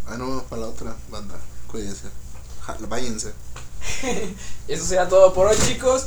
Ah, 0.07 0.17
no, 0.17 0.43
para 0.49 0.63
la 0.63 0.67
otra 0.69 0.95
banda. 1.11 1.35
Cuídense. 1.67 2.07
Ja- 2.65 2.77
váyanse. 2.89 3.33
Eso 4.67 4.85
será 4.85 5.07
todo 5.07 5.33
por 5.33 5.47
hoy 5.47 5.57
chicos. 5.67 5.99